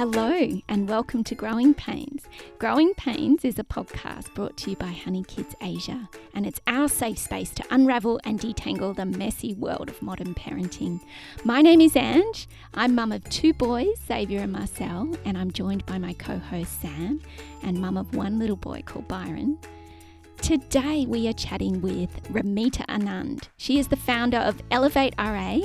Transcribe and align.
Hello, 0.00 0.62
and 0.66 0.88
welcome 0.88 1.22
to 1.24 1.34
Growing 1.34 1.74
Pains. 1.74 2.24
Growing 2.58 2.94
Pains 2.94 3.44
is 3.44 3.58
a 3.58 3.64
podcast 3.64 4.32
brought 4.32 4.56
to 4.56 4.70
you 4.70 4.76
by 4.76 4.92
Honey 4.92 5.22
Kids 5.24 5.54
Asia, 5.60 6.08
and 6.32 6.46
it's 6.46 6.58
our 6.66 6.88
safe 6.88 7.18
space 7.18 7.50
to 7.50 7.64
unravel 7.70 8.18
and 8.24 8.40
detangle 8.40 8.96
the 8.96 9.04
messy 9.04 9.52
world 9.52 9.90
of 9.90 10.00
modern 10.00 10.34
parenting. 10.34 11.02
My 11.44 11.60
name 11.60 11.82
is 11.82 11.96
Ange. 11.96 12.48
I'm 12.72 12.94
mum 12.94 13.12
of 13.12 13.28
two 13.28 13.52
boys, 13.52 14.00
Xavier 14.08 14.40
and 14.40 14.52
Marcel, 14.52 15.14
and 15.26 15.36
I'm 15.36 15.50
joined 15.50 15.84
by 15.84 15.98
my 15.98 16.14
co 16.14 16.38
host 16.38 16.80
Sam, 16.80 17.20
and 17.62 17.78
mum 17.78 17.98
of 17.98 18.14
one 18.14 18.38
little 18.38 18.56
boy 18.56 18.82
called 18.86 19.06
Byron. 19.06 19.58
Today 20.42 21.04
we 21.06 21.28
are 21.28 21.34
chatting 21.34 21.82
with 21.82 22.10
Ramita 22.32 22.84
Anand. 22.86 23.48
She 23.58 23.78
is 23.78 23.88
the 23.88 23.96
founder 23.96 24.38
of 24.38 24.60
Elevate 24.70 25.14
RA, 25.18 25.60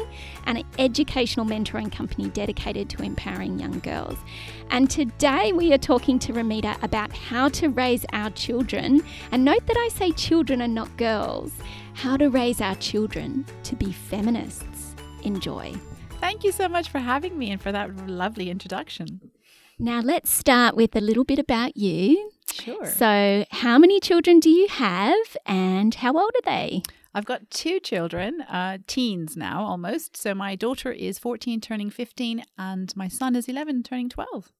an 0.45 0.63
educational 0.77 1.45
mentoring 1.45 1.91
company 1.91 2.29
dedicated 2.29 2.89
to 2.89 3.01
empowering 3.01 3.57
young 3.57 3.79
girls. 3.79 4.17
And 4.69 4.89
today 4.89 5.53
we 5.53 5.73
are 5.73 5.77
talking 5.77 6.19
to 6.19 6.33
Ramita 6.33 6.81
about 6.83 7.13
how 7.13 7.47
to 7.49 7.69
raise 7.69 8.05
our 8.11 8.29
children. 8.31 9.01
And 9.31 9.45
note 9.45 9.65
that 9.65 9.77
I 9.77 9.87
say 9.93 10.11
children 10.11 10.61
and 10.61 10.75
not 10.75 10.95
girls. 10.97 11.53
How 11.93 12.17
to 12.17 12.29
raise 12.29 12.59
our 12.59 12.75
children 12.75 13.45
to 13.63 13.75
be 13.75 13.93
feminists. 13.93 14.93
Enjoy. 15.23 15.73
Thank 16.19 16.43
you 16.43 16.51
so 16.51 16.67
much 16.67 16.89
for 16.89 16.99
having 16.99 17.37
me 17.37 17.49
and 17.49 17.61
for 17.61 17.71
that 17.71 18.07
lovely 18.07 18.49
introduction. 18.49 19.31
Now 19.79 20.01
let's 20.01 20.29
start 20.29 20.75
with 20.75 20.95
a 20.95 21.01
little 21.01 21.23
bit 21.23 21.39
about 21.39 21.77
you. 21.77 22.31
Sure. 22.51 22.85
So, 22.85 23.45
how 23.51 23.77
many 23.77 23.99
children 23.99 24.39
do 24.39 24.49
you 24.49 24.67
have 24.67 25.37
and 25.45 25.93
how 25.95 26.13
old 26.17 26.31
are 26.35 26.45
they? 26.45 26.83
I've 27.13 27.25
got 27.25 27.49
two 27.49 27.79
children, 27.79 28.41
uh, 28.41 28.79
teens 28.87 29.37
now 29.37 29.63
almost. 29.63 30.17
So, 30.17 30.33
my 30.33 30.55
daughter 30.55 30.91
is 30.91 31.17
14, 31.19 31.61
turning 31.61 31.89
15, 31.89 32.43
and 32.57 32.95
my 32.95 33.07
son 33.07 33.35
is 33.35 33.47
11, 33.47 33.83
turning 33.83 34.09
12. 34.09 34.51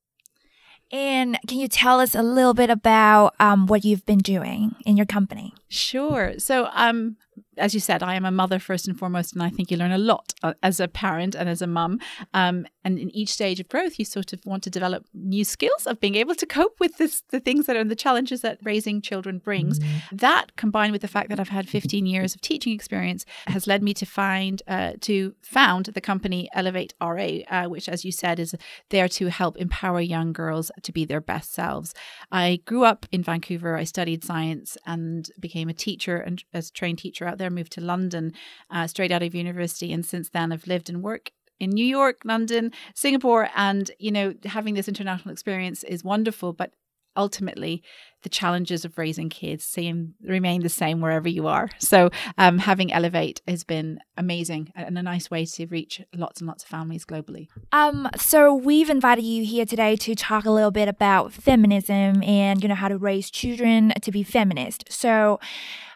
And 0.92 1.38
can 1.48 1.60
you 1.60 1.68
tell 1.68 2.00
us 2.00 2.14
a 2.16 2.22
little 2.22 2.54
bit 2.54 2.70
about 2.70 3.34
um, 3.40 3.66
what 3.66 3.84
you've 3.84 4.06
been 4.06 4.20
doing 4.20 4.76
in 4.86 4.98
your 4.98 5.06
company? 5.06 5.54
Sure. 5.68 6.36
So, 6.38 6.70
um, 6.74 7.18
as 7.58 7.74
you 7.74 7.80
said, 7.80 8.04
I 8.04 8.16
am 8.16 8.26
a 8.26 8.32
mother 8.32 8.60
first 8.60 8.88
and 8.88 8.98
foremost, 8.98 9.34
and 9.34 9.42
I 9.42 9.50
think 9.50 9.72
you 9.72 9.78
learn 9.78 9.92
a 9.92 9.98
lot 9.98 10.34
uh, 10.44 10.54
as 10.62 10.80
a 10.80 10.88
parent 10.88 11.36
and 11.36 11.48
as 11.48 11.62
a 11.62 11.68
mum. 11.68 12.00
Um, 12.34 12.66
and 12.84 13.00
in 13.00 13.10
each 13.16 13.30
stage 13.30 13.60
of 13.60 13.68
growth, 13.70 13.98
you 13.98 14.06
sort 14.06 14.34
of 14.34 14.46
want 14.46 14.64
to 14.64 14.70
develop 14.70 15.06
new 15.14 15.44
skills 15.44 15.88
of 15.88 16.00
being 16.00 16.16
able 16.16 16.36
to 16.36 16.46
cope 16.46 16.80
with 16.80 16.98
this, 16.98 17.24
the 17.30 17.40
things 17.40 17.66
that 17.66 17.76
are 17.76 17.84
the 17.84 17.96
challenges 17.96 18.42
that 18.42 18.60
raising 18.64 19.02
children 19.02 19.40
brings. 19.40 19.80
Mm-hmm. 19.80 20.18
That, 20.18 20.56
combined 20.56 20.92
with 20.92 21.02
the 21.02 21.08
fact 21.08 21.30
that 21.30 21.40
I've 21.40 21.50
had 21.50 21.68
15 21.68 22.06
years 22.06 22.36
of 22.36 22.42
teaching 22.42 22.74
experience, 22.74 23.26
has 23.48 23.68
led 23.68 23.82
me 23.82 23.94
to 23.96 24.06
find 24.06 24.62
uh, 24.68 24.94
to 25.02 25.34
found 25.42 25.86
the 25.88 26.02
company 26.02 26.50
Elevate 26.54 26.94
RA, 27.02 27.30
uh, 27.50 27.66
which, 27.66 27.90
as 27.90 28.06
you 28.06 28.12
said, 28.12 28.40
is 28.40 28.56
there 28.90 29.08
to 29.08 29.28
help 29.28 29.58
empower 29.58 30.02
young 30.02 30.34
girls 30.34 30.72
to 30.84 30.92
be 30.92 31.06
their 31.06 31.22
best 31.22 31.54
selves. 31.54 31.94
I 32.32 32.62
grew 32.66 32.84
up 32.84 33.06
in 33.12 33.24
Vancouver. 33.24 33.76
I 33.76 33.84
studied 33.84 34.24
science 34.24 34.78
and 34.86 35.30
became 35.40 35.70
a 35.70 35.74
teacher 35.74 36.18
and 36.18 36.44
as 36.54 36.70
a 36.70 36.74
trained 36.74 37.00
teacher 37.00 37.25
there, 37.26 37.32
out 37.32 37.38
there, 37.38 37.50
moved 37.50 37.74
to 37.74 37.82
London 37.82 38.34
uh, 38.70 38.88
straight 38.88 39.12
out 39.12 39.24
of 39.24 39.36
university. 39.36 39.92
And 39.92 40.06
since 40.06 40.30
then, 40.30 40.52
I've 40.52 40.68
lived 40.68 40.90
and 40.90 41.02
worked 41.02 41.32
in 41.60 41.70
New 41.70 41.86
York, 41.86 42.18
London, 42.24 42.72
Singapore. 42.94 43.50
And, 43.56 43.90
you 44.00 44.12
know, 44.12 44.34
having 44.46 44.76
this 44.76 44.88
international 44.88 45.32
experience 45.32 45.84
is 45.84 46.04
wonderful. 46.04 46.54
But 46.54 46.72
ultimately 47.16 47.84
the 48.24 48.30
challenges 48.30 48.86
of 48.86 48.98
raising 48.98 49.30
kids 49.30 49.64
seem 49.64 50.16
remain 50.24 50.62
the 50.62 50.70
same 50.70 51.02
wherever 51.02 51.30
you 51.30 51.48
are 51.48 51.70
so 51.78 52.10
um, 52.38 52.58
having 52.58 52.92
elevate 52.92 53.42
has 53.48 53.64
been 53.64 54.00
amazing 54.18 54.72
and 54.76 54.98
a 54.98 55.04
nice 55.04 55.30
way 55.30 55.46
to 55.46 55.66
reach 55.68 56.02
lots 56.16 56.42
and 56.42 56.48
lots 56.48 56.64
of 56.64 56.70
families 56.70 57.06
globally 57.06 57.48
um 57.72 58.10
so 58.16 58.54
we've 58.54 58.90
invited 58.90 59.24
you 59.24 59.46
here 59.46 59.66
today 59.66 59.96
to 59.96 60.16
talk 60.16 60.46
a 60.46 60.52
little 60.52 60.72
bit 60.72 60.88
about 60.88 61.32
feminism 61.32 62.24
and 62.24 62.64
you 62.64 62.70
know 62.70 62.76
how 62.76 62.88
to 62.88 62.98
raise 62.98 63.30
children 63.30 63.94
to 64.02 64.12
be 64.12 64.24
feminist 64.24 64.92
so 64.92 65.40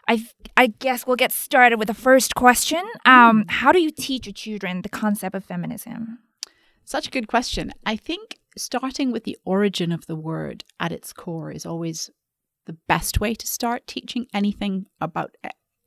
I 0.08 0.26
I 0.56 0.66
guess 0.66 1.06
we'll 1.06 1.16
get 1.16 1.30
started 1.30 1.78
with 1.78 1.86
the 1.86 1.94
first 1.94 2.34
question. 2.34 2.82
Um, 3.06 3.42
hmm. 3.42 3.48
how 3.48 3.70
do 3.70 3.80
you 3.80 3.92
teach 3.92 4.26
your 4.26 4.32
children 4.32 4.82
the 4.82 4.88
concept 4.88 5.36
of 5.36 5.44
feminism? 5.44 6.18
Such 6.84 7.06
a 7.06 7.10
good 7.10 7.28
question. 7.28 7.72
I 7.86 7.94
think 7.94 8.39
starting 8.56 9.12
with 9.12 9.24
the 9.24 9.38
origin 9.44 9.92
of 9.92 10.06
the 10.06 10.16
word 10.16 10.64
at 10.78 10.92
its 10.92 11.12
core 11.12 11.50
is 11.50 11.66
always 11.66 12.10
the 12.66 12.76
best 12.88 13.20
way 13.20 13.34
to 13.34 13.46
start 13.46 13.86
teaching 13.86 14.26
anything 14.32 14.86
about 15.00 15.34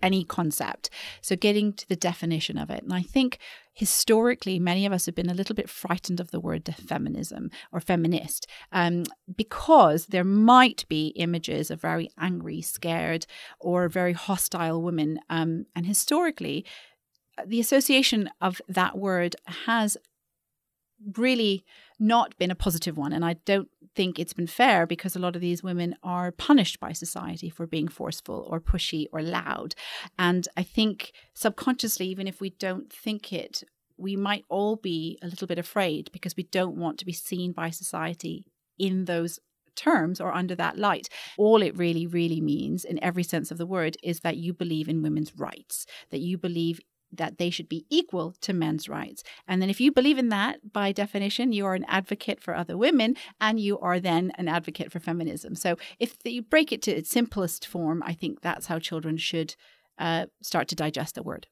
any 0.03 0.24
concept. 0.25 0.90
So, 1.22 1.35
getting 1.35 1.73
to 1.73 1.88
the 1.88 1.96
definition 1.96 2.57
of 2.57 2.69
it. 2.69 2.84
And 2.84 2.94
I 2.94 3.02
think 3.02 3.40
historically, 3.73 4.59
many 4.59 4.85
of 4.85 4.91
us 4.91 5.06
have 5.06 5.16
been 5.16 5.29
a 5.29 5.34
little 5.34 5.56
bit 5.56 5.69
frightened 5.69 6.19
of 6.19 6.29
the 6.31 6.41
word 6.41 6.75
feminism 6.78 7.50
or 7.72 7.79
feminist 7.79 8.46
um, 8.72 9.06
because 9.34 10.07
there 10.07 10.25
might 10.25 10.85
be 10.90 11.07
images 11.16 11.72
of 11.72 11.81
very 11.81 12.09
angry, 12.19 12.62
scared, 12.62 13.25
or 13.59 13.88
very 13.88 14.13
hostile 14.13 14.81
women. 14.81 15.19
Um, 15.29 15.66
and 15.75 15.85
historically, 15.85 16.66
the 17.47 17.62
association 17.62 18.29
of 18.41 18.62
that 18.68 18.97
word 18.97 19.35
has 19.66 19.97
really 21.18 21.66
not 22.00 22.38
been 22.38 22.52
a 22.52 22.56
positive 22.56 22.97
one. 22.97 23.14
And 23.14 23.24
I 23.24 23.36
don't 23.46 23.69
think 23.96 24.18
it's 24.18 24.34
been 24.34 24.47
fair 24.47 24.86
because 24.86 25.16
a 25.16 25.19
lot 25.19 25.36
of 25.36 25.41
these 25.41 25.64
women 25.64 25.96
are 26.03 26.31
punished 26.31 26.80
by 26.80 26.94
society 26.94 27.50
for 27.50 27.68
being 27.68 27.88
forceful 27.88 28.47
or 28.50 28.59
pushy 28.59 29.06
or 29.12 29.22
loud. 29.22 29.75
And 30.18 30.47
I 30.58 30.64
think 30.64 31.12
subconsciously, 31.34 32.08
even 32.08 32.28
if 32.28 32.41
we 32.41 32.50
don't 32.52 32.91
think 32.91 33.31
it, 33.31 33.64
we 33.97 34.16
might 34.16 34.46
all 34.50 34.75
be 34.75 35.19
a 35.22 35.28
little 35.28 35.47
bit 35.47 35.59
afraid 35.59 36.09
because 36.12 36.36
we 36.36 36.44
don't 36.44 36.75
want 36.75 36.97
to 37.00 37.06
be 37.06 37.14
seen 37.14 37.52
by 37.52 37.70
society 37.70 38.46
in 38.80 39.06
those 39.06 39.40
terms 39.75 40.20
or 40.20 40.34
under 40.34 40.56
that 40.56 40.78
light. 40.78 41.09
All 41.38 41.62
it 41.62 41.78
really, 41.78 42.06
really 42.08 42.41
means, 42.41 42.85
in 42.85 43.03
every 43.03 43.24
sense 43.24 43.52
of 43.52 43.58
the 43.58 43.66
word, 43.66 43.97
is 44.03 44.22
that 44.22 44.38
you 44.38 44.53
believe 44.53 44.88
in 44.88 45.02
women's 45.02 45.38
rights, 45.38 45.85
that 46.09 46.20
you 46.20 46.38
believe 46.38 46.80
that 47.18 47.38
they 47.38 47.50
should 47.50 47.69
be 47.69 47.85
equal 47.90 48.34
to 48.41 48.53
men's 48.53 48.90
rights. 48.90 49.24
And 49.47 49.62
then, 49.62 49.69
if 49.69 49.79
you 49.79 49.91
believe 49.91 50.18
in 50.18 50.29
that, 50.29 50.74
by 50.74 50.91
definition, 50.91 51.51
you 51.51 51.66
are 51.66 51.75
an 51.75 51.85
advocate 51.88 52.41
for 52.41 52.56
other 52.56 52.78
women 52.78 53.16
and 53.40 53.59
you 53.59 53.79
are 53.79 54.00
then 54.00 54.31
an 54.35 54.47
advocate 54.47 54.91
for 54.91 55.00
feminism. 55.00 55.56
So, 55.56 55.78
if 56.00 56.18
you 56.23 56.41
break 56.41 56.72
it 56.72 56.81
to 56.84 56.91
its 56.91 57.09
simplest 57.09 57.66
form, 57.66 58.03
I 58.06 58.13
think 58.13 58.41
that's 58.41 58.68
how 58.68 58.79
children 58.79 59.18
should 59.18 59.56
uh, 59.97 60.28
start 60.41 60.68
to 60.69 60.75
digest 60.75 61.16
the 61.16 61.23
word. 61.23 61.47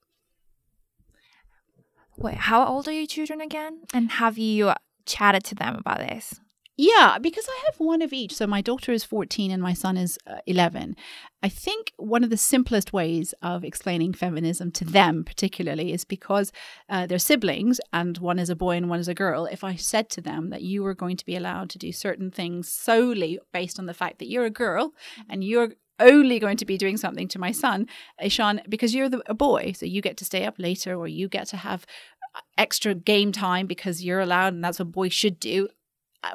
Wait, 2.17 2.35
how 2.35 2.65
old 2.65 2.87
are 2.87 2.91
your 2.91 3.07
children 3.07 3.41
again? 3.41 3.81
And 3.93 4.11
have 4.11 4.37
you 4.37 4.73
chatted 5.05 5.43
to 5.45 5.55
them 5.55 5.75
about 5.75 5.99
this? 5.99 6.39
Yeah, 6.77 7.17
because 7.21 7.45
I 7.49 7.61
have 7.65 7.79
one 7.79 8.01
of 8.01 8.13
each. 8.13 8.33
So 8.33 8.47
my 8.47 8.61
daughter 8.61 8.91
is 8.91 9.03
14 9.03 9.51
and 9.51 9.61
my 9.61 9.73
son 9.73 9.97
is 9.97 10.17
uh, 10.25 10.37
11. 10.47 10.95
I 11.43 11.49
think 11.49 11.91
one 11.97 12.23
of 12.23 12.29
the 12.29 12.37
simplest 12.37 12.93
ways 12.93 13.33
of 13.41 13.63
explaining 13.63 14.13
feminism 14.13 14.71
to 14.71 14.85
them, 14.85 15.23
particularly, 15.23 15.91
is 15.91 16.05
because 16.05 16.51
uh, 16.89 17.05
they're 17.05 17.19
siblings 17.19 17.81
and 17.91 18.17
one 18.19 18.39
is 18.39 18.49
a 18.49 18.55
boy 18.55 18.77
and 18.77 18.89
one 18.89 18.99
is 18.99 19.09
a 19.09 19.13
girl. 19.13 19.45
If 19.45 19.63
I 19.63 19.75
said 19.75 20.09
to 20.11 20.21
them 20.21 20.49
that 20.49 20.61
you 20.61 20.81
were 20.81 20.95
going 20.95 21.17
to 21.17 21.25
be 21.25 21.35
allowed 21.35 21.69
to 21.71 21.77
do 21.77 21.91
certain 21.91 22.31
things 22.31 22.69
solely 22.71 23.37
based 23.51 23.77
on 23.77 23.85
the 23.85 23.93
fact 23.93 24.19
that 24.19 24.29
you're 24.29 24.45
a 24.45 24.49
girl 24.49 24.93
and 25.29 25.43
you're 25.43 25.73
only 25.99 26.39
going 26.39 26.57
to 26.57 26.65
be 26.65 26.77
doing 26.77 26.97
something 26.97 27.27
to 27.27 27.37
my 27.39 27.51
son, 27.51 27.85
Ishan, 28.23 28.61
because 28.69 28.95
you're 28.95 29.09
the, 29.09 29.21
a 29.27 29.33
boy. 29.33 29.73
So 29.75 29.85
you 29.85 30.01
get 30.01 30.17
to 30.17 30.25
stay 30.25 30.45
up 30.45 30.55
later 30.57 30.95
or 30.95 31.07
you 31.07 31.27
get 31.27 31.47
to 31.49 31.57
have 31.57 31.85
uh, 32.33 32.39
extra 32.57 32.95
game 32.95 33.31
time 33.31 33.67
because 33.67 34.03
you're 34.03 34.21
allowed 34.21 34.53
and 34.53 34.63
that's 34.63 34.79
what 34.79 34.91
boys 34.91 35.13
should 35.13 35.39
do 35.39 35.67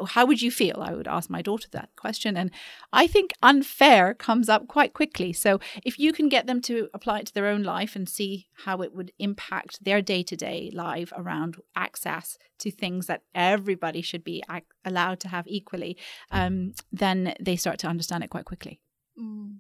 how 0.09 0.27
would 0.27 0.43
you 0.43 0.51
feel? 0.51 0.83
I 0.83 0.93
would 0.93 1.09
ask 1.09 1.31
my 1.31 1.43
daughter 1.43 1.69
that 1.73 1.91
question. 1.97 2.37
And 2.37 2.51
I 2.93 3.07
think 3.07 3.33
unfair 3.43 4.15
comes 4.15 4.49
up 4.49 4.69
quite 4.69 4.95
quickly. 4.95 5.33
So 5.33 5.61
if 5.85 5.99
you 5.99 6.13
can 6.13 6.29
get 6.29 6.47
them 6.47 6.61
to 6.63 6.89
apply 6.93 7.21
it 7.21 7.27
to 7.27 7.35
their 7.35 7.47
own 7.47 7.63
life 7.63 7.95
and 7.95 8.09
see 8.09 8.49
how 8.65 8.83
it 8.83 8.95
would 8.95 9.13
impact 9.19 9.85
their 9.85 10.03
day 10.03 10.23
to 10.25 10.37
day 10.37 10.71
life 10.73 11.13
around 11.17 11.57
access 11.75 12.37
to 12.59 12.71
things 12.71 13.07
that 13.07 13.23
everybody 13.35 14.03
should 14.03 14.25
be 14.25 14.43
allowed 14.85 15.21
to 15.21 15.29
have 15.29 15.47
equally, 15.47 15.97
um, 16.31 16.73
then 16.91 17.35
they 17.39 17.57
start 17.57 17.79
to 17.81 17.87
understand 17.87 18.25
it 18.25 18.31
quite 18.31 18.47
quickly. 18.47 18.81
Mm. 19.21 19.59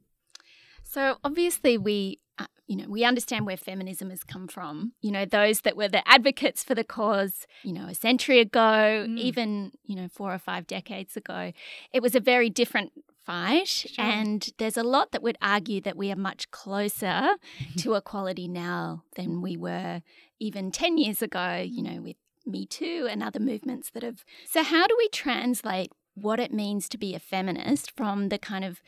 So 0.82 1.19
obviously, 1.22 1.76
we 1.76 2.20
uh, 2.38 2.47
you 2.67 2.77
know, 2.77 2.87
we 2.88 3.05
understand 3.05 3.47
where 3.47 3.56
feminism 3.56 4.11
has 4.11 4.25
come 4.25 4.49
from. 4.49 4.93
You 5.00 5.12
know, 5.12 5.25
those 5.25 5.61
that 5.61 5.77
were 5.77 5.88
the 5.88 6.06
advocates 6.09 6.65
for 6.65 6.75
the 6.75 6.85
cause, 6.85 7.47
you 7.62 7.73
know, 7.73 7.87
a 7.87 7.94
century 7.94 8.41
ago, 8.41 9.06
mm. 9.09 9.19
even, 9.19 9.73
you 9.85 9.97
know, 9.97 10.09
four 10.09 10.35
or 10.35 10.38
five 10.38 10.67
decades 10.67 11.17
ago, 11.17 11.53
it 11.93 12.03
was 12.03 12.15
a 12.15 12.21
very 12.21 12.50
different 12.50 12.93
fight. 13.25 13.69
Sure. 13.69 14.05
And 14.05 14.49
there's 14.59 14.77
a 14.77 14.83
lot 14.83 15.12
that 15.12 15.23
would 15.23 15.38
argue 15.43 15.81
that 15.83 15.97
we 15.97 16.11
are 16.12 16.17
much 16.17 16.50
closer 16.50 17.31
to 17.79 17.94
equality 17.94 18.49
now 18.49 19.03
than 19.17 19.43
we 19.43 19.56
were 19.56 20.03
even 20.39 20.71
10 20.71 20.99
years 20.99 21.23
ago, 21.23 21.65
you 21.67 21.82
know, 21.82 22.00
with 22.03 22.17
Me 22.44 22.67
Too 22.67 23.09
and 23.11 23.23
other 23.23 23.41
movements 23.41 23.91
that 23.91 24.03
have. 24.03 24.25
So, 24.49 24.62
how 24.62 24.87
do 24.87 24.94
we 24.99 25.09
translate 25.09 25.93
what 26.17 26.41
it 26.41 26.53
means 26.53 26.89
to 26.89 26.99
be 26.99 27.15
a 27.15 27.21
feminist 27.21 27.91
from 27.97 28.31
the 28.31 28.39
kind 28.39 28.65
of 28.65 28.81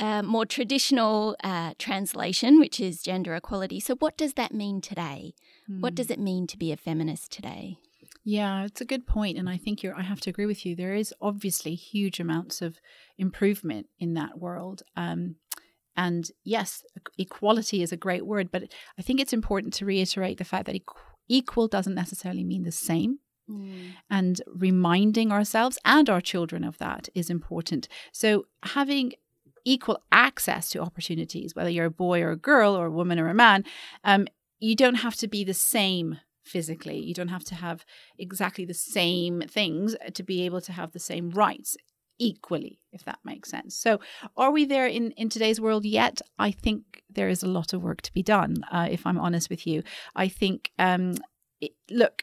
uh, 0.00 0.22
more 0.22 0.44
traditional 0.44 1.36
uh, 1.42 1.72
translation, 1.78 2.58
which 2.58 2.80
is 2.80 3.02
gender 3.02 3.34
equality. 3.34 3.80
So, 3.80 3.94
what 3.96 4.16
does 4.16 4.34
that 4.34 4.52
mean 4.52 4.80
today? 4.80 5.34
Mm. 5.70 5.80
What 5.80 5.94
does 5.94 6.08
hmm. 6.08 6.14
it 6.14 6.20
mean 6.20 6.46
to 6.48 6.58
be 6.58 6.72
a 6.72 6.76
feminist 6.76 7.32
today? 7.32 7.78
Yeah, 8.24 8.64
it's 8.64 8.80
a 8.80 8.84
good 8.84 9.06
point, 9.06 9.38
and 9.38 9.48
I 9.48 9.56
think 9.56 9.82
you're. 9.82 9.96
I 9.96 10.02
have 10.02 10.20
to 10.22 10.30
agree 10.30 10.46
with 10.46 10.66
you. 10.66 10.74
There 10.74 10.94
is 10.94 11.14
obviously 11.20 11.76
huge 11.76 12.18
amounts 12.18 12.60
of 12.60 12.80
improvement 13.16 13.86
in 14.00 14.14
that 14.14 14.38
world. 14.38 14.82
Um, 14.96 15.36
and 15.96 16.30
yes, 16.44 16.82
equality 17.16 17.82
is 17.82 17.92
a 17.92 17.96
great 17.96 18.26
word, 18.26 18.50
but 18.50 18.64
I 18.98 19.02
think 19.02 19.20
it's 19.20 19.32
important 19.32 19.72
to 19.74 19.86
reiterate 19.86 20.38
the 20.38 20.44
fact 20.44 20.66
that 20.66 20.80
equal 21.28 21.68
doesn't 21.68 21.94
necessarily 21.94 22.44
mean 22.44 22.64
the 22.64 22.72
same. 22.72 23.20
Mm. 23.50 23.92
And 24.10 24.42
reminding 24.46 25.30
ourselves 25.30 25.78
and 25.84 26.10
our 26.10 26.20
children 26.20 26.64
of 26.64 26.78
that 26.78 27.08
is 27.14 27.30
important. 27.30 27.88
So, 28.12 28.46
having 28.64 29.12
equal 29.64 30.00
access 30.12 30.68
to 30.70 30.80
opportunities, 30.80 31.54
whether 31.54 31.70
you're 31.70 31.86
a 31.86 31.90
boy 31.90 32.22
or 32.22 32.30
a 32.30 32.36
girl 32.36 32.74
or 32.76 32.86
a 32.86 32.90
woman 32.90 33.18
or 33.18 33.28
a 33.28 33.34
man, 33.34 33.64
um, 34.04 34.26
you 34.58 34.74
don't 34.74 34.96
have 34.96 35.16
to 35.16 35.28
be 35.28 35.44
the 35.44 35.54
same 35.54 36.18
physically. 36.44 36.98
You 36.98 37.14
don't 37.14 37.28
have 37.28 37.44
to 37.44 37.54
have 37.56 37.84
exactly 38.18 38.64
the 38.64 38.74
same 38.74 39.42
things 39.42 39.96
to 40.14 40.22
be 40.22 40.44
able 40.46 40.60
to 40.62 40.72
have 40.72 40.92
the 40.92 41.00
same 41.00 41.30
rights 41.30 41.76
equally, 42.18 42.80
if 42.92 43.04
that 43.04 43.18
makes 43.24 43.50
sense. 43.50 43.76
So, 43.76 44.00
are 44.36 44.50
we 44.50 44.64
there 44.64 44.86
in, 44.86 45.10
in 45.12 45.28
today's 45.28 45.60
world 45.60 45.84
yet? 45.84 46.22
I 46.38 46.50
think 46.50 47.02
there 47.10 47.28
is 47.28 47.42
a 47.42 47.48
lot 47.48 47.72
of 47.72 47.82
work 47.82 48.00
to 48.02 48.12
be 48.12 48.22
done, 48.22 48.56
uh, 48.70 48.88
if 48.90 49.06
I'm 49.06 49.18
honest 49.18 49.50
with 49.50 49.66
you. 49.66 49.82
I 50.14 50.28
think, 50.28 50.70
um, 50.78 51.14
it, 51.60 51.72
look, 51.90 52.22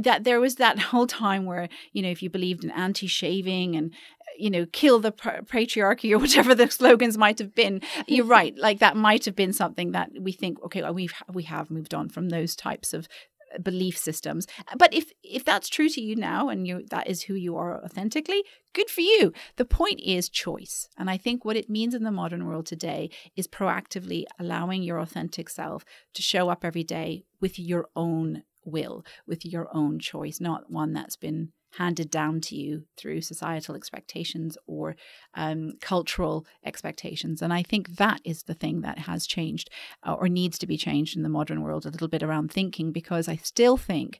that 0.00 0.24
there 0.24 0.40
was 0.40 0.56
that 0.56 0.78
whole 0.90 1.06
time 1.06 1.44
where, 1.46 1.68
you 1.92 2.02
know, 2.02 2.10
if 2.10 2.22
you 2.22 2.30
believed 2.30 2.64
in 2.64 2.70
anti 2.70 3.06
shaving 3.06 3.76
and 3.76 3.92
you 4.38 4.50
know, 4.50 4.66
kill 4.66 5.00
the 5.00 5.12
patriarchy 5.12 6.12
or 6.12 6.18
whatever 6.20 6.54
the 6.54 6.70
slogans 6.70 7.18
might 7.18 7.38
have 7.38 7.54
been. 7.54 7.82
You're 8.06 8.24
right. 8.38 8.56
Like 8.56 8.78
that 8.78 8.96
might 8.96 9.24
have 9.24 9.34
been 9.34 9.52
something 9.52 9.92
that 9.92 10.10
we 10.20 10.32
think, 10.32 10.62
okay, 10.64 10.88
we've 10.90 11.12
we 11.32 11.42
have 11.44 11.70
moved 11.70 11.92
on 11.92 12.08
from 12.08 12.28
those 12.28 12.54
types 12.54 12.94
of 12.94 13.08
uh, 13.54 13.58
belief 13.58 13.96
systems 13.96 14.46
but 14.76 14.92
if 14.92 15.10
if 15.22 15.42
that's 15.42 15.70
true 15.70 15.88
to 15.88 16.02
you 16.02 16.14
now 16.14 16.50
and 16.50 16.66
you 16.66 16.84
that 16.90 17.06
is 17.06 17.22
who 17.22 17.34
you 17.34 17.56
are 17.56 17.82
authentically 17.82 18.44
good 18.74 18.90
for 18.90 19.00
you 19.00 19.32
the 19.56 19.64
point 19.64 20.00
is 20.00 20.28
choice 20.28 20.86
and 20.98 21.08
i 21.08 21.16
think 21.16 21.46
what 21.46 21.56
it 21.56 21.70
means 21.70 21.94
in 21.94 22.02
the 22.02 22.10
modern 22.10 22.46
world 22.46 22.66
today 22.66 23.08
is 23.36 23.48
proactively 23.48 24.24
allowing 24.38 24.82
your 24.82 24.98
authentic 24.98 25.48
self 25.48 25.82
to 26.12 26.20
show 26.20 26.50
up 26.50 26.62
every 26.62 26.84
day 26.84 27.24
with 27.40 27.58
your 27.58 27.88
own 27.96 28.42
will 28.68 29.04
with 29.26 29.44
your 29.44 29.68
own 29.72 29.98
choice 29.98 30.40
not 30.40 30.70
one 30.70 30.92
that's 30.92 31.16
been 31.16 31.52
handed 31.72 32.10
down 32.10 32.40
to 32.40 32.56
you 32.56 32.84
through 32.96 33.20
societal 33.20 33.74
expectations 33.74 34.56
or 34.66 34.96
um, 35.34 35.72
cultural 35.80 36.46
expectations. 36.64 37.42
And 37.42 37.52
I 37.52 37.62
think 37.62 37.96
that 37.96 38.20
is 38.24 38.44
the 38.44 38.54
thing 38.54 38.80
that 38.80 39.00
has 39.00 39.26
changed 39.26 39.70
uh, 40.06 40.14
or 40.14 40.28
needs 40.28 40.58
to 40.58 40.66
be 40.66 40.76
changed 40.76 41.16
in 41.16 41.22
the 41.22 41.28
modern 41.28 41.62
world 41.62 41.84
a 41.84 41.90
little 41.90 42.08
bit 42.08 42.22
around 42.22 42.50
thinking, 42.50 42.92
because 42.92 43.28
I 43.28 43.36
still 43.36 43.76
think. 43.76 44.18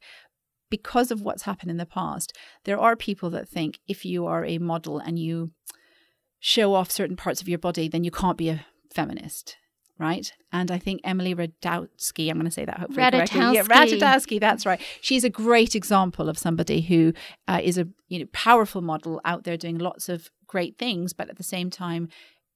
Because 0.71 1.11
of 1.11 1.23
what's 1.23 1.45
happened 1.45 1.71
in 1.71 1.79
the 1.79 1.87
past, 1.87 2.37
there 2.65 2.79
are 2.79 2.95
people 2.95 3.31
that 3.31 3.49
think 3.49 3.79
if 3.89 4.05
you 4.05 4.27
are 4.27 4.45
a 4.45 4.59
model 4.59 4.99
and 4.99 5.19
you 5.19 5.53
show 6.41 6.75
off 6.75 6.91
certain 6.91 7.17
parts 7.17 7.41
of 7.41 7.49
your 7.49 7.59
body, 7.59 7.89
then 7.89 8.05
you 8.05 8.11
can't 8.11 8.37
be 8.37 8.51
a 8.51 8.67
feminist 8.93 9.57
right? 9.99 10.33
And 10.53 10.71
I 10.71 10.79
think 10.79 11.01
Emily 11.05 11.35
Ratajkowski, 11.35 12.31
I'm 12.31 12.37
going 12.37 12.45
to 12.45 12.51
say 12.51 12.65
that 12.65 12.79
hopefully 12.79 13.11
correctly. 13.11 13.41
Yeah, 13.41 13.63
Ratajkowski, 13.65 14.41
that's 14.41 14.65
right. 14.65 14.81
She's 15.01 15.25
a 15.25 15.31
great 15.31 15.75
example 15.75 16.29
of 16.29 16.39
somebody 16.39 16.81
who 16.81 17.13
uh, 17.47 17.61
is 17.63 17.79
a 17.79 17.89
you 18.09 18.21
know 18.21 18.27
powerful 18.33 18.81
model 18.81 19.21
out 19.25 19.45
there 19.45 19.57
doing 19.57 19.79
lots 19.79 20.09
of 20.09 20.31
great 20.47 20.79
things, 20.79 21.13
but 21.13 21.29
at 21.29 21.37
the 21.37 21.43
same 21.43 21.71
time 21.71 22.09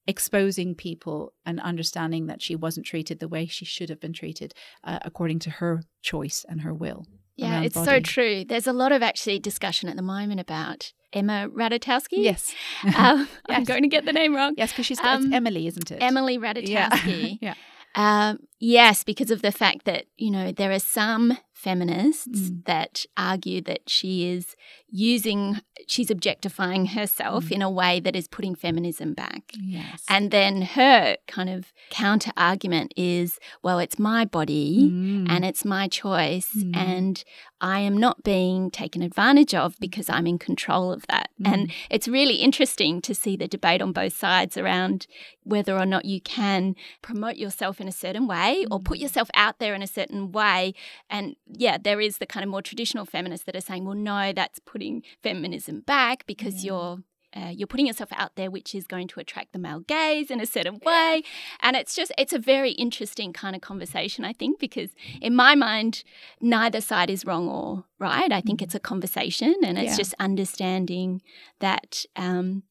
exposing 0.07 0.75
people 0.75 1.33
and 1.47 1.61
understanding 1.61 2.27
that 2.27 2.43
she 2.43 2.57
wasn't 2.57 2.87
treated 2.87 3.21
the 3.21 3.29
way 3.29 3.47
she 3.47 3.65
should 3.65 3.89
have 3.89 4.01
been 4.01 4.13
treated 4.13 4.53
uh, 4.83 4.99
according 5.03 5.39
to 5.39 5.51
her 5.51 5.83
choice 6.03 6.45
and 6.49 6.63
her 6.63 6.75
will. 6.75 7.07
Yeah, 7.37 7.63
it's 7.63 7.75
body. 7.75 7.87
so 7.87 8.01
true. 8.01 8.45
There's 8.45 8.67
a 8.67 8.73
lot 8.73 8.93
of 8.93 9.03
actually 9.03 9.39
discussion 9.39 9.89
at 9.89 9.97
the 9.97 10.03
moment 10.03 10.41
about 10.41 10.93
Emma 11.13 11.49
Ratajkowski. 11.49 12.23
Yes. 12.23 12.55
Um, 12.85 13.29
yes. 13.49 13.59
I'm 13.59 13.65
going 13.65 13.83
to 13.83 13.89
get 13.89 14.05
the 14.05 14.13
name 14.13 14.35
wrong. 14.35 14.55
Yes, 14.57 14.73
because 14.73 14.87
she's 14.87 15.01
um, 15.01 15.33
Emily, 15.33 15.67
isn't 15.67 15.91
it? 15.91 15.99
Emily 16.03 16.39
Ratajkowski. 16.47 17.39
Yeah. 17.41 17.55
yeah. 17.55 17.55
Um, 17.95 18.39
yes, 18.59 19.05
because 19.05 19.31
of 19.31 19.43
the 19.43 19.53
fact 19.53 19.85
that, 19.85 20.07
you 20.17 20.31
know, 20.31 20.51
there 20.53 20.73
are 20.73 20.79
some 20.79 21.37
feminists 21.63 22.51
mm. 22.51 22.65
that 22.65 23.07
argue 23.17 23.61
that 23.63 23.89
she 23.89 24.29
is 24.29 24.57
using, 24.91 25.61
she's 25.87 26.11
objectifying 26.11 26.87
herself 26.87 27.45
mm. 27.47 27.53
in 27.53 27.63
a 27.63 27.71
way 27.71 28.01
that 28.01 28.17
is 28.17 28.27
putting 28.27 28.55
feminism 28.55 29.15
back. 29.15 29.53
Yes. 29.55 30.03
And 30.09 30.31
then 30.31 30.63
her 30.63 31.17
kind 31.29 31.49
of 31.49 31.73
counter 31.91 32.33
argument 32.37 32.93
is, 32.97 33.39
well, 33.63 33.79
it's 33.79 33.99
my 33.99 34.25
body 34.25 34.91
mm. 34.91 35.27
and 35.31 35.45
it's 35.45 35.65
my 35.65 35.87
choice, 35.89 36.51
mm. 36.57 36.77
and 36.77 37.25
I 37.61 37.79
am 37.79 37.97
not 37.97 38.25
being 38.25 38.73
taken 38.73 39.03
advantage 39.03 39.55
of 39.55 39.77
because 39.79 40.11
I'm 40.11 40.27
in 40.27 40.39
control 40.39 40.93
of 40.93 41.07
that. 41.07 41.31
And 41.45 41.69
mm. 41.69 41.73
it's 41.91 42.09
really 42.09 42.35
interesting 42.35 43.01
to 43.03 43.15
see 43.15 43.37
the 43.37 43.47
debate 43.47 43.81
on 43.81 43.93
both 43.93 44.17
sides 44.17 44.57
around 44.57 45.07
whether 45.45 45.79
or 45.79 45.87
not 45.87 46.05
you 46.05 46.21
can 46.21 46.75
promote 47.03 47.37
yourself 47.37 47.81
in 47.81 47.87
a 47.87 47.93
certain 47.93 48.27
way 48.27 48.67
or 48.71 48.81
put 48.81 48.99
mm. 48.99 49.03
yourself 49.03 49.31
out 49.35 49.61
there 49.61 49.75
in 49.75 49.83
a 49.83 49.87
certain 49.87 50.33
way 50.33 50.75
and 51.09 51.37
yeah, 51.57 51.79
there 51.83 52.01
is 52.01 52.19
the 52.19 52.27
kind 52.27 52.45
of 52.45 52.51
more 52.51 52.63
traditional 52.63 53.05
feminists 53.05 53.47
that 53.47 53.57
are 53.57 53.61
saying, 53.61 53.85
well, 53.85 53.95
no, 53.95 54.33
that's 54.33 54.59
putting 54.59 55.03
feminism 55.23 55.81
back 55.81 56.27
because 56.27 56.65
yeah. 56.65 56.73
you're 56.73 56.99
uh, 57.35 57.49
you're 57.49 57.67
putting 57.67 57.87
yourself 57.87 58.11
out 58.13 58.37
there, 58.37 58.51
which 58.51 58.75
is 58.75 58.87
going 58.87 59.09
to 59.09 59.21
attract 59.21 59.53
the 59.53 59.59
male 59.59 59.81
gaze 59.81 60.31
in 60.31 60.41
a 60.41 60.47
certain 60.47 60.79
way. 60.85 61.23
And 61.61 61.77
it's 61.77 61.95
just, 61.95 62.13
it's 62.19 62.33
a 62.33 62.39
very 62.39 62.73
interesting 62.73 63.33
kind 63.33 63.57
of 63.57 63.63
conversation, 63.63 64.25
I 64.25 64.33
think, 64.33 64.59
because 64.59 64.91
in 65.21 65.35
my 65.35 65.55
mind, 65.55 66.05
neither 66.41 66.81
side 66.81 67.09
is 67.09 67.25
wrong 67.25 67.49
or 67.49 67.85
right. 67.99 68.31
I 68.31 68.43
think 68.43 68.61
mm. 68.61 68.65
it's 68.65 68.75
a 68.75 68.81
conversation 68.81 69.55
and 69.65 69.79
it's 69.79 69.93
yeah. 69.93 69.97
just 69.97 70.15
understanding 70.19 71.23
that 71.61 72.05
um, 72.17 72.65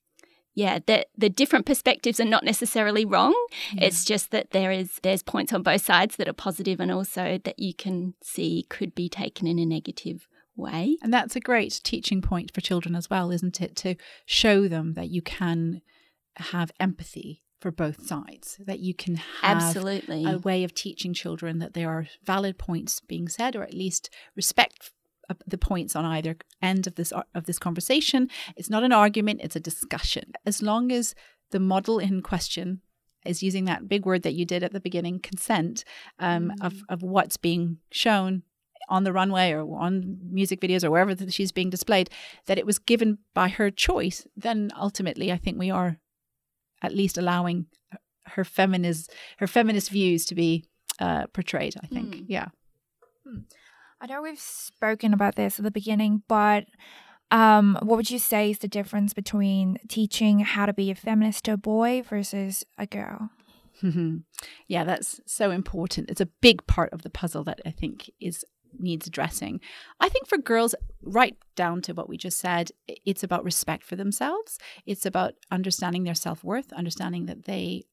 yeah, 0.61 0.77
the 0.85 1.07
the 1.17 1.29
different 1.29 1.65
perspectives 1.65 2.19
are 2.19 2.25
not 2.25 2.43
necessarily 2.43 3.03
wrong. 3.03 3.33
Yeah. 3.73 3.85
It's 3.85 4.05
just 4.05 4.29
that 4.29 4.51
there 4.51 4.71
is 4.71 4.99
there's 5.01 5.23
points 5.23 5.53
on 5.53 5.63
both 5.63 5.83
sides 5.83 6.17
that 6.17 6.27
are 6.27 6.33
positive 6.33 6.79
and 6.79 6.91
also 6.91 7.39
that 7.43 7.57
you 7.57 7.73
can 7.73 8.13
see 8.21 8.67
could 8.69 8.93
be 8.93 9.09
taken 9.09 9.47
in 9.47 9.57
a 9.57 9.65
negative 9.65 10.27
way. 10.55 10.97
And 11.01 11.11
that's 11.11 11.35
a 11.35 11.39
great 11.39 11.81
teaching 11.83 12.21
point 12.21 12.53
for 12.53 12.61
children 12.61 12.95
as 12.95 13.09
well, 13.09 13.31
isn't 13.31 13.59
it? 13.59 13.75
To 13.77 13.95
show 14.27 14.67
them 14.67 14.93
that 14.93 15.09
you 15.09 15.23
can 15.23 15.81
have 16.35 16.71
empathy 16.79 17.41
for 17.59 17.71
both 17.71 18.05
sides, 18.05 18.59
that 18.65 18.79
you 18.79 18.93
can 18.93 19.15
have 19.15 19.57
absolutely 19.57 20.25
a 20.25 20.37
way 20.37 20.63
of 20.63 20.75
teaching 20.75 21.13
children 21.13 21.57
that 21.57 21.73
there 21.73 21.89
are 21.89 22.05
valid 22.23 22.59
points 22.59 22.99
being 22.99 23.27
said, 23.27 23.55
or 23.55 23.63
at 23.63 23.73
least 23.73 24.11
respect 24.35 24.91
the 25.45 25.57
points 25.57 25.95
on 25.95 26.05
either 26.05 26.37
end 26.61 26.87
of 26.87 26.95
this 26.95 27.11
of 27.33 27.45
this 27.45 27.59
conversation. 27.59 28.29
It's 28.55 28.69
not 28.69 28.83
an 28.83 28.91
argument; 28.91 29.41
it's 29.43 29.55
a 29.55 29.59
discussion. 29.59 30.33
As 30.45 30.61
long 30.61 30.91
as 30.91 31.15
the 31.51 31.59
model 31.59 32.00
in 32.00 32.21
question 32.21 32.81
is 33.25 33.43
using 33.43 33.65
that 33.65 33.88
big 33.88 34.05
word 34.05 34.23
that 34.23 34.33
you 34.33 34.45
did 34.45 34.63
at 34.63 34.73
the 34.73 34.79
beginning, 34.79 35.19
consent, 35.19 35.83
um, 36.19 36.50
mm. 36.50 36.65
of 36.65 36.81
of 36.89 37.03
what's 37.03 37.38
being 37.38 37.77
shown 37.91 38.43
on 38.89 39.03
the 39.03 39.13
runway 39.13 39.51
or 39.51 39.79
on 39.79 40.17
music 40.21 40.59
videos 40.59 40.83
or 40.83 40.91
wherever 40.91 41.15
that 41.15 41.33
she's 41.33 41.51
being 41.51 41.69
displayed, 41.69 42.09
that 42.45 42.57
it 42.57 42.65
was 42.65 42.77
given 42.77 43.19
by 43.33 43.47
her 43.47 43.71
choice, 43.71 44.27
then 44.35 44.69
ultimately 44.77 45.31
I 45.31 45.38
think 45.38 45.57
we 45.57 45.71
are 45.71 45.97
at 46.81 46.93
least 46.93 47.17
allowing 47.17 47.67
her 48.25 48.43
feminist 48.43 49.13
her 49.38 49.47
feminist 49.47 49.89
views 49.89 50.25
to 50.25 50.35
be 50.35 50.65
uh, 51.00 51.27
portrayed. 51.27 51.75
I 51.81 51.88
think, 51.88 52.15
mm. 52.15 52.25
yeah. 52.27 52.47
Hmm. 53.25 53.39
I 54.01 54.08
know 54.08 54.24
we've 54.24 54.39
spoken 54.39 55.13
about 55.13 55.36
this 55.36 55.60
at 55.60 55.63
the 55.63 55.70
beginning, 55.70 56.24
but 56.27 56.65
um, 57.29 57.77
what 57.84 57.98
would 57.98 58.10
you 58.10 58.17
say 58.17 58.50
is 58.50 58.58
the 58.58 58.67
difference 58.67 59.13
between 59.13 59.77
teaching 59.88 60.39
how 60.39 60.65
to 60.65 60.74
be 60.74 60.89
a 60.89 60.96
feminist 60.96 61.46
to 61.46 61.53
a 61.53 61.58
boy 61.58 62.01
versus 62.01 62.65
a 62.79 62.88
girl? 62.88 63.29
yeah, 64.67 64.84
that's 64.84 65.22
so 65.27 65.51
important. 65.51 66.10
It's 66.10 66.20
a 66.20 66.25
big 66.25 66.65
part 66.65 66.91
of 66.91 67.03
the 67.03 67.12
puzzle 67.12 67.43
that 67.43 67.62
I 67.63 67.70
think 67.70 68.10
is 68.20 68.43
needs 68.79 69.05
addressing. 69.05 69.60
I 70.00 70.10
think 70.10 70.27
for 70.27 70.38
girls, 70.38 70.74
right 71.03 71.36
down 71.55 71.81
to 71.84 71.93
what 71.93 72.10
we 72.10 72.17
just 72.17 72.39
said, 72.39 72.72
it's 72.88 73.24
about 73.24 73.43
respect 73.43 73.84
for 73.84 73.96
themselves. 73.96 74.58
It's 74.86 75.05
about 75.05 75.34
understanding 75.51 76.05
their 76.05 76.15
self 76.15 76.43
worth, 76.43 76.74
understanding 76.74 77.27
that 77.27 77.46
they 77.46 77.84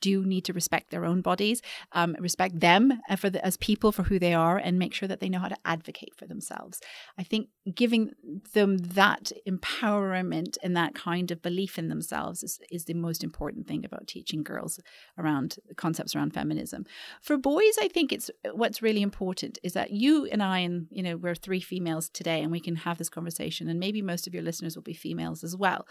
do 0.00 0.24
need 0.24 0.44
to 0.44 0.52
respect 0.52 0.90
their 0.90 1.04
own 1.04 1.20
bodies, 1.20 1.62
um, 1.92 2.16
respect 2.20 2.60
them 2.60 3.00
uh, 3.08 3.16
for 3.16 3.30
the, 3.30 3.44
as 3.44 3.56
people 3.56 3.92
for 3.92 4.04
who 4.04 4.18
they 4.18 4.34
are, 4.34 4.58
and 4.58 4.78
make 4.78 4.94
sure 4.94 5.08
that 5.08 5.20
they 5.20 5.28
know 5.28 5.38
how 5.38 5.48
to 5.48 5.56
advocate 5.64 6.14
for 6.16 6.26
themselves. 6.26 6.80
I 7.18 7.22
think 7.22 7.48
giving 7.74 8.10
them 8.52 8.78
that 8.78 9.32
empowerment 9.48 10.56
and 10.62 10.76
that 10.76 10.94
kind 10.94 11.30
of 11.30 11.42
belief 11.42 11.78
in 11.78 11.88
themselves 11.88 12.42
is, 12.42 12.58
is 12.70 12.84
the 12.84 12.94
most 12.94 13.24
important 13.24 13.66
thing 13.66 13.84
about 13.84 14.06
teaching 14.06 14.42
girls 14.42 14.80
around 15.18 15.56
concepts 15.76 16.14
around 16.14 16.34
feminism. 16.34 16.84
For 17.22 17.36
boys, 17.36 17.74
I 17.80 17.88
think 17.88 18.12
it's 18.12 18.30
what's 18.52 18.82
really 18.82 19.02
important 19.02 19.58
is 19.62 19.72
that 19.72 19.90
you 19.90 20.26
and 20.26 20.42
I, 20.42 20.60
and 20.60 20.86
you 20.90 21.02
know, 21.02 21.16
we're 21.16 21.34
three 21.34 21.60
females 21.60 22.08
today, 22.08 22.42
and 22.42 22.52
we 22.52 22.60
can 22.60 22.76
have 22.76 22.98
this 22.98 23.08
conversation, 23.08 23.68
and 23.68 23.80
maybe 23.80 24.02
most 24.02 24.26
of 24.26 24.34
your 24.34 24.42
listeners 24.42 24.76
will 24.76 24.82
be 24.82 24.94
females 24.94 25.42
as 25.44 25.56
well. 25.56 25.86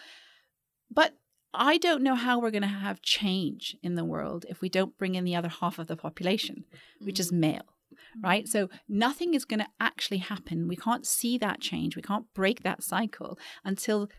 But 0.92 1.14
I 1.58 1.78
don't 1.78 2.04
know 2.04 2.16
how 2.16 2.40
we're 2.40 2.52
going 2.52 2.62
to 2.62 2.68
have 2.68 3.02
change 3.02 3.76
in 3.82 3.96
the 3.96 4.06
world 4.06 4.46
if 4.50 4.62
we 4.62 4.70
don't 4.70 4.98
bring 4.98 5.16
in 5.16 5.24
the 5.24 5.36
other 5.36 5.50
half 5.50 5.80
of 5.80 5.88
the 5.88 5.96
population, 5.96 6.66
which 7.02 7.18
mm. 7.18 7.20
is 7.20 7.32
male, 7.32 7.76
right? 8.24 8.48
So 8.48 8.70
nothing 8.88 9.34
is 9.34 9.46
going 9.46 9.60
to 9.60 9.68
actually 9.80 10.18
happen. 10.18 10.68
We 10.68 10.76
can't 10.76 11.06
see 11.06 11.38
that 11.40 11.62
change. 11.62 11.96
We 11.96 12.02
can't 12.02 12.34
break 12.34 12.64
that 12.64 12.84
cycle 12.84 13.38
until 13.64 14.10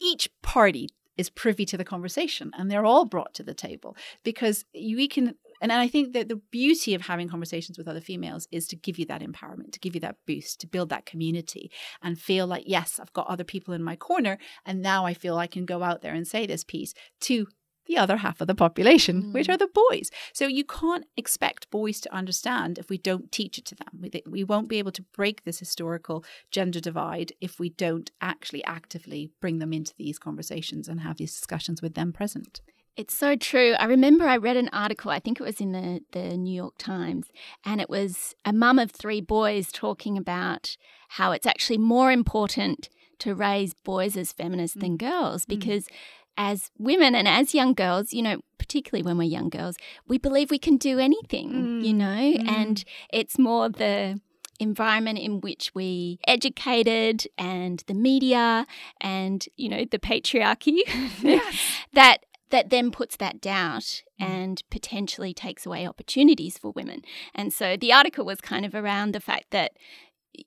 each 0.00 0.30
party 0.42 0.88
is 1.16 1.28
privy 1.28 1.66
to 1.66 1.76
the 1.76 1.84
conversation 1.84 2.50
and 2.56 2.70
they're 2.70 2.86
all 2.86 3.04
brought 3.04 3.34
to 3.34 3.42
the 3.42 3.54
table 3.54 3.96
because 4.24 4.64
we 4.74 5.06
can 5.06 5.34
and 5.60 5.72
I 5.72 5.88
think 5.88 6.12
that 6.14 6.28
the 6.28 6.40
beauty 6.50 6.94
of 6.94 7.02
having 7.02 7.28
conversations 7.28 7.76
with 7.76 7.88
other 7.88 8.00
females 8.00 8.48
is 8.50 8.66
to 8.68 8.76
give 8.76 8.98
you 8.98 9.06
that 9.06 9.22
empowerment, 9.22 9.72
to 9.72 9.80
give 9.80 9.94
you 9.94 10.00
that 10.00 10.16
boost, 10.26 10.60
to 10.60 10.66
build 10.66 10.88
that 10.88 11.06
community 11.06 11.70
and 12.02 12.18
feel 12.18 12.46
like, 12.46 12.64
yes, 12.66 12.98
I've 13.00 13.12
got 13.12 13.26
other 13.28 13.44
people 13.44 13.74
in 13.74 13.82
my 13.82 13.96
corner. 13.96 14.38
And 14.64 14.80
now 14.82 15.06
I 15.06 15.14
feel 15.14 15.36
I 15.36 15.46
can 15.46 15.66
go 15.66 15.82
out 15.82 16.02
there 16.02 16.14
and 16.14 16.26
say 16.26 16.46
this 16.46 16.64
piece 16.64 16.94
to 17.22 17.46
the 17.86 17.98
other 17.98 18.18
half 18.18 18.40
of 18.40 18.46
the 18.46 18.54
population, 18.54 19.22
mm. 19.22 19.32
which 19.32 19.48
are 19.48 19.56
the 19.56 19.68
boys. 19.90 20.10
So 20.32 20.46
you 20.46 20.64
can't 20.64 21.06
expect 21.16 21.70
boys 21.70 22.00
to 22.02 22.14
understand 22.14 22.78
if 22.78 22.88
we 22.88 22.98
don't 22.98 23.32
teach 23.32 23.58
it 23.58 23.64
to 23.66 23.74
them. 23.74 24.00
We, 24.00 24.22
we 24.26 24.44
won't 24.44 24.68
be 24.68 24.78
able 24.78 24.92
to 24.92 25.04
break 25.14 25.42
this 25.42 25.58
historical 25.58 26.24
gender 26.52 26.78
divide 26.78 27.32
if 27.40 27.58
we 27.58 27.70
don't 27.70 28.10
actually 28.20 28.62
actively 28.64 29.32
bring 29.40 29.58
them 29.58 29.72
into 29.72 29.92
these 29.98 30.18
conversations 30.18 30.88
and 30.88 31.00
have 31.00 31.16
these 31.16 31.34
discussions 31.34 31.82
with 31.82 31.94
them 31.94 32.12
present. 32.12 32.60
It's 33.00 33.16
so 33.16 33.34
true. 33.34 33.74
I 33.78 33.86
remember 33.86 34.26
I 34.26 34.36
read 34.36 34.58
an 34.58 34.68
article, 34.74 35.10
I 35.10 35.20
think 35.20 35.40
it 35.40 35.44
was 35.44 35.58
in 35.58 35.72
the, 35.72 36.02
the 36.12 36.36
New 36.36 36.54
York 36.54 36.74
Times, 36.76 37.28
and 37.64 37.80
it 37.80 37.88
was 37.88 38.34
a 38.44 38.52
mum 38.52 38.78
of 38.78 38.90
three 38.90 39.22
boys 39.22 39.72
talking 39.72 40.18
about 40.18 40.76
how 41.08 41.32
it's 41.32 41.46
actually 41.46 41.78
more 41.78 42.12
important 42.12 42.90
to 43.20 43.34
raise 43.34 43.72
boys 43.72 44.18
as 44.18 44.32
feminists 44.32 44.76
mm. 44.76 44.82
than 44.82 44.96
girls 44.98 45.44
mm. 45.44 45.48
because 45.48 45.86
mm 45.86 45.94
as 46.36 46.70
women 46.78 47.14
and 47.14 47.28
as 47.28 47.54
young 47.54 47.74
girls, 47.74 48.14
you 48.14 48.22
know, 48.22 48.40
particularly 48.56 49.02
when 49.02 49.18
we're 49.18 49.24
young 49.24 49.50
girls, 49.50 49.76
we 50.08 50.16
believe 50.16 50.50
we 50.50 50.58
can 50.58 50.78
do 50.78 50.98
anything, 50.98 51.50
mm. 51.50 51.84
you 51.84 51.92
know, 51.92 52.06
mm. 52.06 52.48
and 52.48 52.82
it's 53.12 53.38
more 53.38 53.68
the 53.68 54.18
environment 54.58 55.18
in 55.18 55.40
which 55.40 55.70
we 55.74 56.18
educated 56.26 57.26
and 57.36 57.82
the 57.88 57.94
media 57.94 58.66
and 59.00 59.46
you 59.56 59.70
know 59.70 59.86
the 59.90 59.98
patriarchy 59.98 60.80
yes. 61.22 61.56
that 61.94 62.26
that 62.50 62.70
then 62.70 62.90
puts 62.90 63.16
that 63.16 63.40
doubt 63.40 64.02
mm. 64.20 64.26
and 64.26 64.62
potentially 64.70 65.32
takes 65.32 65.66
away 65.66 65.86
opportunities 65.86 66.58
for 66.58 66.72
women. 66.72 67.02
And 67.34 67.52
so 67.52 67.76
the 67.76 67.92
article 67.92 68.24
was 68.24 68.40
kind 68.40 68.64
of 68.64 68.74
around 68.74 69.12
the 69.12 69.20
fact 69.20 69.46
that 69.50 69.72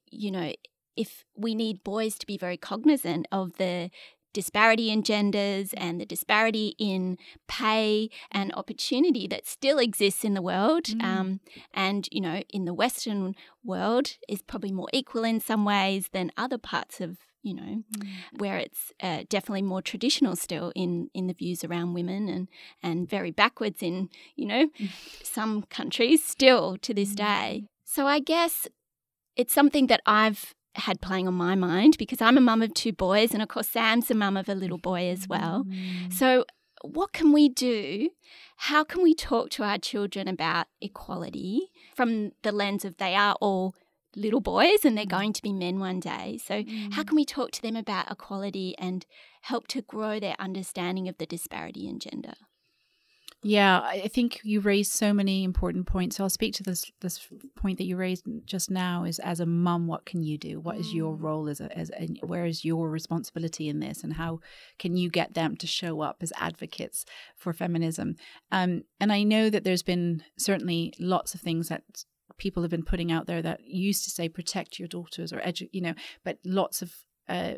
you 0.09 0.31
know 0.31 0.53
if 0.95 1.25
we 1.35 1.55
need 1.55 1.83
boys 1.83 2.17
to 2.19 2.27
be 2.27 2.37
very 2.37 2.57
cognizant 2.57 3.27
of 3.31 3.57
the 3.57 3.89
disparity 4.33 4.89
in 4.89 5.03
genders 5.03 5.73
and 5.77 6.01
the 6.01 6.05
disparity 6.05 6.75
in 6.79 7.17
pay 7.47 8.09
and 8.31 8.53
opportunity 8.55 9.27
that 9.27 9.47
still 9.47 9.77
exists 9.77 10.25
in 10.25 10.33
the 10.33 10.41
world. 10.41 10.85
Mm. 10.85 11.03
Um, 11.03 11.39
and, 11.73 12.09
you 12.11 12.19
know, 12.19 12.41
in 12.49 12.65
the 12.65 12.73
Western 12.73 13.35
world 13.63 14.17
is 14.27 14.41
probably 14.41 14.71
more 14.71 14.89
equal 14.91 15.23
in 15.23 15.39
some 15.39 15.63
ways 15.63 16.09
than 16.11 16.31
other 16.35 16.57
parts 16.57 16.99
of 16.99 17.17
you 17.43 17.53
know, 17.53 17.83
mm. 17.97 18.07
where 18.37 18.57
it's 18.57 18.91
uh, 19.01 19.23
definitely 19.29 19.61
more 19.61 19.81
traditional 19.81 20.35
still 20.35 20.71
in 20.75 21.09
in 21.13 21.27
the 21.27 21.33
views 21.33 21.63
around 21.63 21.93
women 21.93 22.29
and 22.29 22.47
and 22.81 23.09
very 23.09 23.31
backwards 23.31 23.83
in 23.83 24.09
you 24.35 24.45
know 24.45 24.67
mm. 24.79 24.89
some 25.23 25.63
countries 25.63 26.23
still 26.23 26.77
to 26.77 26.93
this 26.93 27.13
day. 27.13 27.63
Mm. 27.63 27.67
So 27.85 28.07
I 28.07 28.19
guess 28.19 28.67
it's 29.35 29.53
something 29.53 29.87
that 29.87 30.01
I've 30.05 30.53
had 30.75 31.01
playing 31.01 31.27
on 31.27 31.33
my 31.33 31.55
mind 31.55 31.97
because 31.97 32.21
I'm 32.21 32.37
a 32.37 32.41
mum 32.41 32.61
of 32.61 32.73
two 32.73 32.93
boys, 32.93 33.33
and 33.33 33.41
of 33.41 33.49
course, 33.49 33.69
Sam's 33.69 34.09
a 34.09 34.15
mum 34.15 34.37
of 34.37 34.49
a 34.49 34.55
little 34.55 34.77
boy 34.77 35.07
as 35.09 35.27
well. 35.27 35.65
Mm. 35.67 36.11
So, 36.11 36.45
what 36.81 37.13
can 37.13 37.31
we 37.31 37.49
do? 37.49 38.09
How 38.57 38.83
can 38.83 39.03
we 39.03 39.13
talk 39.13 39.49
to 39.51 39.63
our 39.63 39.77
children 39.77 40.27
about 40.27 40.67
equality 40.81 41.71
from 41.95 42.31
the 42.43 42.51
lens 42.51 42.85
of 42.85 42.97
they 42.97 43.15
are 43.15 43.35
all 43.39 43.75
little 44.15 44.41
boys 44.41 44.85
and 44.85 44.97
they're 44.97 45.05
mm. 45.05 45.09
going 45.09 45.33
to 45.33 45.41
be 45.41 45.53
men 45.53 45.79
one 45.79 45.99
day? 45.99 46.39
So, 46.43 46.63
mm. 46.63 46.93
how 46.93 47.03
can 47.03 47.15
we 47.15 47.25
talk 47.25 47.51
to 47.51 47.61
them 47.61 47.75
about 47.75 48.11
equality 48.11 48.75
and 48.77 49.05
help 49.41 49.67
to 49.69 49.81
grow 49.81 50.19
their 50.19 50.35
understanding 50.39 51.07
of 51.07 51.17
the 51.17 51.25
disparity 51.25 51.87
in 51.87 51.99
gender? 51.99 52.33
Yeah, 53.45 53.81
I 53.81 54.07
think 54.07 54.39
you 54.43 54.61
raised 54.61 54.93
so 54.93 55.13
many 55.13 55.43
important 55.43 55.85
points. 55.85 56.15
So 56.15 56.23
I'll 56.23 56.29
speak 56.29 56.53
to 56.55 56.63
this 56.63 56.89
this 57.01 57.27
point 57.55 57.77
that 57.77 57.83
you 57.83 57.97
raised 57.97 58.23
just 58.45 58.71
now 58.71 59.03
is 59.03 59.19
as 59.19 59.41
a 59.41 59.45
mum, 59.45 59.85
what 59.85 60.05
can 60.05 60.23
you 60.23 60.37
do? 60.37 60.61
What 60.61 60.77
is 60.77 60.93
your 60.93 61.13
mm. 61.13 61.21
role 61.21 61.49
as 61.49 61.59
a, 61.59 61.77
as 61.77 61.91
a, 61.91 62.07
where 62.25 62.45
is 62.45 62.63
your 62.63 62.89
responsibility 62.89 63.67
in 63.67 63.81
this, 63.81 64.01
and 64.01 64.13
how 64.13 64.39
can 64.79 64.95
you 64.95 65.09
get 65.09 65.33
them 65.33 65.57
to 65.57 65.67
show 65.67 65.99
up 65.99 66.17
as 66.21 66.31
advocates 66.37 67.05
for 67.35 67.51
feminism? 67.51 68.15
Um, 68.49 68.83
and 69.01 69.11
I 69.11 69.23
know 69.23 69.49
that 69.49 69.65
there's 69.65 69.83
been 69.83 70.23
certainly 70.37 70.93
lots 70.97 71.35
of 71.35 71.41
things 71.41 71.67
that 71.67 71.83
people 72.37 72.63
have 72.63 72.71
been 72.71 72.83
putting 72.83 73.11
out 73.11 73.27
there 73.27 73.41
that 73.41 73.63
used 73.65 74.03
to 74.03 74.09
say 74.09 74.29
protect 74.29 74.79
your 74.79 74.87
daughters 74.87 75.31
or 75.31 75.39
edu- 75.39 75.69
you 75.71 75.81
know, 75.81 75.93
but 76.23 76.37
lots 76.43 76.81
of 76.81 76.93
uh, 77.27 77.55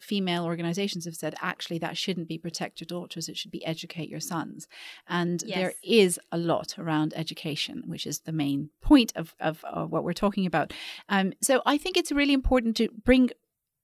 female 0.00 0.44
organizations 0.44 1.04
have 1.04 1.14
said 1.14 1.34
actually 1.40 1.78
that 1.78 1.96
shouldn't 1.96 2.28
be 2.28 2.38
protect 2.38 2.80
your 2.80 2.86
daughters 2.86 3.28
it 3.28 3.36
should 3.36 3.50
be 3.50 3.64
educate 3.64 4.08
your 4.08 4.20
sons 4.20 4.66
and 5.08 5.42
yes. 5.46 5.58
there 5.58 5.72
is 5.84 6.18
a 6.32 6.38
lot 6.38 6.78
around 6.78 7.12
education 7.16 7.82
which 7.86 8.06
is 8.06 8.20
the 8.20 8.32
main 8.32 8.70
point 8.80 9.12
of, 9.14 9.34
of, 9.40 9.62
of 9.64 9.90
what 9.90 10.02
we're 10.02 10.12
talking 10.12 10.46
about 10.46 10.72
um, 11.08 11.32
so 11.42 11.62
i 11.66 11.76
think 11.76 11.96
it's 11.96 12.12
really 12.12 12.32
important 12.32 12.76
to 12.76 12.88
bring 13.04 13.30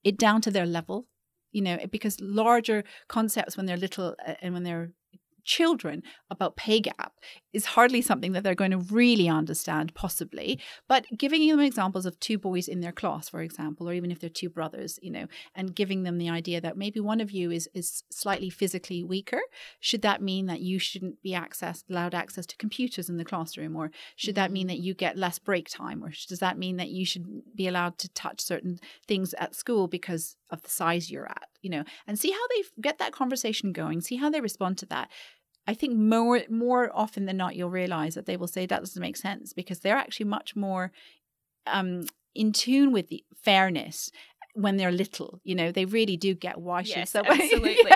it 0.05 0.19
down 0.19 0.40
to 0.40 0.50
their 0.50 0.66
level 0.66 1.07
you 1.52 1.62
know 1.62 1.78
because 1.90 2.21
larger 2.21 2.83
concepts 3.09 3.57
when 3.57 3.66
they're 3.66 3.76
little 3.76 4.14
uh, 4.26 4.35
and 4.40 4.55
when 4.55 4.62
they're 4.62 4.90
children 5.47 6.03
about 6.31 6.57
pay 6.57 6.81
gap 6.81 7.15
is 7.53 7.65
hardly 7.65 8.03
something 8.03 8.33
that 8.33 8.45
they're 8.45 8.55
going 8.55 8.73
to 8.73 8.79
really 8.79 9.29
understand, 9.29 9.95
possibly. 9.95 10.61
But 10.88 11.07
giving 11.17 11.49
them 11.49 11.61
examples 11.61 12.05
of 12.05 12.21
two 12.21 12.37
boys 12.37 12.69
in 12.69 12.81
their 12.81 12.93
class, 12.93 13.31
for 13.31 13.41
example, 13.41 13.88
or 13.88 13.95
even 13.95 14.11
if 14.11 14.21
they're 14.21 14.29
two 14.29 14.50
brothers, 14.50 14.99
you 15.00 15.11
know, 15.11 15.26
and 15.55 15.75
giving 15.75 16.03
them 16.03 16.19
the 16.19 16.29
idea 16.29 16.61
that 16.61 16.76
maybe 16.76 17.00
one 17.00 17.21
of 17.21 17.31
you 17.31 17.50
is 17.50 17.69
is 17.73 18.03
slightly 18.11 18.50
physically 18.50 19.03
weaker, 19.03 19.41
should 19.81 20.03
that 20.03 20.21
mean 20.21 20.47
that 20.47 20.61
you 20.61 20.79
shouldn't 20.79 21.23
be 21.23 21.31
accessed, 21.31 21.85
allowed 21.88 22.15
access 22.15 22.45
to 22.47 22.57
computers 22.57 23.09
in 23.09 23.17
the 23.17 23.25
classroom, 23.25 23.76
or 23.76 23.91
should 24.17 24.35
that 24.35 24.50
mean 24.50 24.67
mm-hmm. 24.67 24.76
that 24.76 24.83
you 24.83 24.93
get 24.93 25.17
less 25.17 25.38
break 25.38 25.69
time, 25.71 26.05
or 26.05 26.12
does 26.29 26.41
that 26.41 26.59
mean 26.59 26.76
that 26.76 26.91
you 26.91 27.07
should 27.07 27.25
be 27.55 27.67
allowed 27.67 27.97
to 27.99 28.09
touch 28.11 28.41
certain 28.41 28.79
things 29.07 29.33
at 29.35 29.55
school 29.55 29.87
because 29.88 30.37
of 30.50 30.62
the 30.62 30.71
size 30.71 31.11
you're 31.11 31.29
at, 31.29 31.49
you 31.62 31.71
know, 31.71 31.85
and 32.07 32.19
see 32.19 32.31
how 32.31 32.47
they 32.49 32.62
get 32.81 32.99
that 32.99 33.12
conversation 33.12 33.73
going, 33.73 34.00
see 34.00 34.17
how 34.17 34.31
they 34.31 34.41
respond 34.41 34.79
to 34.79 34.87
that 34.87 35.11
I 35.67 35.75
think 35.75 35.97
more 35.97 36.43
more 36.49 36.91
often 36.95 37.27
than 37.27 37.37
not, 37.37 37.57
you'll 37.57 37.71
realize 37.71 38.15
that 38.15 38.27
they 38.27 38.37
will 38.37 38.47
say 38.47 38.67
that 38.67 38.81
doesn't 38.81 39.01
make 39.01 39.17
sense 39.17 39.53
because 39.53 39.81
they're 39.81 39.97
actually 39.97 40.27
much 40.27 40.55
more 40.55 40.93
um, 41.67 42.07
in 42.35 42.53
tune 42.53 42.93
with 42.93 43.09
the 43.09 43.25
fairness 43.43 44.11
when 44.55 44.77
they're 44.77 44.93
little. 44.93 45.41
You 45.45 45.55
know, 45.55 45.73
they 45.73 45.85
really 45.85 46.17
do 46.17 46.35
get 46.35 46.59
why 46.59 46.81
yes, 46.81 47.13
that 47.13 47.27
absolutely. 47.31 47.91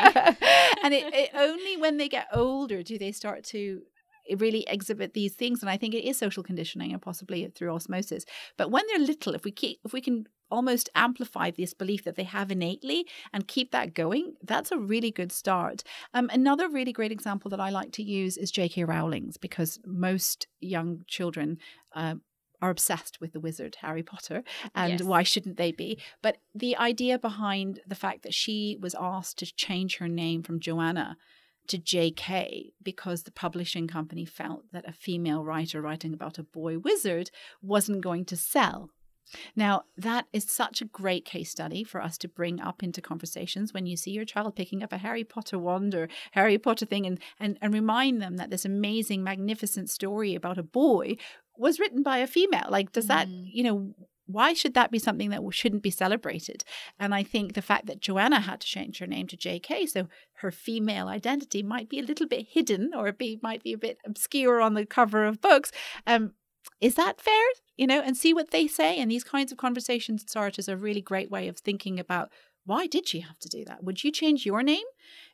and 0.83 0.95
it, 0.95 1.15
it, 1.15 1.31
only 1.35 1.77
when 1.77 1.97
they 1.97 2.09
get 2.09 2.27
older 2.33 2.83
do 2.83 2.99
they 2.99 3.13
start 3.13 3.45
to 3.45 3.83
really 4.39 4.65
exhibit 4.69 5.15
these 5.15 5.35
things. 5.35 5.63
And 5.63 5.71
I 5.71 5.77
think 5.77 5.95
it 5.95 6.05
is 6.05 6.19
social 6.19 6.43
conditioning 6.43 6.93
and 6.93 7.03
possibly 7.03 7.47
through 7.55 7.75
osmosis. 7.75 8.25
But 8.57 8.71
when 8.71 8.85
they're 8.89 9.07
little, 9.07 9.35
if 9.35 9.45
we 9.45 9.51
keep 9.53 9.79
if 9.85 9.93
we 9.93 10.01
can 10.01 10.27
almost 10.51 10.89
amplify 10.95 11.51
this 11.51 11.75
belief 11.75 12.05
that 12.05 12.17
they 12.17 12.25
have 12.25 12.51
innately 12.51 13.07
and 13.33 13.49
keep 13.49 13.71
that 13.73 13.95
going, 13.95 14.35
that's 14.43 14.73
a 14.73 14.79
really 14.79 15.11
good 15.11 15.33
start. 15.33 15.83
Um, 16.15 16.31
another 16.33 16.69
really 16.69 16.93
great 16.93 17.13
example 17.13 17.51
that 17.51 17.61
I 17.61 17.71
like 17.71 17.93
to 17.93 18.03
use 18.03 18.37
is 18.37 18.51
J.K. 18.51 18.85
Rowling's 18.85 19.37
because 19.37 19.79
most 19.85 20.47
young 20.61 21.05
children. 21.07 21.59
Uh, 21.95 22.17
are 22.63 22.69
obsessed 22.69 23.23
with 23.23 23.33
the 23.33 23.41
wizard 23.41 23.79
Harry 23.81 24.03
Potter, 24.03 24.45
and 24.75 24.93
yes. 24.93 25.03
why 25.03 25.23
shouldn't 25.23 25.57
they 25.57 25.73
be? 25.73 25.99
But 26.21 26.37
the 26.55 26.77
idea 26.77 27.19
behind 27.19 27.81
the 27.87 27.95
fact 27.95 28.23
that 28.23 28.35
she 28.35 28.77
was 28.81 28.95
asked 29.01 29.39
to 29.39 29.55
change 29.55 29.97
her 29.97 30.09
name 30.09 30.43
from 30.43 30.61
Joanna 30.61 31.17
to 31.69 31.79
JK 31.79 32.73
because 32.83 33.23
the 33.23 33.31
publishing 33.31 33.87
company 33.87 34.25
felt 34.25 34.65
that 34.73 34.89
a 34.89 34.93
female 34.93 35.45
writer 35.45 35.81
writing 35.81 36.13
about 36.13 36.39
a 36.39 36.43
boy 36.43 36.79
wizard 36.79 37.31
wasn't 37.63 38.03
going 38.03 38.25
to 38.27 38.37
sell. 38.37 38.91
Now, 39.55 39.85
that 39.97 40.27
is 40.33 40.45
such 40.45 40.81
a 40.81 40.87
great 40.87 41.25
case 41.25 41.51
study 41.51 41.85
for 41.85 42.03
us 42.03 42.19
to 42.19 42.29
bring 42.29 42.61
up 42.61 42.83
into 42.83 43.01
conversations 43.01 43.73
when 43.73 43.87
you 43.87 43.97
see 43.97 44.11
your 44.11 44.25
child 44.25 44.57
picking 44.57 44.83
up 44.83 44.93
a 44.93 44.99
Harry 44.99 45.25
Potter 45.25 45.59
wand 45.59 45.95
or 45.95 46.09
Harry 46.33 46.59
Potter 46.59 46.87
thing 46.87 47.07
and, 47.07 47.19
and, 47.39 47.59
and 47.61 47.73
remind 47.73 48.21
them 48.21 48.37
that 48.37 48.51
this 48.51 48.65
amazing, 48.65 49.23
magnificent 49.23 49.91
story 49.91 50.35
about 50.35 50.59
a 50.59 50.63
boy 50.63 51.17
was 51.57 51.79
written 51.79 52.03
by 52.03 52.19
a 52.19 52.27
female. 52.27 52.67
Like, 52.71 52.93
does 52.93 53.07
that, 53.07 53.29
mm. 53.29 53.49
you 53.53 53.63
know, 53.63 53.95
why 54.27 54.53
should 54.53 54.75
that 54.75 54.91
be 54.91 54.99
something 54.99 55.31
that 55.31 55.43
shouldn't 55.51 55.83
be 55.83 55.91
celebrated? 55.91 56.65
And 56.99 57.15
I 57.15 57.23
think 57.23 57.55
the 57.55 57.63
fact 57.63 57.87
that 57.87 58.01
Joanna 58.01 58.41
had 58.41 58.61
to 58.61 58.67
change 58.67 58.99
her 58.99 59.07
name 59.07 59.27
to 59.29 59.37
JK, 59.37 59.89
so 59.89 60.09
her 60.35 60.51
female 60.51 61.09
identity 61.09 61.63
might 61.63 61.89
be 61.89 61.99
a 61.99 62.05
little 62.05 62.27
bit 62.27 62.47
hidden 62.51 62.93
or 62.95 63.11
be 63.13 63.41
might 63.43 63.63
be 63.63 63.73
a 63.73 63.79
bit 63.79 63.99
obscure 64.07 64.61
on 64.61 64.75
the 64.75 64.87
cover 64.87 65.25
of 65.25 65.41
books. 65.41 65.73
Um, 66.07 66.35
is 66.81 66.95
that 66.95 67.21
fair? 67.21 67.45
You 67.81 67.87
know, 67.87 68.03
and 68.03 68.15
see 68.15 68.35
what 68.35 68.51
they 68.51 68.67
say. 68.67 68.99
And 68.99 69.11
these 69.11 69.25
kinds 69.25 69.51
of 69.51 69.57
conversations 69.57 70.25
starters 70.29 70.69
are 70.69 70.75
a 70.75 70.87
really 70.87 71.01
great 71.01 71.31
way 71.31 71.49
of 71.49 71.57
thinking 71.57 71.99
about 71.99 72.31
why 72.67 72.87
did 72.87 73.09
she 73.09 73.21
have 73.21 73.39
to 73.39 73.49
do 73.49 73.65
that? 73.65 73.83
Would 73.83 74.05
you 74.05 74.13
change 74.13 74.45
your 74.45 74.63
name 74.63 74.85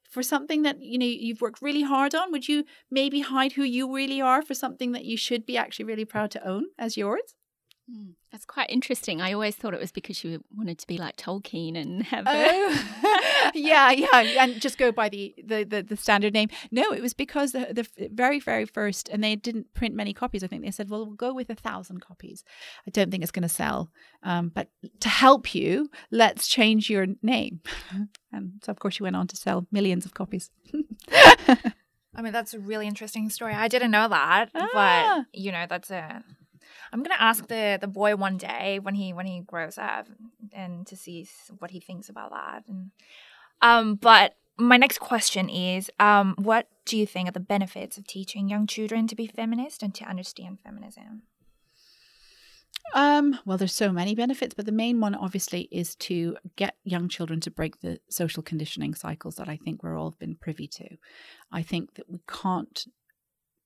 for 0.09 0.23
something 0.23 0.63
that 0.63 0.81
you 0.81 0.97
know 0.97 1.07
you've 1.07 1.41
worked 1.41 1.61
really 1.61 1.83
hard 1.83 2.15
on? 2.15 2.31
Would 2.31 2.47
you 2.47 2.63
maybe 2.89 3.21
hide 3.21 3.55
who 3.55 3.65
you 3.65 3.93
really 3.93 4.21
are 4.21 4.43
for 4.43 4.55
something 4.55 4.93
that 4.93 5.05
you 5.05 5.17
should 5.17 5.45
be 5.45 5.57
actually 5.57 5.87
really 5.87 6.05
proud 6.05 6.31
to 6.31 6.49
own 6.49 6.67
as 6.79 6.97
yours? 6.97 7.35
Mm, 7.89 8.15
that's 8.33 8.45
quite 8.45 8.69
interesting. 8.69 9.21
I 9.21 9.33
always 9.33 9.55
thought 9.55 9.73
it 9.73 9.79
was 9.79 9.93
because 9.93 10.25
you 10.25 10.43
wanted 10.57 10.79
to 10.79 10.87
be 10.89 10.99
like 10.99 11.17
Tolkien 11.17 11.77
and 11.81 12.03
have. 12.03 12.25
Oh. 12.27 13.51
yeah, 13.55 13.93
yeah, 13.93 14.43
and 14.43 14.61
just 14.61 14.77
go 14.77 14.91
by 14.91 15.09
the, 15.09 15.33
the, 15.45 15.63
the, 15.63 15.83
the, 15.83 15.97
standard 15.97 16.35
name. 16.35 16.49
No, 16.73 16.93
it 16.93 17.01
was 17.01 17.15
because 17.15 17.53
the, 17.53 17.69
the 17.73 18.09
very, 18.13 18.41
very 18.41 18.65
first, 18.65 19.09
and 19.09 19.23
they 19.23 19.37
didn't 19.37 19.73
print 19.73 19.95
many 19.95 20.13
copies. 20.13 20.43
I 20.43 20.49
think 20.49 20.65
they 20.65 20.73
said, 20.73 20.91
well, 20.91 21.07
we'll 21.07 21.15
go 21.15 21.33
with 21.33 21.49
a 21.49 21.55
thousand 21.55 22.01
copies. 22.01 22.43
I 22.89 22.91
don't 22.91 23.13
think 23.13 23.23
it's 23.23 23.31
going 23.31 23.45
to 23.45 23.49
sell. 23.49 23.93
Um, 24.25 24.51
but 24.53 24.69
to 25.01 25.09
help 25.09 25.55
you, 25.55 25.89
let's 26.11 26.49
change 26.49 26.91
your 26.91 27.07
name. 27.23 27.61
and 28.33 28.55
so, 28.65 28.73
of 28.73 28.81
course, 28.81 28.99
you 28.99 29.05
went 29.05 29.17
on 29.17 29.29
to 29.29 29.37
sell 29.37 29.69
millions 29.71 30.05
of 30.05 30.13
copies. 30.13 30.51
I 32.17 32.23
mean, 32.23 32.33
that's 32.33 32.55
a 32.55 32.59
really 32.59 32.89
interesting 32.89 33.31
story. 33.31 33.55
I 33.55 33.69
didn't 33.69 33.93
know 33.93 34.09
that, 34.09 34.51
ah. 34.55 34.69
but 34.73 35.39
you 35.39 35.53
know, 35.53 35.67
that's 35.69 35.91
a 35.91 36.25
I'm 36.97 37.03
gonna 37.03 37.17
ask 37.19 37.47
the 37.47 37.77
the 37.79 37.87
boy 37.87 38.17
one 38.17 38.39
day 38.39 38.79
when 38.79 38.95
he 38.95 39.13
when 39.13 39.27
he 39.27 39.41
grows 39.41 39.77
up 39.77 40.09
and 40.55 40.87
to 40.87 40.97
see 40.97 41.29
what 41.59 41.71
he 41.71 41.79
thinks 41.79 42.09
about 42.09 42.31
that. 42.31 42.65
And 42.67 42.91
um, 43.61 43.97
but 43.97 44.35
my 44.57 44.79
next 44.79 44.99
question 44.99 45.51
is, 45.51 45.91
um, 46.01 46.35
what 46.39 46.69
do 46.87 46.97
you 46.97 47.07
think 47.07 47.29
are 47.29 47.33
the 47.33 47.41
benefits 47.41 47.99
of 47.99 48.07
teaching 48.07 48.49
young 48.49 48.67
children 48.67 49.07
to 49.09 49.15
be 49.15 49.27
feminist 49.27 49.83
and 49.83 49.95
to 49.97 50.07
understand 50.07 50.61
feminism? 50.61 51.25
Um, 52.95 53.41
well, 53.45 53.59
there's 53.59 53.75
so 53.75 53.93
many 53.93 54.15
benefits, 54.15 54.55
but 54.55 54.65
the 54.65 54.73
main 54.73 54.99
one 54.99 55.15
obviously 55.15 55.69
is 55.71 55.97
to 55.97 56.39
get 56.57 56.77
young 56.85 57.11
children 57.11 57.41
to 57.41 57.51
break 57.51 57.83
the 57.83 58.01
social 58.09 58.43
conditioning 58.43 58.95
cycles 58.95 59.35
that 59.35 59.51
I 59.51 59.59
think 59.59 59.83
we're 59.83 59.99
all 59.99 60.15
been 60.19 60.37
privy 60.37 60.67
to. 60.69 60.97
I 61.53 61.61
think 61.61 61.97
that 61.97 62.09
we 62.09 62.21
can't 62.27 62.87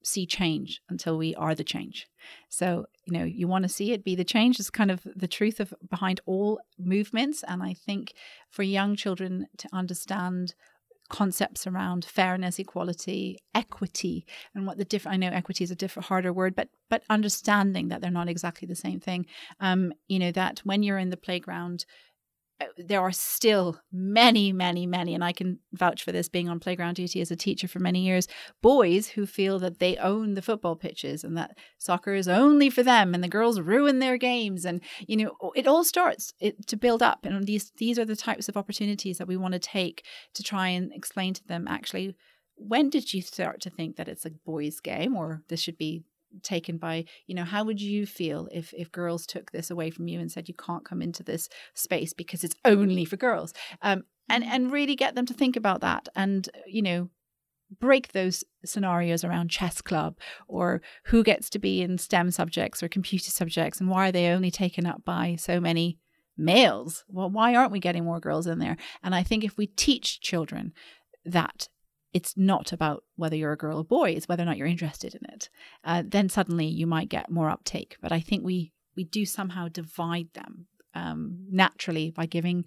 see 0.03 0.27
change 0.27 0.81
until 0.89 1.19
we 1.19 1.35
are 1.35 1.55
the 1.55 1.65
change. 1.65 2.07
So, 2.49 2.87
you 3.05 3.13
know, 3.13 3.25
you 3.25 3.49
want 3.49 3.65
to 3.65 3.69
see 3.69 3.93
it 3.93 4.05
be 4.05 4.15
the 4.15 4.25
change 4.25 4.59
is 4.59 4.71
kind 4.71 4.91
of 4.91 5.07
the 5.15 5.29
truth 5.29 5.61
of 5.61 5.75
behind 5.89 6.21
all 6.27 6.61
movements. 6.79 7.45
And 7.47 7.63
I 7.63 7.75
think 7.75 8.15
for 8.51 8.63
young 8.63 8.97
children 8.97 9.47
to 9.59 9.69
understand 9.73 10.55
concepts 11.11 11.67
around 11.67 12.05
fairness, 12.05 12.59
equality, 12.59 13.39
equity, 13.55 14.25
and 14.55 14.67
what 14.67 14.79
the 14.79 14.85
different. 14.85 15.15
I 15.15 15.19
know 15.19 15.35
equity 15.35 15.65
is 15.65 15.71
a 15.71 15.77
different, 15.77 16.07
harder 16.07 16.33
word, 16.33 16.55
but 16.55 16.69
but 16.89 17.03
understanding 17.11 17.89
that 17.89 18.01
they're 18.01 18.11
not 18.11 18.29
exactly 18.29 18.67
the 18.67 18.77
same 18.77 19.01
thing. 19.01 19.27
Um, 19.59 19.93
you 20.09 20.19
know 20.19 20.33
that 20.33 20.61
when 20.61 20.83
you're 20.83 20.99
in 20.99 21.11
the 21.11 21.17
playground, 21.17 21.85
Uh, 22.61 22.67
there 22.77 23.01
are 23.01 23.13
still 23.13 23.81
many, 23.91 24.53
many, 24.53 24.87
many, 24.87 25.15
and 25.15 25.25
I 25.25 25.33
can 25.33 25.59
vouch 25.73 26.03
for 26.03 26.13
this 26.13 26.29
being 26.29 26.49
on 26.49 26.61
playground 26.61 26.95
duty 26.95 27.21
as 27.21 27.31
a 27.31 27.37
teacher 27.37 27.67
for 27.67 27.79
many 27.79 28.01
years, 28.01 28.29
boys 28.61 29.09
who 29.09 29.25
feel 29.27 29.59
that 29.61 29.79
they 29.79 29.97
own 29.97 30.35
the 30.35 30.43
football 30.43 30.77
pitches 30.77 31.25
and 31.25 31.37
that 31.39 31.57
soccer 31.79 32.15
is 32.15 32.29
only 32.29 32.69
for 32.69 32.83
them 32.83 33.15
and 33.15 33.25
the 33.25 33.29
girls 33.29 33.61
ruin 33.61 33.99
their 33.99 34.19
games. 34.19 34.65
And, 34.65 34.83
you 35.07 35.17
know, 35.17 35.53
it 35.55 35.67
all 35.67 35.85
starts 35.85 36.35
to 36.67 36.77
build 36.77 37.03
up. 37.03 37.25
And 37.25 37.47
these, 37.47 37.73
these 37.79 37.99
are 37.99 38.05
the 38.05 38.17
types 38.17 38.49
of 38.49 38.57
opportunities 38.57 39.19
that 39.19 39.29
we 39.29 39.37
want 39.37 39.53
to 39.53 39.59
take 39.59 40.05
to 40.35 40.43
try 40.43 40.69
and 40.69 40.93
explain 40.93 41.35
to 41.35 41.47
them 41.47 41.67
actually, 41.67 42.15
when 42.57 42.91
did 42.91 43.15
you 43.15 43.23
start 43.23 43.61
to 43.63 43.71
think 43.71 43.97
that 43.97 44.09
it's 44.09 44.27
a 44.27 44.31
boys' 44.31 44.81
game 44.81 45.17
or 45.17 45.43
this 45.49 45.61
should 45.61 45.79
be 45.79 46.05
taken 46.43 46.77
by 46.79 47.05
you 47.27 47.35
know 47.35 47.45
how 47.45 47.65
would 47.65 47.81
you 47.81 48.07
feel 48.07 48.49
if 48.53 48.73
if 48.75 48.93
girls 48.93 49.27
took 49.27 49.51
this 49.51 49.71
away 49.71 49.91
from 49.91 50.09
you 50.09 50.21
and 50.21 50.31
said 50.31 50.49
you 50.49 50.55
can't 50.55 50.85
come 50.85 51.03
into 51.03 51.23
this 51.23 51.49
space 51.75 52.13
because 52.13 52.45
it's 52.45 52.55
only 52.65 53.05
for 53.05 53.17
girls 53.17 53.53
um 53.83 54.05
and 54.29 54.45
mm-hmm. 54.45 54.53
and 54.53 54.73
really 54.73 54.97
get 54.97 55.15
them 55.15 55.27
to 55.27 55.35
think 55.35 55.57
about 55.57 55.81
that 55.81 56.09
and 56.15 56.49
you 56.67 56.83
know 56.83 57.09
break 57.79 58.13
those 58.13 58.43
scenarios 58.65 59.23
around 59.23 59.49
chess 59.49 59.81
club 59.81 60.19
or 60.49 60.83
who 61.05 61.23
gets 61.23 61.49
to 61.49 61.59
be 61.59 61.83
in 61.83 61.99
STEM 61.99 62.33
subjects 62.33 62.83
or 62.83 62.89
computer 62.89 63.31
subjects 63.31 63.81
and 63.81 63.89
why 63.89 64.09
are 64.09 64.13
they 64.13 64.29
only 64.29 64.51
taken 64.51 64.87
up 64.87 65.05
by 65.05 65.37
so 65.37 65.61
many 65.61 65.97
males? 66.41 67.05
Well, 67.09 67.31
why 67.31 67.55
aren't 67.55 67.73
we 67.73 67.81
getting 67.81 68.05
more 68.05 68.19
girls 68.19 68.47
in 68.47 68.59
there? 68.59 68.77
And 69.03 69.15
I 69.15 69.23
think 69.23 69.45
if 69.45 69.57
we 69.57 69.67
teach 69.67 70.21
children 70.21 70.73
that 71.25 71.69
it's 72.13 72.37
not 72.37 72.73
about 72.73 73.05
whether 73.17 73.37
you're 73.37 73.53
a 73.53 73.59
girl 73.59 73.79
or 73.79 73.85
boy, 73.85 74.11
it's 74.11 74.29
whether 74.29 74.43
or 74.43 74.47
not 74.47 74.57
you're 74.57 74.67
interested 74.67 75.15
in 75.15 75.21
it. 75.33 75.49
Uh, 75.85 76.03
then 76.07 76.29
suddenly 76.29 76.67
you 76.67 76.87
might 76.87 77.09
get 77.09 77.31
more 77.31 77.51
uptake. 77.51 77.97
But 78.01 78.13
I 78.13 78.21
think 78.21 78.45
we 78.45 78.73
we 78.97 79.05
do 79.05 79.25
somehow 79.25 79.69
divide 79.69 80.29
them 80.35 80.67
um, 80.95 81.47
naturally 81.51 82.11
by 82.11 82.27
giving. 82.27 82.65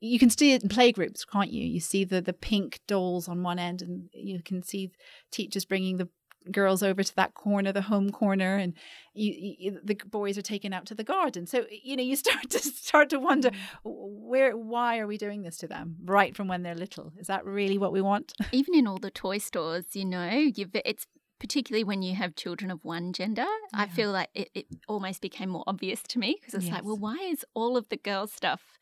You 0.00 0.18
can 0.18 0.30
see 0.30 0.52
it 0.52 0.62
in 0.62 0.68
playgroups, 0.68 1.26
can't 1.30 1.52
you? 1.52 1.64
You 1.64 1.80
see 1.80 2.04
the 2.04 2.20
the 2.20 2.32
pink 2.32 2.80
dolls 2.86 3.28
on 3.28 3.42
one 3.42 3.58
end, 3.58 3.82
and 3.82 4.08
you 4.12 4.42
can 4.42 4.62
see 4.62 4.92
teachers 5.30 5.64
bringing 5.64 5.96
the 5.96 6.08
girls 6.50 6.82
over 6.82 7.02
to 7.02 7.16
that 7.16 7.34
corner, 7.34 7.72
the 7.72 7.82
home 7.82 8.10
corner, 8.10 8.56
and 8.56 8.74
you, 9.14 9.54
you, 9.58 9.80
the 9.82 9.94
boys 10.06 10.38
are 10.38 10.42
taken 10.42 10.72
out 10.72 10.86
to 10.86 10.94
the 10.94 11.04
garden. 11.04 11.46
So 11.46 11.66
you 11.70 11.96
know 11.96 12.02
you 12.02 12.16
start 12.24 12.50
to 12.50 12.58
start 12.58 13.10
to 13.10 13.18
wonder 13.18 13.50
mm. 13.50 13.56
where 13.84 14.56
why 14.56 14.98
are 14.98 15.06
we 15.06 15.18
doing 15.18 15.42
this 15.42 15.58
to 15.58 15.68
them 15.68 15.96
right 16.04 16.36
from 16.36 16.48
when 16.48 16.62
they're 16.62 16.74
little? 16.74 17.12
Is 17.18 17.26
that 17.26 17.44
really 17.44 17.78
what 17.78 17.92
we 17.92 18.00
want? 18.00 18.32
Even 18.52 18.74
in 18.74 18.86
all 18.86 18.98
the 18.98 19.10
toy 19.10 19.38
stores, 19.38 19.86
you 19.94 20.04
know, 20.04 20.28
it's 20.32 21.06
particularly 21.38 21.84
when 21.84 22.02
you 22.02 22.14
have 22.14 22.34
children 22.34 22.70
of 22.70 22.84
one 22.84 23.12
gender, 23.12 23.42
yeah. 23.42 23.82
I 23.82 23.86
feel 23.86 24.10
like 24.10 24.28
it, 24.34 24.48
it, 24.54 24.66
almost 24.88 25.20
became 25.20 25.50
more 25.50 25.64
obvious 25.66 26.02
to 26.02 26.18
me 26.18 26.36
because 26.40 26.54
it's 26.54 26.64
yes. 26.64 26.74
like, 26.74 26.84
well, 26.84 26.96
why 26.96 27.16
is 27.16 27.44
all 27.54 27.76
of 27.76 27.88
the 27.90 27.96
girl 27.96 28.26
stuff 28.26 28.78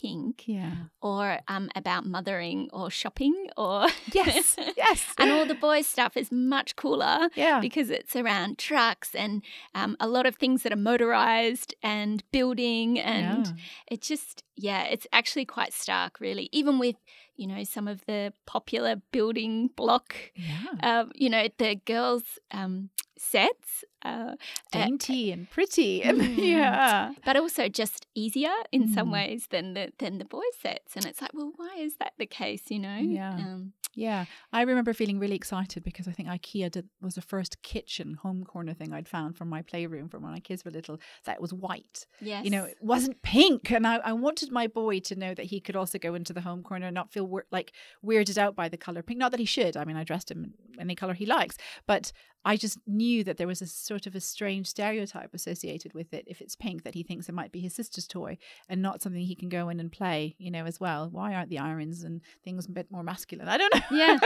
pink 0.00 0.46
yeah 0.46 0.74
or 1.00 1.38
um 1.48 1.70
about 1.74 2.04
mothering 2.04 2.68
or 2.72 2.90
shopping 2.90 3.48
or 3.56 3.86
yes 4.12 4.56
yes 4.76 5.14
and 5.18 5.30
all 5.30 5.46
the 5.46 5.54
boys 5.54 5.86
stuff 5.86 6.16
is 6.16 6.30
much 6.30 6.76
cooler 6.76 7.28
yeah 7.34 7.60
because 7.60 7.88
it's 7.88 8.14
around 8.14 8.58
trucks 8.58 9.14
and 9.14 9.42
um, 9.74 9.96
a 10.00 10.06
lot 10.06 10.26
of 10.26 10.36
things 10.36 10.62
that 10.62 10.72
are 10.72 10.76
motorized 10.76 11.74
and 11.82 12.22
building 12.30 12.98
and 12.98 13.46
yeah. 13.46 13.52
it 13.90 14.02
just 14.02 14.42
yeah 14.56 14.84
it's 14.84 15.06
actually 15.12 15.44
quite 15.44 15.72
stark 15.72 16.20
really 16.20 16.48
even 16.52 16.78
with 16.78 16.96
you 17.36 17.46
know 17.46 17.64
some 17.64 17.88
of 17.88 18.04
the 18.06 18.32
popular 18.46 18.96
building 19.12 19.70
block 19.76 20.14
yeah. 20.34 21.00
um, 21.00 21.12
you 21.14 21.30
know 21.30 21.48
the 21.58 21.76
girls 21.86 22.38
um, 22.50 22.90
sets. 23.18 23.84
Uh, 24.02 24.36
Dainty 24.70 25.30
uh, 25.30 25.34
and 25.34 25.50
pretty, 25.50 26.00
mm, 26.04 26.36
yeah, 26.36 27.12
but 27.24 27.36
also 27.36 27.68
just 27.68 28.06
easier 28.14 28.52
in 28.70 28.88
mm. 28.88 28.94
some 28.94 29.10
ways 29.10 29.48
than 29.50 29.74
the 29.74 29.92
than 29.98 30.18
the 30.18 30.24
boys 30.24 30.44
sets. 30.60 30.94
And 30.94 31.04
it's 31.04 31.20
like, 31.20 31.34
well, 31.34 31.52
why 31.56 31.76
is 31.78 31.96
that 31.96 32.12
the 32.18 32.26
case? 32.26 32.62
You 32.68 32.78
know? 32.78 32.98
Yeah. 32.98 33.34
Um, 33.34 33.72
yeah, 33.96 34.26
I 34.52 34.60
remember 34.60 34.92
feeling 34.92 35.18
really 35.18 35.34
excited 35.34 35.82
because 35.82 36.06
I 36.06 36.12
think 36.12 36.28
IKEA 36.28 36.70
did, 36.70 36.88
was 37.00 37.14
the 37.14 37.22
first 37.22 37.62
kitchen 37.62 38.18
home 38.22 38.44
corner 38.44 38.74
thing 38.74 38.92
I'd 38.92 39.08
found 39.08 39.38
from 39.38 39.48
my 39.48 39.62
playroom 39.62 40.10
from 40.10 40.22
when 40.22 40.32
my 40.32 40.38
kids 40.38 40.66
were 40.66 40.70
little 40.70 40.98
that 41.24 41.40
was 41.40 41.54
white. 41.54 42.06
Yes. 42.20 42.44
You 42.44 42.50
know, 42.50 42.64
it 42.64 42.76
wasn't 42.82 43.22
pink. 43.22 43.70
And 43.70 43.86
I, 43.86 43.96
I 43.96 44.12
wanted 44.12 44.52
my 44.52 44.66
boy 44.66 45.00
to 45.00 45.16
know 45.16 45.32
that 45.32 45.46
he 45.46 45.60
could 45.60 45.76
also 45.76 45.98
go 45.98 46.14
into 46.14 46.34
the 46.34 46.42
home 46.42 46.62
corner 46.62 46.86
and 46.86 46.94
not 46.94 47.10
feel 47.10 47.40
like 47.50 47.72
weirded 48.04 48.36
out 48.36 48.54
by 48.54 48.68
the 48.68 48.76
color 48.76 49.02
pink. 49.02 49.18
Not 49.18 49.30
that 49.30 49.40
he 49.40 49.46
should. 49.46 49.78
I 49.78 49.86
mean, 49.86 49.96
I 49.96 50.04
dressed 50.04 50.30
him 50.30 50.52
any 50.78 50.94
color 50.94 51.14
he 51.14 51.24
likes, 51.24 51.56
but 51.86 52.12
I 52.46 52.56
just 52.56 52.78
knew 52.86 53.24
that 53.24 53.38
there 53.38 53.48
was 53.48 53.60
a 53.60 53.66
sort 53.66 54.06
of 54.06 54.14
a 54.14 54.20
strange 54.20 54.68
stereotype 54.68 55.34
associated 55.34 55.94
with 55.94 56.14
it. 56.14 56.22
If 56.28 56.40
it's 56.40 56.54
pink, 56.54 56.84
that 56.84 56.94
he 56.94 57.02
thinks 57.02 57.28
it 57.28 57.34
might 57.34 57.50
be 57.50 57.58
his 57.58 57.74
sister's 57.74 58.06
toy 58.06 58.38
and 58.68 58.80
not 58.80 59.02
something 59.02 59.20
he 59.20 59.34
can 59.34 59.48
go 59.48 59.68
in 59.68 59.80
and 59.80 59.90
play, 59.90 60.36
you 60.38 60.52
know, 60.52 60.64
as 60.64 60.78
well. 60.78 61.08
Why 61.10 61.34
aren't 61.34 61.50
the 61.50 61.58
irons 61.58 62.04
and 62.04 62.20
things 62.44 62.66
a 62.66 62.70
bit 62.70 62.88
more 62.88 63.02
masculine? 63.02 63.48
I 63.48 63.58
don't 63.58 63.74
know. 63.74 63.80
Yeah, 63.90 64.18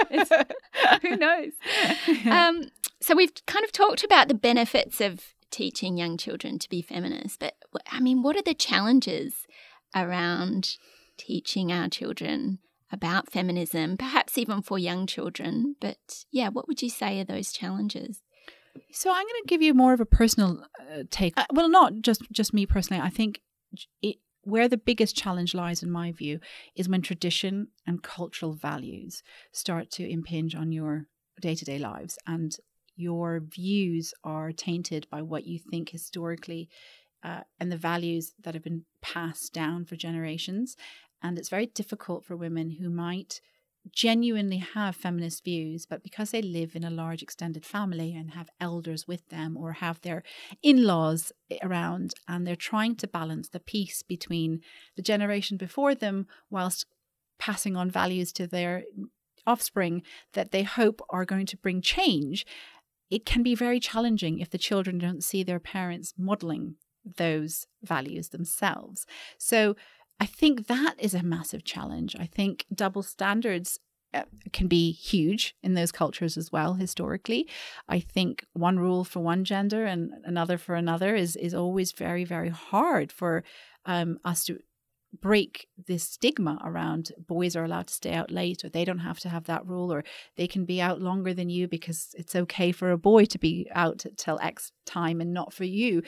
who 1.03 1.17
knows? 1.17 1.53
Um, 2.31 2.71
so 3.01 3.17
we've 3.17 3.33
kind 3.47 3.65
of 3.65 3.73
talked 3.73 4.05
about 4.05 4.29
the 4.29 4.35
benefits 4.35 5.01
of 5.01 5.35
teaching 5.51 5.97
young 5.97 6.19
children 6.19 6.59
to 6.59 6.69
be 6.69 6.83
feminist, 6.83 7.41
but 7.41 7.55
I 7.91 8.01
mean, 8.01 8.23
what 8.23 8.37
are 8.37 8.43
the 8.43 8.55
challenges 8.55 9.47
around 9.97 10.77
teaching 11.17 11.73
our 11.73 11.89
children 11.89 12.59
about 12.93 13.31
feminism, 13.31 13.97
perhaps 13.97 14.37
even 14.39 14.63
for 14.63 14.79
young 14.79 15.07
children. 15.07 15.77
But 15.81 16.25
yeah, 16.31 16.49
what 16.49 16.67
would 16.69 16.83
you 16.83 16.91
say 16.91 17.21
are 17.21 17.25
those 17.25 17.53
challenges? 17.53 18.23
So 18.93 19.11
I'm 19.11 19.25
going 19.25 19.43
to 19.43 19.49
give 19.49 19.63
you 19.63 19.75
more 19.75 19.93
of 19.93 20.01
a 20.01 20.07
personal 20.07 20.65
uh, 20.81 21.03
take. 21.11 21.35
Uh, 21.37 21.47
well, 21.53 21.69
not 21.69 22.01
just 22.03 22.23
just 22.33 22.55
me 22.55 22.67
personally. 22.67 23.03
I 23.03 23.11
think 23.11 23.41
it, 24.03 24.17
where 24.43 24.69
the 24.69 24.77
biggest 24.77 25.17
challenge 25.17 25.55
lies, 25.55 25.83
in 25.83 25.91
my 25.91 26.13
view, 26.13 26.41
is 26.75 26.89
when 26.89 27.03
tradition 27.03 27.69
and 27.87 28.03
cultural 28.03 28.55
values 28.55 29.23
start 29.53 29.91
to 29.93 30.09
impinge 30.09 30.55
on 30.55 30.73
your 30.73 31.07
day 31.41 31.55
to 31.55 31.65
day 31.65 31.79
lives, 31.79 32.19
and 32.27 32.57
your 32.97 33.41
views 33.41 34.13
are 34.25 34.53
tainted 34.53 35.07
by 35.11 35.23
what 35.23 35.47
you 35.47 35.59
think 35.59 35.91
historically 35.91 36.69
uh, 37.23 37.41
and 37.59 37.71
the 37.71 37.77
values 37.77 38.33
that 38.43 38.55
have 38.55 38.63
been 38.63 38.85
passed 39.03 39.53
down 39.53 39.85
for 39.85 39.97
generations. 39.97 40.77
And 41.23 41.39
it's 41.39 41.49
very 41.49 41.67
difficult 41.67 42.25
for 42.25 42.37
women 42.37 42.71
who 42.81 42.91
might 42.91 43.41
genuinely 43.93 44.59
have 44.59 44.95
feminist 44.95 45.43
views, 45.43 45.87
but 45.87 46.03
because 46.03 46.31
they 46.31 46.43
live 46.43 46.77
in 46.77 46.85
a 46.85 46.91
large 46.91 47.23
extended 47.23 47.65
family 47.65 48.15
and 48.15 48.33
have 48.33 48.51
elders 48.61 49.09
with 49.09 49.27
them 49.29 49.57
or 49.57 49.73
have 49.73 50.01
their 50.03 50.23
in 50.63 50.85
laws 50.85 51.33
around, 51.63 52.13
and 52.29 52.47
they're 52.47 52.57
trying 52.57 52.95
to 52.97 53.09
balance 53.09 53.49
the 53.49 53.61
peace 53.61 54.03
between 54.03 54.61
the 54.97 55.03
generation 55.03 55.57
before 55.57 55.95
them 55.95 56.27
whilst 56.51 56.87
passing 57.39 57.77
on 57.77 57.91
values 57.91 58.33
to 58.33 58.47
their 58.47 58.85
offspring 59.47 60.03
that 60.35 60.51
they 60.51 60.63
hope 60.63 61.01
are 61.09 61.25
going 61.25 61.47
to 61.47 61.57
bring 61.57 61.81
change, 61.81 62.45
it 63.11 63.25
can 63.25 63.43
be 63.43 63.55
very 63.55 63.81
challenging 63.81 64.39
if 64.39 64.51
the 64.51 64.59
children 64.59 64.99
don't 64.99 65.25
see 65.25 65.43
their 65.43 65.59
parents 65.59 66.13
modeling 66.19 66.77
those 67.17 67.67
values 67.83 68.29
themselves. 68.29 69.07
So 69.39 69.75
I 70.21 70.27
think 70.27 70.67
that 70.67 70.95
is 70.99 71.15
a 71.15 71.23
massive 71.23 71.65
challenge. 71.65 72.15
I 72.19 72.27
think 72.27 72.67
double 72.73 73.03
standards 73.03 73.79
uh, 74.13 74.25
can 74.53 74.67
be 74.67 74.91
huge 74.91 75.55
in 75.63 75.75
those 75.75 75.93
cultures 75.93 76.37
as 76.37 76.51
well 76.51 76.75
historically 76.75 77.49
i 77.89 78.01
think 78.01 78.45
one 78.55 78.77
rule 78.77 79.05
for 79.05 79.21
one 79.21 79.45
gender 79.45 79.85
and 79.85 80.11
another 80.25 80.59
for 80.59 80.75
another 80.75 81.15
is 81.15 81.37
is 81.37 81.55
always 81.55 81.93
very 81.93 82.25
very 82.25 82.49
hard 82.49 83.13
for 83.13 83.45
um, 83.87 84.19
us 84.25 84.43
to 84.45 84.59
break 85.21 85.67
this 85.87 86.05
stigma 86.05 86.59
around 86.65 87.13
boys 87.19 87.57
are 87.57 87.65
allowed 87.65 87.89
to 87.89 87.95
stay 87.95 88.13
out 88.13 88.31
late 88.31 88.65
or 88.65 88.69
they 88.69 88.85
don't 88.85 88.99
have 88.99 89.19
to 89.19 89.29
have 89.29 89.45
that 89.45 89.67
rule 89.67 89.93
or 89.93 90.05
they 90.37 90.47
can 90.47 90.65
be 90.65 90.81
out 90.81 91.01
longer 91.01 91.35
than 91.35 91.51
you 91.51 91.67
because 91.67 92.15
it's 92.17 92.37
okay 92.37 92.71
for 92.71 92.91
a 92.93 92.99
boy 92.99 93.25
to 93.25 93.39
be 93.39 93.69
out 93.75 94.05
till 94.17 94.39
x 94.41 94.73
time 94.87 95.21
and 95.21 95.33
not 95.33 95.53
for 95.53 95.65
you. 95.65 96.03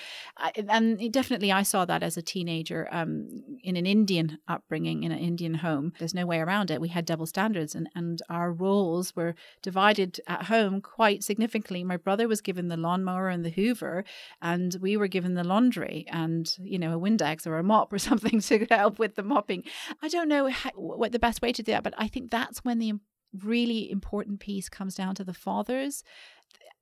And 0.68 1.12
definitely 1.12 1.52
i 1.52 1.62
saw 1.62 1.84
that 1.84 2.02
as 2.02 2.16
a 2.16 2.22
teenager 2.22 2.88
um, 2.90 3.28
in 3.62 3.76
an 3.76 3.86
indian 3.86 4.38
upbringing 4.48 5.02
in 5.02 5.12
an 5.12 5.18
indian 5.18 5.54
home. 5.54 5.92
There's 5.98 6.14
no 6.14 6.26
way 6.26 6.38
around 6.38 6.70
it. 6.70 6.80
We 6.80 6.88
had 6.88 7.04
double 7.04 7.26
standards 7.26 7.74
and, 7.74 7.88
and 7.94 8.20
our 8.28 8.52
roles 8.52 9.14
were 9.16 9.34
divided 9.62 10.20
at 10.26 10.44
home 10.44 10.80
quite 10.80 11.22
significantly. 11.22 11.84
My 11.84 11.96
brother 11.96 12.28
was 12.28 12.40
given 12.40 12.68
the 12.68 12.76
lawnmower 12.76 13.28
and 13.28 13.44
the 13.44 13.50
hoover 13.50 14.04
and 14.40 14.76
we 14.80 14.96
were 14.96 15.08
given 15.08 15.34
the 15.34 15.44
laundry 15.44 16.06
and 16.08 16.54
you 16.60 16.78
know 16.78 16.96
a 16.96 17.00
windex 17.00 17.46
or 17.46 17.58
a 17.58 17.62
mop 17.62 17.92
or 17.92 17.98
something 18.10 18.40
to 18.40 18.66
help 18.70 18.91
help 18.92 18.98
with 18.98 19.14
the 19.14 19.22
mopping. 19.22 19.64
I 20.02 20.08
don't 20.08 20.28
know 20.28 20.48
how, 20.48 20.70
what 20.74 21.12
the 21.12 21.18
best 21.18 21.42
way 21.42 21.52
to 21.52 21.62
do 21.62 21.72
that, 21.72 21.82
but 21.82 21.94
I 21.96 22.08
think 22.08 22.30
that's 22.30 22.64
when 22.64 22.78
the 22.78 22.94
really 23.42 23.90
important 23.90 24.40
piece 24.40 24.68
comes 24.68 24.94
down 24.94 25.14
to 25.14 25.24
the 25.24 25.34
fathers 25.34 26.04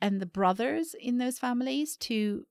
and 0.00 0.20
the 0.20 0.26
brothers 0.26 0.94
in 0.98 1.18
those 1.18 1.38
families 1.38 1.96
to 1.96 2.46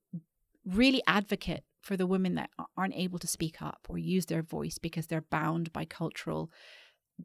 really 0.64 1.02
advocate 1.06 1.64
for 1.80 1.96
the 1.96 2.06
women 2.06 2.34
that 2.34 2.50
aren't 2.76 2.94
able 2.94 3.18
to 3.18 3.26
speak 3.26 3.60
up 3.60 3.86
or 3.88 3.98
use 3.98 4.26
their 4.26 4.42
voice 4.42 4.78
because 4.78 5.06
they're 5.06 5.22
bound 5.30 5.72
by 5.72 5.84
cultural 5.84 6.50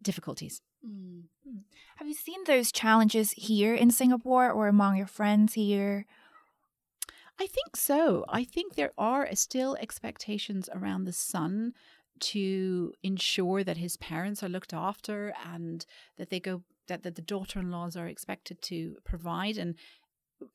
difficulties. 0.02 0.62
Mm. 0.86 1.24
Have 1.98 2.08
you 2.08 2.14
seen 2.14 2.44
those 2.46 2.72
challenges 2.72 3.32
here 3.32 3.74
in 3.74 3.92
Singapore 3.92 4.52
or 4.52 4.68
among 4.68 4.98
your 4.98 5.08
friends 5.08 5.54
here? 5.54 6.06
I 7.40 7.48
think 7.48 7.76
so. 7.76 8.24
I 8.30 8.44
think 8.44 8.76
there 8.76 8.94
are 8.98 9.28
still 9.36 9.76
expectations 9.76 10.70
around 10.74 11.04
the 11.04 11.14
son 11.14 11.74
to 12.20 12.94
ensure 13.04 13.64
that 13.64 13.78
his 13.78 13.98
parents 13.98 14.44
are 14.44 14.50
looked 14.50 14.74
after 14.74 15.34
and 15.46 15.86
that 16.18 16.30
they 16.30 16.40
go 16.40 16.64
that, 16.88 17.04
that 17.04 17.16
the 17.16 17.22
daughter-in-laws 17.22 17.98
are 17.98 18.08
expected 18.08 18.62
to 18.62 18.96
provide 19.04 19.58
and 19.58 19.76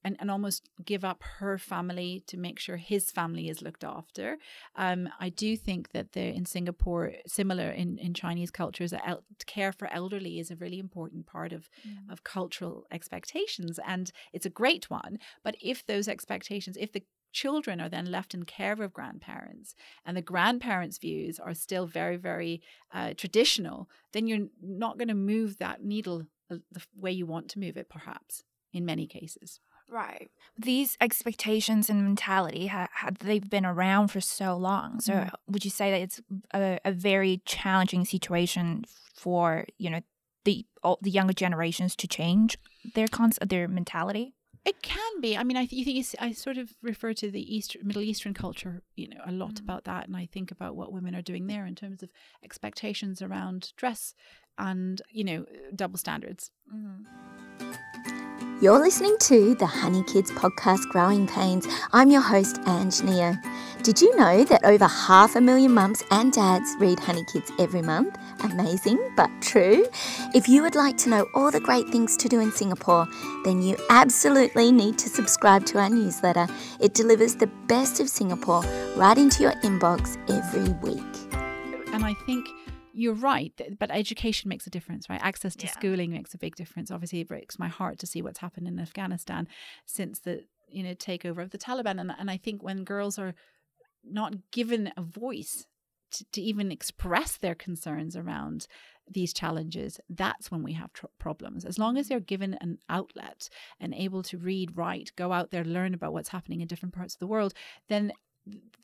and, 0.04 0.16
and 0.20 0.30
almost 0.30 0.68
give 0.84 1.04
up 1.04 1.22
her 1.38 1.58
family 1.58 2.22
to 2.26 2.36
make 2.36 2.58
sure 2.58 2.76
his 2.76 3.10
family 3.10 3.48
is 3.48 3.62
looked 3.62 3.84
after. 3.84 4.36
Um, 4.76 5.08
I 5.18 5.30
do 5.30 5.56
think 5.56 5.92
that 5.92 6.12
the, 6.12 6.20
in 6.20 6.46
Singapore, 6.46 7.12
similar 7.26 7.70
in, 7.70 7.98
in 7.98 8.14
Chinese 8.14 8.50
cultures, 8.50 8.92
el- 8.92 9.24
care 9.46 9.72
for 9.72 9.92
elderly 9.92 10.38
is 10.38 10.50
a 10.50 10.56
really 10.56 10.78
important 10.78 11.26
part 11.26 11.52
of, 11.52 11.68
mm. 11.86 12.12
of 12.12 12.24
cultural 12.24 12.86
expectations. 12.90 13.78
And 13.86 14.12
it's 14.32 14.46
a 14.46 14.50
great 14.50 14.90
one. 14.90 15.18
But 15.42 15.56
if 15.62 15.84
those 15.86 16.08
expectations, 16.08 16.76
if 16.78 16.92
the 16.92 17.04
children 17.32 17.80
are 17.80 17.88
then 17.88 18.10
left 18.10 18.34
in 18.34 18.44
care 18.44 18.80
of 18.82 18.92
grandparents 18.92 19.74
and 20.04 20.16
the 20.16 20.22
grandparents' 20.22 20.98
views 20.98 21.38
are 21.38 21.54
still 21.54 21.86
very, 21.86 22.16
very 22.16 22.62
uh, 22.92 23.14
traditional, 23.16 23.88
then 24.12 24.26
you're 24.26 24.48
not 24.62 24.98
going 24.98 25.08
to 25.08 25.14
move 25.14 25.58
that 25.58 25.82
needle 25.82 26.26
uh, 26.50 26.56
the 26.70 26.82
way 26.96 27.12
you 27.12 27.26
want 27.26 27.48
to 27.50 27.58
move 27.58 27.76
it, 27.76 27.88
perhaps, 27.88 28.44
in 28.72 28.84
many 28.84 29.06
cases. 29.06 29.60
Right. 29.90 30.30
These 30.56 30.96
expectations 31.00 31.90
and 31.90 32.02
mentality, 32.04 32.68
ha, 32.68 32.88
ha, 32.92 33.10
they've 33.18 33.48
been 33.48 33.66
around 33.66 34.08
for 34.08 34.20
so 34.20 34.56
long. 34.56 35.00
So, 35.00 35.14
mm. 35.14 35.30
would 35.48 35.64
you 35.64 35.70
say 35.70 35.90
that 35.90 36.00
it's 36.00 36.20
a, 36.54 36.78
a 36.84 36.92
very 36.92 37.42
challenging 37.44 38.04
situation 38.04 38.84
for, 39.16 39.66
you 39.78 39.90
know, 39.90 40.00
the 40.44 40.64
all, 40.82 40.98
the 41.02 41.10
younger 41.10 41.32
generations 41.32 41.96
to 41.96 42.06
change 42.06 42.56
their 42.94 43.08
cons- 43.08 43.38
their 43.44 43.66
mentality? 43.66 44.34
It 44.64 44.82
can 44.82 45.20
be. 45.20 45.36
I 45.36 45.42
mean, 45.42 45.56
I 45.56 45.64
th- 45.64 45.72
you 45.72 45.84
think 45.84 46.06
I 46.20 46.32
sort 46.32 46.58
of 46.58 46.74
refer 46.82 47.14
to 47.14 47.30
the 47.30 47.54
East 47.54 47.76
Middle 47.82 48.02
Eastern 48.02 48.34
culture, 48.34 48.82
you 48.94 49.08
know, 49.08 49.20
a 49.24 49.32
lot 49.32 49.54
mm. 49.54 49.60
about 49.60 49.84
that, 49.84 50.06
and 50.06 50.16
I 50.16 50.26
think 50.26 50.50
about 50.50 50.76
what 50.76 50.92
women 50.92 51.14
are 51.14 51.22
doing 51.22 51.46
there 51.46 51.64
in 51.64 51.74
terms 51.74 52.02
of 52.02 52.10
expectations 52.44 53.22
around 53.22 53.72
dress 53.76 54.14
and 54.58 55.00
you 55.10 55.24
know 55.24 55.46
double 55.74 55.98
standards. 55.98 56.50
Mm. 56.72 57.06
You're 58.62 58.78
listening 58.78 59.16
to 59.20 59.54
the 59.54 59.64
Honey 59.64 60.02
Kids 60.02 60.30
podcast 60.32 60.86
Growing 60.90 61.26
Pains. 61.26 61.66
I'm 61.94 62.10
your 62.10 62.20
host, 62.20 62.60
Ange 62.66 63.02
Neo. 63.02 63.34
Did 63.82 64.02
you 64.02 64.14
know 64.16 64.44
that 64.44 64.62
over 64.64 64.86
half 64.86 65.34
a 65.34 65.40
million 65.40 65.72
mums 65.72 66.02
and 66.10 66.30
dads 66.30 66.76
read 66.78 67.00
Honey 67.00 67.24
Kids 67.32 67.50
every 67.58 67.80
month? 67.80 68.18
Amazing, 68.44 68.98
but 69.16 69.30
true. 69.40 69.86
If 70.34 70.46
you 70.46 70.60
would 70.60 70.74
like 70.74 70.98
to 70.98 71.08
know 71.08 71.26
all 71.34 71.50
the 71.50 71.58
great 71.58 71.88
things 71.88 72.18
to 72.18 72.28
do 72.28 72.38
in 72.38 72.52
Singapore, 72.52 73.08
then 73.44 73.62
you 73.62 73.78
absolutely 73.88 74.72
need 74.72 74.98
to 74.98 75.08
subscribe 75.08 75.64
to 75.64 75.78
our 75.78 75.88
newsletter. 75.88 76.46
It 76.80 76.92
delivers 76.92 77.36
the 77.36 77.50
best 77.66 77.98
of 77.98 78.10
Singapore 78.10 78.62
right 78.94 79.16
into 79.16 79.42
your 79.42 79.54
inbox 79.62 80.18
every 80.28 80.68
week. 80.86 81.00
And 81.94 82.04
I 82.04 82.12
think 82.26 82.46
you're 82.92 83.14
right, 83.14 83.52
but 83.78 83.90
education 83.90 84.48
makes 84.48 84.66
a 84.66 84.70
difference, 84.70 85.08
right? 85.08 85.20
Access 85.22 85.56
to 85.56 85.66
yeah. 85.66 85.72
schooling 85.72 86.12
makes 86.12 86.34
a 86.34 86.38
big 86.38 86.56
difference. 86.56 86.90
Obviously, 86.90 87.20
it 87.20 87.28
breaks 87.28 87.58
my 87.58 87.68
heart 87.68 87.98
to 88.00 88.06
see 88.06 88.22
what's 88.22 88.40
happened 88.40 88.68
in 88.68 88.78
Afghanistan 88.78 89.48
since 89.86 90.20
the 90.20 90.44
you 90.68 90.82
know 90.82 90.94
takeover 90.94 91.42
of 91.42 91.50
the 91.50 91.58
Taliban, 91.58 92.00
and 92.00 92.12
and 92.18 92.30
I 92.30 92.36
think 92.36 92.62
when 92.62 92.84
girls 92.84 93.18
are 93.18 93.34
not 94.04 94.34
given 94.50 94.92
a 94.96 95.02
voice 95.02 95.66
to, 96.12 96.24
to 96.32 96.40
even 96.40 96.72
express 96.72 97.36
their 97.36 97.54
concerns 97.54 98.16
around 98.16 98.66
these 99.08 99.32
challenges, 99.32 100.00
that's 100.08 100.50
when 100.50 100.62
we 100.62 100.72
have 100.74 100.92
tr- 100.92 101.06
problems. 101.18 101.64
As 101.64 101.78
long 101.78 101.96
as 101.96 102.08
they're 102.08 102.20
given 102.20 102.54
an 102.54 102.78
outlet 102.88 103.48
and 103.80 103.94
able 103.94 104.22
to 104.24 104.38
read, 104.38 104.76
write, 104.76 105.12
go 105.16 105.32
out 105.32 105.50
there, 105.50 105.64
learn 105.64 105.94
about 105.94 106.12
what's 106.12 106.28
happening 106.28 106.60
in 106.60 106.68
different 106.68 106.94
parts 106.94 107.14
of 107.14 107.18
the 107.18 107.26
world, 107.26 107.52
then 107.88 108.12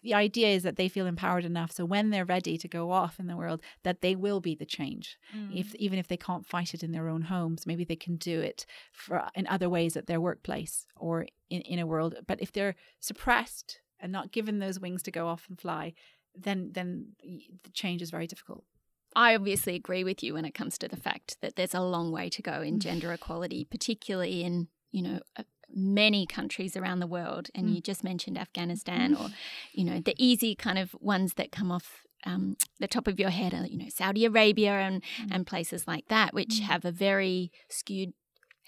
the 0.03 0.15
idea 0.15 0.49
is 0.49 0.63
that 0.63 0.77
they 0.77 0.89
feel 0.89 1.07
empowered 1.07 1.45
enough 1.45 1.73
so 1.73 1.85
when 1.85 2.11
they're 2.11 2.25
ready 2.25 2.57
to 2.57 2.69
go 2.69 2.93
off 2.93 3.19
in 3.19 3.27
the 3.27 3.37
world 3.37 3.61
that 3.83 4.03
they 4.03 4.15
will 4.15 4.41
be 4.41 4.55
the 4.55 4.67
change. 4.67 5.19
Mm. 5.37 5.59
if 5.59 5.75
even 5.77 5.99
if 5.99 6.09
they 6.09 6.17
can't 6.17 6.47
fight 6.47 6.75
it 6.75 6.83
in 6.83 6.93
their 6.93 7.09
own 7.09 7.23
homes 7.23 7.67
maybe 7.67 7.85
they 7.85 7.97
can 7.97 8.17
do 8.17 8.41
it 8.41 8.67
for 8.93 9.25
in 9.35 9.47
other 9.47 9.69
ways 9.69 9.97
at 9.97 10.07
their 10.07 10.21
workplace 10.21 10.87
or 10.97 11.27
in, 11.51 11.61
in 11.63 11.79
a 11.79 11.87
world 11.87 12.15
but 12.27 12.41
if 12.41 12.53
they're 12.53 12.77
suppressed 13.01 13.81
and 13.99 14.13
not 14.13 14.33
given 14.33 14.59
those 14.59 14.79
wings 14.79 15.03
to 15.03 15.11
go 15.11 15.27
off 15.27 15.47
and 15.49 15.61
fly 15.61 15.93
then 16.37 16.71
then 16.73 17.07
the 17.23 17.71
change 17.73 18.03
is 18.03 18.11
very 18.11 18.27
difficult. 18.27 18.65
I 19.15 19.35
obviously 19.35 19.75
agree 19.75 20.05
with 20.05 20.23
you 20.23 20.35
when 20.35 20.45
it 20.45 20.55
comes 20.55 20.77
to 20.79 20.89
the 20.89 20.97
fact 20.97 21.39
that 21.41 21.57
there's 21.57 21.75
a 21.75 21.81
long 21.81 22.13
way 22.13 22.29
to 22.29 22.43
go 22.43 22.61
in 22.61 22.81
gender 22.81 23.13
equality, 23.13 23.65
particularly 23.65 24.45
in 24.45 24.69
you 24.93 25.03
know 25.03 25.21
many 25.75 26.27
countries 26.27 26.77
around 26.77 27.01
the 27.01 27.07
world, 27.07 27.49
and 27.55 27.67
mm. 27.67 27.75
you 27.77 27.81
just 27.81 28.05
mentioned 28.05 28.39
Afghanistan, 28.39 29.15
or 29.15 29.29
you 29.73 29.85
know 29.85 30.01
the 30.01 30.15
easy 30.19 30.55
kind 30.55 30.79
of 30.79 30.95
ones 31.01 31.35
that 31.35 31.53
come 31.53 31.71
off 31.71 32.03
um, 32.25 32.57
the 32.81 32.89
top 32.89 33.07
of 33.07 33.21
your 33.21 33.31
head 33.31 33.55
are 33.55 33.67
you 33.67 33.79
know 33.79 33.89
Saudi 33.89 34.25
Arabia 34.25 34.73
and 34.73 35.03
mm. 35.03 35.29
and 35.35 35.47
places 35.47 35.87
like 35.87 36.09
that, 36.09 36.35
which 36.35 36.57
mm. 36.57 36.63
have 36.63 36.85
a 36.85 36.93
very 36.93 37.53
skewed 37.69 38.13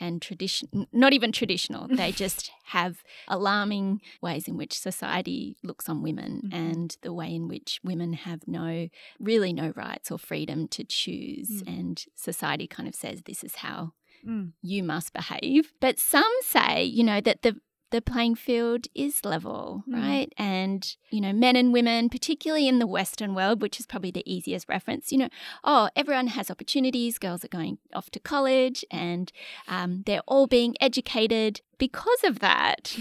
and 0.01 0.23
tradition 0.23 0.87
not 0.93 1.13
even 1.13 1.33
traditional 1.33 1.89
they 1.97 2.13
just 2.13 2.51
have 2.67 3.03
alarming 3.27 4.01
ways 4.23 4.47
in 4.47 4.57
which 4.57 4.79
society 4.79 5.57
looks 5.63 5.89
on 5.89 6.03
women 6.03 6.43
mm-hmm. 6.45 6.55
and 6.55 6.97
the 7.03 7.13
way 7.13 7.35
in 7.35 7.49
which 7.49 7.81
women 7.83 8.13
have 8.13 8.47
no 8.47 8.89
really 9.19 9.53
no 9.53 9.73
rights 9.75 10.11
or 10.11 10.19
freedom 10.19 10.69
to 10.69 10.85
choose 10.85 11.63
mm. 11.63 11.79
and 11.79 12.05
society 12.15 12.67
kind 12.67 12.89
of 12.89 12.95
says 12.95 13.23
this 13.23 13.43
is 13.43 13.57
how 13.57 13.93
mm. 14.27 14.53
you 14.63 14.83
must 14.83 15.13
behave. 15.13 15.73
But 15.81 15.99
some 15.99 16.33
say, 16.43 16.85
you 16.85 17.05
know, 17.05 17.21
that 17.21 17.43
the 17.43 17.61
the 17.91 18.03
playing 18.03 18.35
field 18.35 18.87
is 18.95 19.25
level, 19.25 19.83
mm. 19.89 19.95
right? 19.95 20.33
And, 20.37 20.97
you 21.11 21.21
know, 21.21 21.33
men 21.33 21.57
and 21.57 21.73
women, 21.73 22.09
particularly 22.09 22.69
in 22.69 22.79
the 22.79 22.87
Western 22.87 23.35
world, 23.35 23.63
which 23.63 23.81
is 23.81 23.87
probably 23.87 24.11
the 24.11 24.31
easiest 24.31 24.69
reference, 24.69 25.11
you 25.11 25.19
know, 25.19 25.29
oh, 25.65 25.89
everyone 25.97 26.29
has 26.29 26.51
opportunities. 26.51 27.19
Girls 27.19 27.45
are 27.45 27.49
going 27.49 27.79
off 27.95 28.11
to 28.11 28.21
college 28.21 28.85
and 28.91 29.33
um, 29.69 30.03
they're 30.05 30.23
all 30.27 30.47
being 30.47 30.75
educated. 30.81 31.63
Because 31.79 32.25
of 32.25 32.41
that, 32.41 32.95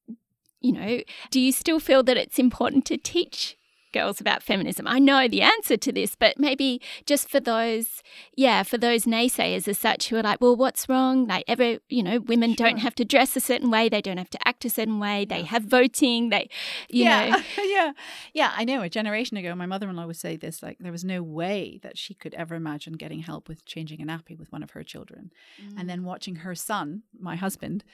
you 0.60 0.72
know, 0.72 1.00
do 1.30 1.40
you 1.40 1.52
still 1.52 1.80
feel 1.80 2.02
that 2.04 2.16
it's 2.16 2.38
important 2.38 2.86
to 2.86 2.96
teach 2.96 3.58
girls 3.92 4.20
about 4.20 4.42
feminism. 4.42 4.86
I 4.86 4.98
know 4.98 5.28
the 5.28 5.42
answer 5.42 5.76
to 5.76 5.92
this, 5.92 6.14
but 6.14 6.38
maybe 6.38 6.80
just 7.06 7.28
for 7.28 7.40
those, 7.40 8.02
yeah, 8.36 8.62
for 8.62 8.78
those 8.78 9.04
naysayers 9.04 9.68
as 9.68 9.78
such 9.78 10.08
who 10.08 10.16
are 10.16 10.22
like, 10.22 10.40
well, 10.40 10.56
what's 10.56 10.88
wrong? 10.88 11.26
Like, 11.26 11.44
ever, 11.46 11.78
you 11.88 12.02
know, 12.02 12.20
women 12.20 12.54
sure. 12.54 12.66
don't 12.66 12.78
have 12.78 12.94
to 12.96 13.04
dress 13.04 13.36
a 13.36 13.40
certain 13.40 13.70
way, 13.70 13.88
they 13.88 14.00
don't 14.00 14.18
have 14.18 14.30
to 14.30 14.48
act 14.48 14.64
a 14.64 14.70
certain 14.70 14.98
way, 14.98 15.24
they 15.24 15.42
have 15.42 15.64
voting, 15.64 16.30
they, 16.30 16.48
you 16.88 17.04
yeah. 17.04 17.28
know. 17.30 17.42
yeah. 17.64 17.92
Yeah. 18.32 18.52
I 18.56 18.64
know. 18.64 18.82
A 18.82 18.88
generation 18.88 19.36
ago, 19.36 19.54
my 19.54 19.66
mother 19.66 19.88
in 19.88 19.96
law 19.96 20.06
would 20.06 20.16
say 20.16 20.36
this 20.36 20.62
like, 20.62 20.78
there 20.78 20.92
was 20.92 21.04
no 21.04 21.22
way 21.22 21.78
that 21.82 21.96
she 21.98 22.14
could 22.14 22.34
ever 22.34 22.54
imagine 22.54 22.94
getting 22.94 23.20
help 23.20 23.48
with 23.48 23.64
changing 23.64 24.00
a 24.02 24.04
nappy 24.04 24.38
with 24.38 24.50
one 24.50 24.62
of 24.62 24.70
her 24.70 24.82
children. 24.82 25.30
Mm. 25.62 25.80
And 25.80 25.90
then 25.90 26.04
watching 26.04 26.36
her 26.36 26.54
son, 26.54 27.02
my 27.18 27.36
husband, 27.36 27.84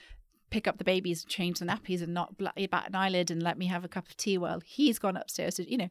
pick 0.51 0.67
up 0.67 0.79
the 0.79 0.85
babies, 0.85 1.23
and 1.23 1.31
change 1.31 1.59
the 1.59 1.67
nappies, 1.67 2.03
and 2.03 2.15
not 2.15 2.37
bat 2.39 2.55
an 2.89 2.95
eyelid 2.95 3.31
and 3.31 3.43
let 3.43 3.59
me 3.59 3.67
have 3.67 3.85
a 3.85 3.89
cup 3.89 4.09
of 4.09 4.17
tea 4.17 4.39
while 4.39 4.61
he's 4.65 4.99
gone 4.99 5.17
upstairs. 5.17 5.57
To, 5.57 5.71
you 5.71 5.79
know, 5.79 5.89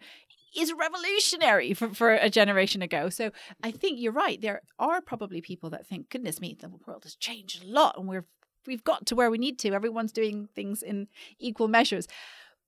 is 0.57 0.73
revolutionary 0.73 1.73
for, 1.73 1.93
for 1.93 2.13
a 2.13 2.29
generation 2.29 2.81
ago. 2.81 3.09
So 3.09 3.31
I 3.63 3.71
think 3.71 3.99
you're 3.99 4.11
right. 4.11 4.41
There 4.41 4.61
are 4.79 5.01
probably 5.01 5.41
people 5.41 5.69
that 5.71 5.85
think, 5.85 6.09
goodness 6.09 6.41
me, 6.41 6.57
the 6.59 6.71
world 6.85 7.03
has 7.03 7.15
changed 7.15 7.63
a 7.63 7.67
lot, 7.67 7.97
and 7.97 8.07
we're 8.07 8.25
we've 8.65 8.83
got 8.83 9.05
to 9.07 9.15
where 9.15 9.31
we 9.31 9.37
need 9.37 9.57
to. 9.59 9.73
Everyone's 9.73 10.11
doing 10.11 10.49
things 10.53 10.83
in 10.83 11.07
equal 11.39 11.67
measures. 11.67 12.07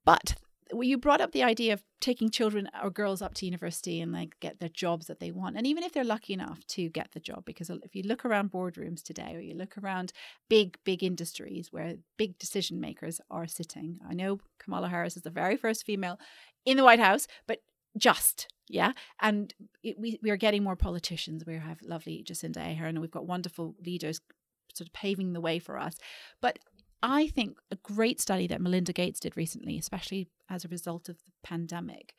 But 0.05 0.35
you 0.73 0.97
brought 0.97 1.21
up 1.21 1.31
the 1.31 1.43
idea 1.43 1.73
of 1.73 1.83
taking 1.99 2.29
children 2.29 2.69
or 2.83 2.89
girls 2.89 3.21
up 3.21 3.33
to 3.33 3.45
university 3.45 4.01
and 4.01 4.11
like 4.11 4.35
get 4.39 4.59
their 4.59 4.69
jobs 4.69 5.07
that 5.07 5.19
they 5.19 5.31
want 5.31 5.57
and 5.57 5.65
even 5.65 5.83
if 5.83 5.91
they're 5.93 6.03
lucky 6.03 6.33
enough 6.33 6.65
to 6.67 6.89
get 6.89 7.11
the 7.11 7.19
job 7.19 7.43
because 7.45 7.69
if 7.69 7.95
you 7.95 8.03
look 8.03 8.23
around 8.23 8.51
boardrooms 8.51 9.01
today 9.01 9.35
or 9.35 9.39
you 9.39 9.55
look 9.55 9.77
around 9.77 10.13
big 10.49 10.77
big 10.83 11.03
industries 11.03 11.71
where 11.71 11.95
big 12.17 12.37
decision 12.37 12.79
makers 12.79 13.19
are 13.29 13.47
sitting 13.47 13.99
i 14.07 14.13
know 14.13 14.39
kamala 14.59 14.89
harris 14.89 15.17
is 15.17 15.23
the 15.23 15.29
very 15.29 15.57
first 15.57 15.85
female 15.85 16.19
in 16.65 16.77
the 16.77 16.83
white 16.83 16.99
house 16.99 17.27
but 17.47 17.59
just 17.97 18.47
yeah? 18.69 18.93
And 19.19 19.53
it, 19.83 19.99
we, 19.99 20.19
we 20.21 20.29
are 20.29 20.37
getting 20.37 20.63
more 20.63 20.75
politicians. 20.75 21.43
We 21.45 21.55
have 21.55 21.81
lovely 21.81 22.23
jacinda 22.25 22.57
ardern 22.57 22.89
and 22.89 23.01
we've 23.01 23.11
got 23.11 23.25
wonderful 23.25 23.75
leaders 23.83 24.21
sort 24.73 24.87
of 24.87 24.93
paving 24.93 25.33
the 25.33 25.41
way 25.41 25.57
for 25.59 25.77
us. 25.77 25.97
But 26.39 26.59
I 27.01 27.27
think 27.27 27.57
a 27.71 27.77
great 27.77 28.19
study 28.19 28.47
that 28.47 28.61
Melinda 28.61 28.93
Gates 28.93 29.19
did 29.19 29.37
recently, 29.37 29.77
especially 29.77 30.27
as 30.49 30.65
a 30.65 30.69
result 30.69 31.09
of 31.09 31.17
the 31.17 31.31
pandemic, 31.43 32.13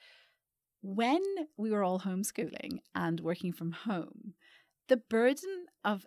when 0.83 1.23
we 1.57 1.71
were 1.71 1.85
all 1.85 2.01
homeschooling 2.01 2.79
and 2.95 3.21
working 3.21 3.53
from 3.53 3.73
home, 3.73 4.35
the 4.89 4.97
burden 4.97 5.67
of 5.85 6.07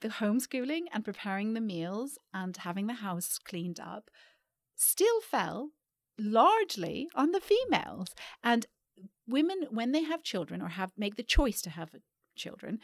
the 0.00 0.08
homeschooling 0.08 0.82
and 0.92 1.04
preparing 1.04 1.54
the 1.54 1.60
meals 1.60 2.18
and 2.34 2.56
having 2.56 2.86
the 2.86 2.94
house 2.94 3.38
cleaned 3.38 3.78
up 3.78 4.10
still 4.74 5.20
fell 5.20 5.70
largely 6.18 7.08
on 7.14 7.30
the 7.30 7.40
females. 7.40 8.08
And 8.42 8.66
women, 9.26 9.66
when 9.70 9.92
they 9.92 10.02
have 10.02 10.22
children 10.22 10.60
or 10.60 10.68
have 10.68 10.92
make 10.96 11.16
the 11.16 11.22
choice 11.22 11.62
to 11.62 11.70
have 11.70 11.94
children, 12.34 12.78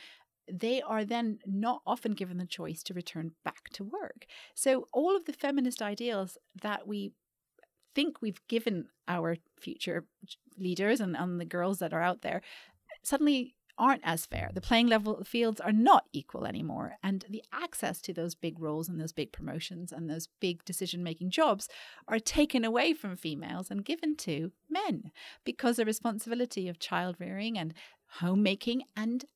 they 0.50 0.80
are 0.82 1.04
then 1.04 1.38
not 1.44 1.82
often 1.87 2.12
given 2.12 2.38
the 2.38 2.46
choice 2.46 2.82
to 2.85 2.94
return 2.94 3.32
back 3.44 3.68
to 3.74 3.85
work. 3.85 4.26
So, 4.54 4.87
all 4.92 5.16
of 5.16 5.24
the 5.24 5.32
feminist 5.32 5.82
ideals 5.82 6.38
that 6.62 6.87
we 6.87 7.12
think 7.94 8.20
we've 8.20 8.46
given 8.46 8.88
our 9.09 9.37
future 9.59 10.04
leaders 10.59 11.00
and, 11.00 11.16
and 11.16 11.40
the 11.40 11.44
girls 11.44 11.78
that 11.78 11.92
are 11.92 12.02
out 12.02 12.22
there 12.22 12.42
suddenly 13.02 13.54
aren't 13.78 14.02
as 14.04 14.26
fair. 14.26 14.50
The 14.54 14.61
playing 14.61 14.87
level 14.87 15.22
fields 15.24 15.61
are 15.61 15.72
not 15.72 16.04
equal 16.12 16.46
anymore. 16.46 16.96
And 17.02 17.24
the 17.28 17.42
access 17.52 18.00
to 18.02 18.12
those 18.12 18.35
big 18.35 18.59
roles 18.59 18.88
and 18.88 19.00
those 19.00 19.12
big 19.12 19.32
promotions 19.32 19.92
and 19.92 20.09
those 20.09 20.28
big 20.40 20.64
decision 20.64 21.02
making 21.02 21.30
jobs 21.30 21.68
are 22.09 22.18
taken 22.18 22.64
away 22.64 22.94
from 22.94 23.16
females 23.16 23.70
and 23.70 23.85
given 23.85 24.16
to 24.16 24.52
men 24.70 25.11
because 25.44 25.76
the 25.76 25.85
responsibility 25.85 26.68
of 26.68 26.78
child 26.78 27.16
rearing 27.18 27.59
and 27.59 27.74
homemaking 28.20 28.82
and 28.96 29.26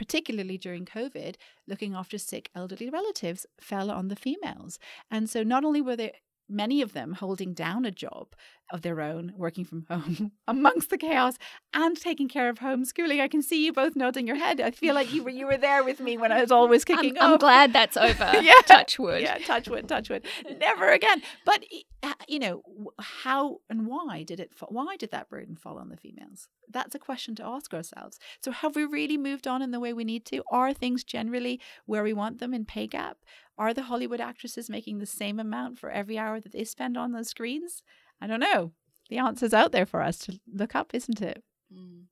particularly 0.00 0.56
during 0.56 0.86
COVID, 0.86 1.34
looking 1.68 1.94
after 1.94 2.16
sick 2.16 2.48
elderly 2.54 2.88
relatives 2.88 3.44
fell 3.60 3.90
on 3.90 4.08
the 4.08 4.16
females. 4.16 4.78
And 5.10 5.28
so 5.28 5.42
not 5.42 5.62
only 5.62 5.82
were 5.82 5.94
there 5.94 6.12
many 6.50 6.82
of 6.82 6.92
them 6.92 7.14
holding 7.14 7.54
down 7.54 7.84
a 7.84 7.90
job 7.90 8.34
of 8.72 8.82
their 8.82 9.00
own, 9.00 9.32
working 9.36 9.64
from 9.64 9.84
home 9.90 10.32
amongst 10.48 10.90
the 10.90 10.98
chaos 10.98 11.36
and 11.74 12.00
taking 12.00 12.28
care 12.28 12.48
of 12.48 12.58
homeschooling. 12.60 13.20
I 13.20 13.28
can 13.28 13.42
see 13.42 13.64
you 13.64 13.72
both 13.72 13.96
nodding 13.96 14.26
your 14.26 14.36
head. 14.36 14.60
I 14.60 14.70
feel 14.70 14.94
like 14.94 15.12
you 15.12 15.24
were 15.24 15.30
you 15.30 15.46
were 15.46 15.56
there 15.56 15.82
with 15.82 16.00
me 16.00 16.16
when 16.16 16.30
I 16.32 16.40
was 16.40 16.52
always 16.52 16.84
kicking 16.84 17.18
I'm, 17.18 17.32
I'm 17.32 17.38
glad 17.38 17.72
that's 17.72 17.96
over. 18.08 18.30
yeah, 18.40 18.52
touch 18.66 18.98
wood. 18.98 19.22
Yeah, 19.22 19.38
touch 19.38 19.68
wood, 19.68 19.88
touch 19.88 20.08
wood. 20.08 20.26
Never 20.60 20.90
again. 20.90 21.22
But 21.44 21.64
uh, 22.02 22.14
you 22.28 22.38
know, 22.38 22.62
how 22.98 23.58
and 23.68 23.86
why 23.86 24.22
did 24.22 24.40
it? 24.40 24.52
Why 24.68 24.96
did 24.96 25.10
that 25.10 25.28
burden 25.28 25.56
fall 25.56 25.78
on 25.78 25.88
the 25.88 25.96
females? 25.96 26.48
That's 26.72 26.94
a 26.94 26.98
question 26.98 27.34
to 27.36 27.44
ask 27.44 27.74
ourselves. 27.74 28.18
So, 28.42 28.52
have 28.52 28.76
we 28.76 28.84
really 28.84 29.18
moved 29.18 29.46
on 29.48 29.62
in 29.62 29.70
the 29.72 29.80
way 29.80 29.92
we 29.92 30.04
need 30.04 30.24
to? 30.26 30.42
Are 30.50 30.72
things 30.72 31.02
generally 31.04 31.60
where 31.86 32.02
we 32.02 32.12
want 32.12 32.38
them 32.38 32.54
in 32.54 32.64
pay 32.64 32.86
gap? 32.86 33.18
Are 33.60 33.74
the 33.74 33.82
Hollywood 33.82 34.22
actresses 34.22 34.70
making 34.70 34.98
the 34.98 35.06
same 35.06 35.38
amount 35.38 35.78
for 35.78 35.90
every 35.90 36.16
hour 36.16 36.40
that 36.40 36.52
they 36.52 36.64
spend 36.64 36.96
on 36.96 37.12
those 37.12 37.28
screens? 37.28 37.82
I 38.18 38.26
don't 38.26 38.40
know. 38.40 38.72
The 39.10 39.18
answer's 39.18 39.52
out 39.52 39.70
there 39.70 39.84
for 39.84 40.00
us 40.00 40.16
to 40.20 40.40
look 40.50 40.74
up, 40.74 40.94
isn't 40.94 41.20
it? 41.20 41.44
Mm. 41.70 42.04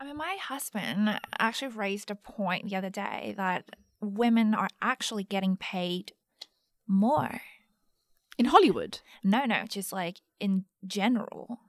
I 0.00 0.06
mean, 0.06 0.16
my 0.16 0.38
husband 0.40 1.20
actually 1.38 1.72
raised 1.72 2.10
a 2.10 2.14
point 2.14 2.70
the 2.70 2.76
other 2.76 2.88
day 2.88 3.34
that 3.36 3.76
women 4.00 4.54
are 4.54 4.70
actually 4.80 5.24
getting 5.24 5.58
paid 5.58 6.12
more. 6.86 7.42
In 8.38 8.46
Hollywood? 8.46 9.00
No, 9.22 9.44
no, 9.44 9.64
just 9.68 9.92
like 9.92 10.22
in 10.40 10.64
general. 10.86 11.60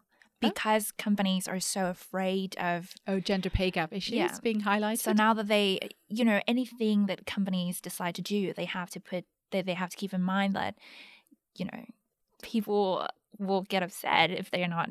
Uh-huh. 0.44 0.52
Because 0.54 0.88
huh? 0.88 1.04
companies 1.04 1.48
are 1.48 1.60
so 1.60 1.88
afraid 1.88 2.56
of 2.58 2.94
oh 3.08 3.20
gender 3.20 3.50
pay 3.50 3.72
gap 3.72 3.94
issues 3.94 4.16
yeah. 4.16 4.38
being 4.42 4.62
highlighted. 4.62 5.00
So 5.00 5.14
now 5.14 5.34
that 5.34 5.48
they, 5.48 5.90
you 6.08 6.26
know, 6.26 6.42
anything 6.48 7.08
that 7.08 7.26
companies 7.26 7.82
decide 7.82 8.16
to 8.16 8.22
do, 8.22 8.54
they 8.54 8.66
have 8.66 8.90
to 8.92 9.00
put 9.00 9.26
they 9.52 9.62
they 9.62 9.74
have 9.74 9.90
to 9.90 9.98
keep 9.98 10.14
in 10.14 10.22
mind 10.22 10.56
that, 10.56 10.76
you 11.56 11.66
know, 11.66 11.86
people 12.42 13.08
will 13.40 13.64
get 13.64 13.84
upset 13.84 14.32
if 14.32 14.52
they're 14.52 14.68
not 14.68 14.90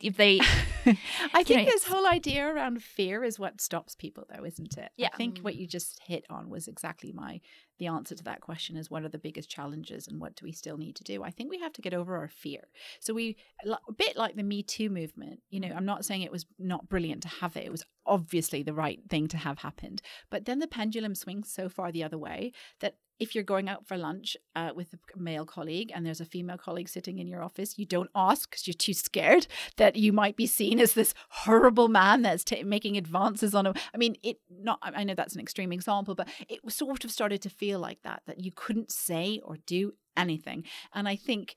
if 0.00 0.16
they 0.16 0.40
I 1.34 1.44
think 1.44 1.66
know, 1.66 1.72
this 1.72 1.84
whole 1.84 2.06
idea 2.06 2.46
around 2.46 2.82
fear 2.82 3.22
is 3.22 3.38
what 3.38 3.60
stops 3.60 3.94
people 3.94 4.26
though, 4.28 4.44
isn't 4.44 4.76
it? 4.76 4.90
Yeah. 4.96 5.10
I 5.12 5.16
think 5.16 5.38
what 5.38 5.54
you 5.54 5.66
just 5.66 6.00
hit 6.06 6.24
on 6.28 6.50
was 6.50 6.66
exactly 6.66 7.12
my 7.12 7.40
the 7.82 7.88
answer 7.88 8.14
to 8.14 8.22
that 8.22 8.40
question 8.40 8.76
is 8.76 8.92
what 8.92 9.02
are 9.02 9.08
the 9.08 9.18
biggest 9.18 9.50
challenges 9.50 10.06
and 10.06 10.20
what 10.20 10.36
do 10.36 10.44
we 10.44 10.52
still 10.52 10.76
need 10.76 10.94
to 10.94 11.02
do? 11.02 11.24
I 11.24 11.30
think 11.30 11.50
we 11.50 11.58
have 11.58 11.72
to 11.72 11.82
get 11.82 11.92
over 11.92 12.16
our 12.16 12.28
fear. 12.28 12.68
So 13.00 13.12
we 13.12 13.36
a 13.66 13.92
bit 13.92 14.16
like 14.16 14.36
the 14.36 14.44
Me 14.44 14.62
Too 14.62 14.88
movement, 14.88 15.40
you 15.50 15.58
know, 15.58 15.72
I'm 15.74 15.84
not 15.84 16.04
saying 16.04 16.22
it 16.22 16.30
was 16.30 16.46
not 16.60 16.88
brilliant 16.88 17.22
to 17.22 17.28
have 17.28 17.56
it. 17.56 17.64
It 17.64 17.72
was 17.72 17.84
obviously 18.06 18.62
the 18.62 18.72
right 18.72 19.00
thing 19.08 19.26
to 19.28 19.36
have 19.36 19.58
happened. 19.58 20.00
But 20.30 20.44
then 20.44 20.60
the 20.60 20.68
pendulum 20.68 21.16
swings 21.16 21.52
so 21.52 21.68
far 21.68 21.90
the 21.90 22.04
other 22.04 22.18
way 22.18 22.52
that 22.78 22.94
if 23.22 23.36
you're 23.36 23.44
going 23.44 23.68
out 23.68 23.86
for 23.86 23.96
lunch 23.96 24.36
uh, 24.56 24.70
with 24.74 24.92
a 24.92 25.18
male 25.18 25.44
colleague 25.44 25.92
and 25.94 26.04
there's 26.04 26.20
a 26.20 26.24
female 26.24 26.58
colleague 26.58 26.88
sitting 26.88 27.20
in 27.20 27.28
your 27.28 27.40
office, 27.40 27.78
you 27.78 27.86
don't 27.86 28.10
ask 28.16 28.50
because 28.50 28.66
you're 28.66 28.74
too 28.74 28.92
scared 28.92 29.46
that 29.76 29.94
you 29.94 30.12
might 30.12 30.36
be 30.36 30.44
seen 30.44 30.80
as 30.80 30.94
this 30.94 31.14
horrible 31.28 31.86
man 31.86 32.22
that's 32.22 32.42
t- 32.42 32.64
making 32.64 32.96
advances 32.96 33.54
on 33.54 33.66
a. 33.66 33.74
I 33.94 33.96
mean, 33.96 34.16
it 34.24 34.38
not. 34.50 34.80
I 34.82 35.04
know 35.04 35.14
that's 35.14 35.36
an 35.36 35.40
extreme 35.40 35.70
example, 35.70 36.16
but 36.16 36.28
it 36.48 36.60
sort 36.72 37.04
of 37.04 37.12
started 37.12 37.40
to 37.42 37.48
feel 37.48 37.71
like 37.78 38.02
that 38.02 38.22
that 38.26 38.40
you 38.40 38.52
couldn't 38.54 38.92
say 38.92 39.40
or 39.44 39.56
do 39.66 39.92
anything. 40.16 40.64
And 40.94 41.08
I 41.08 41.16
think 41.16 41.54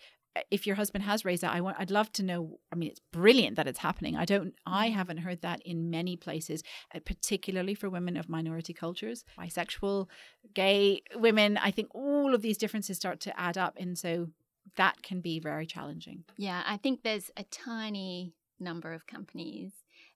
if 0.51 0.67
your 0.67 0.75
husband 0.75 1.03
has 1.03 1.23
raised 1.23 1.43
that, 1.43 1.53
I 1.53 1.61
want, 1.61 1.77
I'd 1.79 1.91
love 1.91 2.11
to 2.13 2.23
know. 2.23 2.59
I 2.71 2.75
mean, 2.75 2.89
it's 2.89 3.01
brilliant 3.11 3.55
that 3.55 3.67
it's 3.67 3.79
happening. 3.79 4.15
I 4.15 4.25
don't, 4.25 4.53
I 4.65 4.87
mm-hmm. 4.87 4.97
haven't 4.97 5.17
heard 5.19 5.41
that 5.41 5.61
in 5.63 5.89
many 5.89 6.17
places, 6.17 6.63
uh, 6.93 6.99
particularly 7.05 7.73
for 7.73 7.89
women 7.89 8.17
of 8.17 8.29
minority 8.29 8.73
cultures, 8.73 9.23
bisexual, 9.39 10.07
gay 10.53 11.01
women. 11.15 11.57
I 11.57 11.71
think 11.71 11.93
all 11.93 12.33
of 12.33 12.41
these 12.41 12.57
differences 12.57 12.97
start 12.97 13.19
to 13.21 13.39
add 13.39 13.57
up, 13.57 13.77
and 13.79 13.97
so 13.97 14.29
that 14.75 15.03
can 15.03 15.21
be 15.21 15.39
very 15.39 15.65
challenging. 15.65 16.23
Yeah, 16.37 16.63
I 16.65 16.77
think 16.77 17.03
there's 17.03 17.31
a 17.37 17.43
tiny 17.43 18.33
number 18.59 18.93
of 18.93 19.07
companies 19.07 19.71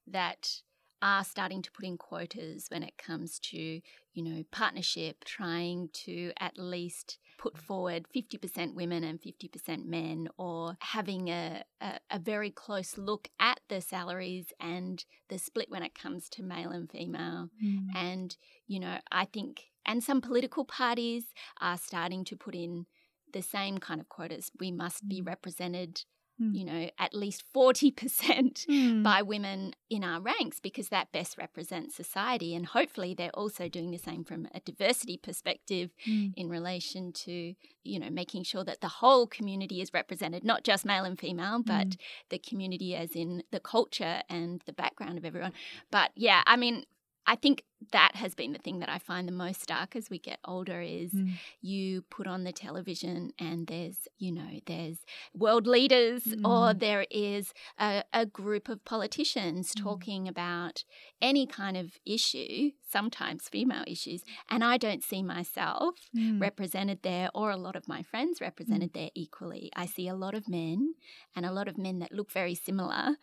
that 0.07 0.61
are 1.01 1.23
starting 1.23 1.61
to 1.61 1.71
put 1.71 1.85
in 1.85 1.97
quotas 1.97 2.67
when 2.69 2.83
it 2.83 2.97
comes 2.97 3.39
to, 3.39 3.57
you 3.57 4.23
know, 4.23 4.43
partnership, 4.51 5.23
trying 5.23 5.89
to 5.93 6.31
at 6.39 6.57
least 6.57 7.17
put 7.37 7.57
forward 7.57 8.05
50% 8.13 8.75
women 8.75 9.03
and 9.03 9.21
50% 9.21 9.85
men, 9.85 10.27
or 10.37 10.77
having 10.81 11.29
a, 11.29 11.63
a, 11.79 11.99
a, 12.11 12.19
very 12.19 12.51
close 12.51 12.97
look 12.97 13.29
at 13.39 13.61
the 13.69 13.79
salaries 13.79 14.51
and 14.59 15.05
the 15.29 15.39
split 15.39 15.69
when 15.69 15.83
it 15.83 15.95
comes 15.95 16.27
to 16.29 16.43
male 16.43 16.71
and 16.71 16.91
female. 16.91 17.49
Mm. 17.63 17.87
And, 17.95 18.37
you 18.67 18.79
know, 18.79 18.97
I 19.11 19.25
think, 19.25 19.67
and 19.85 20.03
some 20.03 20.19
political 20.19 20.65
parties 20.65 21.25
are 21.61 21.77
starting 21.77 22.25
to 22.25 22.35
put 22.35 22.55
in 22.55 22.85
the 23.31 23.41
same 23.41 23.77
kind 23.77 24.01
of 24.01 24.09
quotas. 24.09 24.51
We 24.59 24.71
must 24.71 25.07
be 25.07 25.21
mm. 25.21 25.27
represented 25.27 26.03
Mm. 26.41 26.55
you 26.55 26.63
know, 26.65 26.89
at 26.97 27.13
least 27.13 27.43
40% 27.53 28.65
Mm. 28.67 29.03
by 29.03 29.21
women 29.21 29.73
in 29.89 30.03
our 30.03 30.21
ranks 30.21 30.59
because 30.59 30.89
that 30.89 31.11
best 31.11 31.37
represents 31.37 31.95
society. 31.95 32.55
And 32.55 32.65
hopefully 32.65 33.13
they're 33.13 33.35
also 33.35 33.67
doing 33.67 33.91
the 33.91 33.97
same 33.97 34.23
from 34.23 34.47
a 34.53 34.59
diversity 34.61 35.17
perspective 35.17 35.91
Mm. 36.07 36.33
in 36.37 36.49
relation 36.49 37.11
to, 37.13 37.55
you 37.83 37.99
know, 37.99 38.09
making 38.09 38.43
sure 38.43 38.63
that 38.63 38.81
the 38.81 38.87
whole 38.87 39.27
community 39.27 39.81
is 39.81 39.93
represented, 39.93 40.43
not 40.43 40.63
just 40.63 40.85
male 40.85 41.03
and 41.03 41.19
female, 41.19 41.61
but 41.61 41.97
the 42.29 42.39
community 42.39 42.95
as 42.95 43.15
in 43.15 43.43
the 43.51 43.59
culture 43.59 44.21
and 44.29 44.61
the 44.65 44.73
background 44.73 45.17
of 45.17 45.25
everyone. 45.25 45.53
But 45.91 46.11
yeah, 46.15 46.41
I 46.45 46.55
mean, 46.55 46.85
I 47.25 47.35
think 47.35 47.63
that 47.91 48.15
has 48.15 48.35
been 48.35 48.51
the 48.53 48.59
thing 48.59 48.79
that 48.79 48.89
I 48.89 48.99
find 48.99 49.27
the 49.27 49.31
most 49.31 49.61
stark 49.61 49.95
as 49.95 50.09
we 50.09 50.19
get 50.19 50.39
older 50.45 50.81
is 50.81 51.11
Mm. 51.13 51.33
you 51.61 52.01
put 52.03 52.27
on 52.27 52.43
the 52.43 52.51
television 52.51 53.31
and 53.39 53.67
there's, 53.67 54.07
you 54.17 54.31
know, 54.31 54.59
there's 54.65 54.97
world 55.33 55.65
leaders 55.65 56.27
or 56.43 56.73
Mm. 56.73 56.79
there 56.79 57.05
is 57.09 57.53
a, 57.79 58.03
a 58.13 58.25
group 58.25 58.67
of 58.69 58.83
politicians 58.85 59.73
Mm. 59.73 59.81
talking 59.81 60.27
about 60.27 60.83
any 61.21 61.47
kind 61.47 61.77
of 61.77 61.97
issue, 62.05 62.71
sometimes 62.87 63.47
female 63.49 63.83
issues, 63.87 64.23
and 64.49 64.63
I 64.63 64.77
don't 64.77 65.03
see 65.03 65.23
myself 65.23 66.09
Mm. 66.15 66.41
represented 66.41 67.01
there 67.01 67.29
or 67.33 67.49
a 67.51 67.57
lot 67.57 67.75
of 67.75 67.87
my 67.87 68.01
friends 68.03 68.41
represented 68.41 68.93
there 68.93 69.09
equally. 69.15 69.71
I 69.75 69.85
see 69.85 70.07
a 70.07 70.15
lot 70.15 70.35
of 70.35 70.49
men 70.49 70.95
and 71.35 71.45
a 71.45 71.51
lot 71.51 71.67
of 71.67 71.77
men 71.77 71.99
that 71.99 72.11
look 72.11 72.29
very 72.31 72.55
similar. 72.55 73.17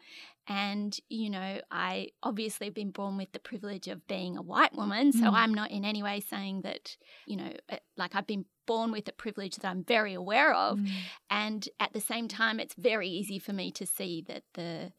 And, 0.48 0.96
you 1.08 1.28
know, 1.28 1.60
I 1.72 2.10
obviously 2.22 2.68
have 2.68 2.74
been 2.74 2.92
born 2.92 3.16
with 3.16 3.32
the 3.32 3.40
privilege 3.40 3.88
of 3.88 4.06
being 4.06 4.36
a 4.36 4.42
white 4.46 4.74
woman. 4.74 5.12
So 5.12 5.24
Mm. 5.30 5.32
I'm 5.34 5.54
not 5.54 5.70
in 5.70 5.84
any 5.84 6.02
way 6.02 6.20
saying 6.20 6.62
that, 6.62 6.96
you 7.26 7.36
know, 7.36 7.52
uh, 7.68 7.76
like 7.96 8.14
I've 8.14 8.26
been 8.26 8.44
born 8.66 8.90
with 8.92 9.06
a 9.08 9.12
privilege 9.12 9.56
that 9.56 9.68
I'm 9.68 9.84
very 9.84 10.14
aware 10.14 10.52
of. 10.54 10.78
Mm. 10.78 10.88
And 11.30 11.68
at 11.78 11.92
the 11.92 12.00
same 12.00 12.26
time, 12.28 12.58
it's 12.60 12.74
very 12.74 13.08
easy 13.08 13.38
for 13.38 13.52
me 13.52 13.70
to 13.72 13.86
see 13.86 14.22
that 14.28 14.44
the 14.54 14.92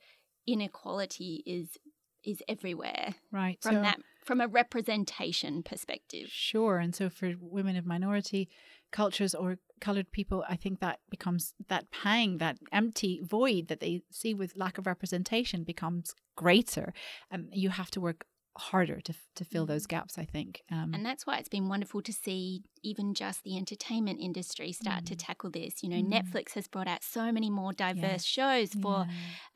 inequality 0.47 1.43
is 1.45 1.77
is 2.23 2.41
everywhere 2.49 3.15
Right. 3.31 3.61
from 3.61 3.75
so- 3.75 3.81
that 3.83 3.99
from 4.25 4.41
a 4.41 4.47
representation 4.47 5.63
perspective. 5.63 6.27
Sure. 6.29 6.79
And 6.79 6.93
so 6.93 7.09
for 7.09 7.33
women 7.39 7.77
of 7.77 7.85
minority 7.85 8.49
cultures 8.91 9.33
or 9.33 9.59
colored 9.79 10.11
people, 10.11 10.43
I 10.49 10.57
think 10.57 10.79
that 10.81 10.99
becomes 11.09 11.53
that 11.69 11.89
pang, 11.91 12.37
that 12.39 12.57
empty 12.73 13.21
void 13.23 13.67
that 13.69 13.79
they 13.79 14.01
see 14.11 14.33
with 14.33 14.57
lack 14.57 14.77
of 14.77 14.85
representation 14.85 15.63
becomes 15.63 16.13
greater. 16.35 16.93
And 17.31 17.47
you 17.53 17.69
have 17.69 17.91
to 17.91 18.01
work 18.01 18.25
harder 18.57 18.99
to, 19.01 19.13
to 19.35 19.45
fill 19.45 19.65
those 19.65 19.85
gaps, 19.87 20.17
I 20.17 20.25
think. 20.25 20.63
Um, 20.71 20.91
And 20.93 21.05
that's 21.05 21.25
why 21.25 21.37
it's 21.37 21.49
been 21.49 21.69
wonderful 21.69 22.01
to 22.01 22.13
see 22.13 22.63
even 22.83 23.13
just 23.13 23.43
the 23.43 23.57
entertainment 23.57 24.19
industry 24.19 24.71
start 24.71 25.05
to 25.05 25.15
Mm. 25.15 25.19
tackle 25.27 25.49
this. 25.51 25.83
You 25.83 25.89
know, 25.89 25.97
Mm. 25.97 26.09
Netflix 26.11 26.53
has 26.53 26.67
brought 26.67 26.87
out 26.87 27.03
so 27.03 27.31
many 27.31 27.49
more 27.49 27.73
diverse 27.73 28.23
Yes. 28.23 28.25
shows 28.25 28.73
for 28.73 29.05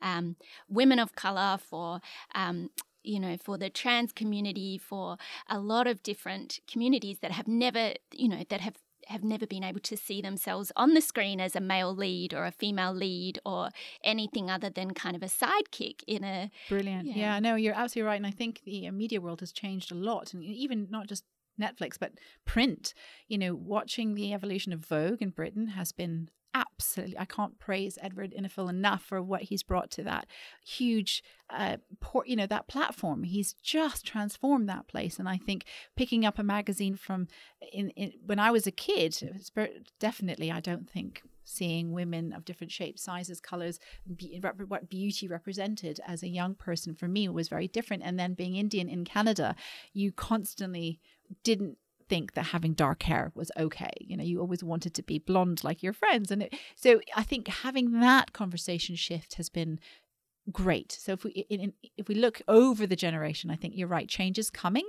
yeah. 0.00 0.18
um, 0.18 0.36
women 0.68 0.98
of 0.98 1.14
color, 1.14 1.58
for 1.58 2.00
um, 2.34 2.70
you 3.04 3.18
know, 3.18 3.36
for 3.36 3.58
the 3.58 3.68
trans 3.68 4.12
community, 4.12 4.78
for 4.78 5.16
a 5.48 5.58
lot 5.58 5.86
of 5.88 6.02
different 6.04 6.60
communities 6.70 7.18
that 7.18 7.32
have 7.32 7.48
never, 7.48 7.94
you 8.12 8.28
know, 8.28 8.44
that 8.48 8.60
have 8.60 8.76
have 9.12 9.22
never 9.22 9.46
been 9.46 9.64
able 9.64 9.80
to 9.80 9.96
see 9.96 10.20
themselves 10.20 10.72
on 10.76 10.94
the 10.94 11.00
screen 11.00 11.40
as 11.40 11.54
a 11.54 11.60
male 11.60 11.94
lead 11.94 12.34
or 12.34 12.44
a 12.44 12.50
female 12.50 12.92
lead 12.92 13.38
or 13.46 13.70
anything 14.02 14.50
other 14.50 14.70
than 14.70 14.92
kind 14.92 15.14
of 15.14 15.22
a 15.22 15.26
sidekick 15.26 16.02
in 16.06 16.24
a 16.24 16.50
Brilliant. 16.68 17.06
Yeah. 17.06 17.16
Yeah. 17.16 17.38
no, 17.38 17.54
you're 17.54 17.74
absolutely 17.74 18.08
right. 18.08 18.16
And 18.16 18.26
I 18.26 18.30
think 18.30 18.62
the 18.64 18.88
uh, 18.88 18.92
media 18.92 19.20
world 19.20 19.40
has 19.40 19.52
changed 19.52 19.92
a 19.92 19.94
lot. 19.94 20.34
And 20.34 20.42
even 20.42 20.88
not 20.90 21.06
just 21.06 21.24
Netflix, 21.60 21.98
but 21.98 22.12
print. 22.44 22.94
You 23.28 23.38
know, 23.38 23.54
watching 23.54 24.14
the 24.14 24.32
evolution 24.32 24.72
of 24.72 24.84
Vogue 24.84 25.22
in 25.22 25.30
Britain 25.30 25.68
has 25.68 25.92
been 25.92 26.28
absolutely, 26.54 27.18
I 27.18 27.24
can't 27.24 27.58
praise 27.58 27.98
Edward 28.00 28.34
Enninful 28.36 28.68
enough 28.68 29.02
for 29.02 29.22
what 29.22 29.42
he's 29.42 29.62
brought 29.62 29.90
to 29.92 30.02
that 30.04 30.26
huge, 30.64 31.22
uh, 31.50 31.78
port, 32.00 32.28
you 32.28 32.36
know, 32.36 32.46
that 32.46 32.68
platform. 32.68 33.22
He's 33.22 33.54
just 33.54 34.06
transformed 34.06 34.68
that 34.68 34.88
place. 34.88 35.18
And 35.18 35.28
I 35.28 35.36
think 35.36 35.64
picking 35.96 36.24
up 36.24 36.38
a 36.38 36.42
magazine 36.42 36.96
from 36.96 37.28
in, 37.72 37.90
in 37.90 38.12
when 38.24 38.38
I 38.38 38.50
was 38.50 38.66
a 38.66 38.72
kid, 38.72 39.42
definitely, 39.98 40.50
I 40.50 40.60
don't 40.60 40.88
think 40.88 41.22
seeing 41.44 41.92
women 41.92 42.32
of 42.32 42.44
different 42.44 42.72
shapes, 42.72 43.02
sizes, 43.02 43.40
colors, 43.40 43.78
be, 44.16 44.38
rep- 44.42 44.60
what 44.68 44.88
beauty 44.88 45.26
represented 45.26 46.00
as 46.06 46.22
a 46.22 46.28
young 46.28 46.54
person 46.54 46.94
for 46.94 47.08
me 47.08 47.28
was 47.28 47.48
very 47.48 47.68
different. 47.68 48.02
And 48.04 48.18
then 48.18 48.34
being 48.34 48.56
Indian 48.56 48.88
in 48.88 49.04
Canada, 49.04 49.54
you 49.92 50.12
constantly 50.12 51.00
didn't 51.44 51.78
think 52.12 52.26
that 52.34 52.46
having 52.56 52.72
dark 52.74 53.00
hair 53.10 53.24
was 53.40 53.50
okay. 53.66 53.94
You 54.00 54.16
know, 54.16 54.24
you 54.30 54.36
always 54.40 54.62
wanted 54.72 54.92
to 54.94 55.02
be 55.10 55.18
blonde 55.18 55.64
like 55.68 55.82
your 55.86 55.94
friends. 56.02 56.30
And 56.32 56.40
it, 56.44 56.52
so 56.84 56.90
I 57.16 57.22
think 57.30 57.48
having 57.66 57.86
that 58.00 58.26
conversation 58.40 58.94
shift 58.96 59.30
has 59.40 59.48
been 59.58 59.78
great. 60.50 60.90
So 60.92 61.12
if 61.16 61.24
we 61.24 61.30
in, 61.54 61.60
in, 61.60 61.72
if 62.00 62.08
we 62.08 62.14
look 62.14 62.42
over 62.48 62.86
the 62.86 62.96
generation, 63.06 63.50
I 63.50 63.56
think 63.56 63.72
you're 63.76 63.88
right. 63.98 64.08
Change 64.18 64.36
is 64.38 64.50
coming, 64.50 64.88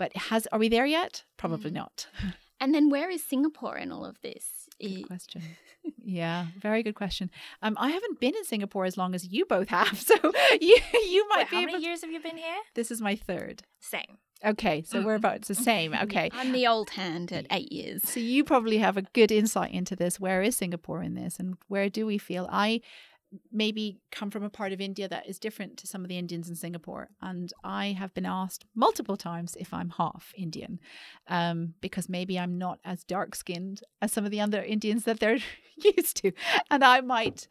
but 0.00 0.10
has 0.28 0.46
are 0.52 0.58
we 0.58 0.68
there 0.68 0.86
yet? 0.86 1.24
Probably 1.36 1.70
Mm. 1.70 1.74
not. 1.82 1.96
and 2.62 2.74
then 2.74 2.90
where 2.90 3.10
is 3.16 3.22
Singapore 3.24 3.76
in 3.84 3.92
all 3.92 4.04
of 4.04 4.16
this? 4.22 4.44
Good 4.80 5.06
question. 5.06 5.42
yeah, 6.22 6.46
very 6.68 6.82
good 6.82 6.94
question. 7.02 7.30
Um, 7.62 7.74
I 7.86 7.90
haven't 7.96 8.20
been 8.20 8.34
in 8.40 8.44
Singapore 8.44 8.84
as 8.84 8.96
long 8.96 9.14
as 9.14 9.22
you 9.34 9.44
both 9.56 9.68
have, 9.68 9.96
so 10.10 10.14
you 10.68 10.76
you 11.14 11.22
might 11.30 11.44
Wait, 11.44 11.50
be 11.50 11.56
how 11.56 11.62
able. 11.62 11.72
many 11.72 11.84
years 11.86 12.00
have 12.02 12.12
you 12.14 12.20
been 12.20 12.36
here? 12.36 12.60
This 12.74 12.90
is 12.90 13.00
my 13.00 13.14
third. 13.16 13.56
Same. 13.80 14.18
Okay, 14.44 14.82
so 14.82 15.02
we're 15.02 15.16
about 15.16 15.42
the 15.42 15.54
same. 15.54 15.94
Okay. 15.94 16.30
I'm 16.32 16.52
the 16.52 16.66
old 16.66 16.90
hand 16.90 17.32
at 17.32 17.46
eight 17.50 17.72
years. 17.72 18.08
So 18.08 18.20
you 18.20 18.44
probably 18.44 18.78
have 18.78 18.96
a 18.96 19.02
good 19.02 19.32
insight 19.32 19.72
into 19.72 19.96
this. 19.96 20.20
Where 20.20 20.42
is 20.42 20.56
Singapore 20.56 21.02
in 21.02 21.14
this, 21.14 21.38
and 21.38 21.56
where 21.66 21.88
do 21.88 22.06
we 22.06 22.18
feel? 22.18 22.48
I 22.50 22.80
maybe 23.52 24.00
come 24.10 24.30
from 24.30 24.42
a 24.42 24.50
part 24.50 24.72
of 24.72 24.80
India 24.80 25.06
that 25.06 25.28
is 25.28 25.38
different 25.38 25.76
to 25.76 25.86
some 25.86 26.02
of 26.02 26.08
the 26.08 26.16
Indians 26.16 26.48
in 26.48 26.54
Singapore, 26.54 27.08
and 27.20 27.52
I 27.64 27.88
have 27.98 28.14
been 28.14 28.26
asked 28.26 28.64
multiple 28.74 29.16
times 29.16 29.56
if 29.58 29.74
I'm 29.74 29.90
half 29.90 30.32
Indian, 30.36 30.78
um, 31.26 31.74
because 31.80 32.08
maybe 32.08 32.38
I'm 32.38 32.58
not 32.58 32.78
as 32.84 33.04
dark 33.04 33.34
skinned 33.34 33.82
as 34.00 34.12
some 34.12 34.24
of 34.24 34.30
the 34.30 34.40
other 34.40 34.62
Indians 34.62 35.04
that 35.04 35.18
they're 35.20 35.38
used 35.96 36.16
to, 36.18 36.32
and 36.70 36.84
I 36.84 37.00
might 37.00 37.48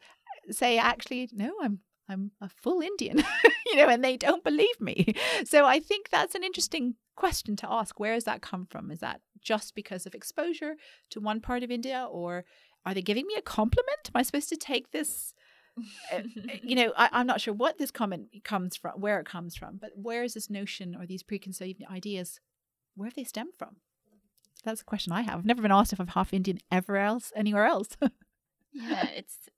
say 0.50 0.78
actually 0.78 1.28
no, 1.32 1.52
I'm 1.62 1.80
I'm 2.08 2.32
a 2.40 2.48
full 2.48 2.80
Indian, 2.80 3.22
you 3.66 3.76
know, 3.76 3.88
and 3.88 4.02
they 4.02 4.16
don't 4.16 4.44
believe 4.44 4.80
me. 4.80 5.14
So 5.44 5.66
I 5.66 5.78
think 5.80 6.08
that's 6.08 6.34
an 6.34 6.42
interesting 6.42 6.94
question 7.16 7.56
to 7.56 7.70
ask. 7.70 8.00
Where 8.00 8.14
does 8.14 8.24
that 8.24 8.42
come 8.42 8.66
from? 8.66 8.90
Is 8.90 9.00
that 9.00 9.20
just 9.42 9.74
because 9.74 10.06
of 10.06 10.14
exposure 10.14 10.76
to 11.10 11.20
one 11.20 11.40
part 11.40 11.62
of 11.62 11.70
India, 11.70 12.08
or 12.10 12.44
are 12.86 12.94
they 12.94 13.02
giving 13.02 13.26
me 13.26 13.34
a 13.36 13.42
compliment? 13.42 14.08
Am 14.08 14.18
I 14.18 14.22
supposed 14.22 14.48
to 14.48 14.56
take 14.56 14.90
this? 14.90 15.34
uh, 16.12 16.22
you 16.62 16.74
know, 16.74 16.92
I, 16.96 17.08
I'm 17.12 17.26
not 17.26 17.40
sure 17.40 17.54
what 17.54 17.78
this 17.78 17.90
comment 17.90 18.28
comes 18.44 18.76
from, 18.76 19.00
where 19.00 19.20
it 19.20 19.26
comes 19.26 19.56
from, 19.56 19.78
but 19.80 19.90
where 19.94 20.24
is 20.24 20.34
this 20.34 20.50
notion 20.50 20.96
or 20.98 21.06
these 21.06 21.22
preconceived 21.22 21.82
ideas? 21.90 22.40
Where 22.96 23.06
have 23.06 23.14
they 23.14 23.24
stemmed 23.24 23.54
from? 23.58 23.76
That's 24.64 24.80
a 24.80 24.84
question 24.84 25.12
I 25.12 25.22
have. 25.22 25.38
I've 25.38 25.44
never 25.44 25.62
been 25.62 25.72
asked 25.72 25.92
if 25.92 26.00
I'm 26.00 26.08
half 26.08 26.34
Indian 26.34 26.58
ever 26.70 26.96
else, 26.96 27.32
anywhere 27.36 27.66
else. 27.66 27.90
Yeah, 28.70 29.08
it's 29.08 29.48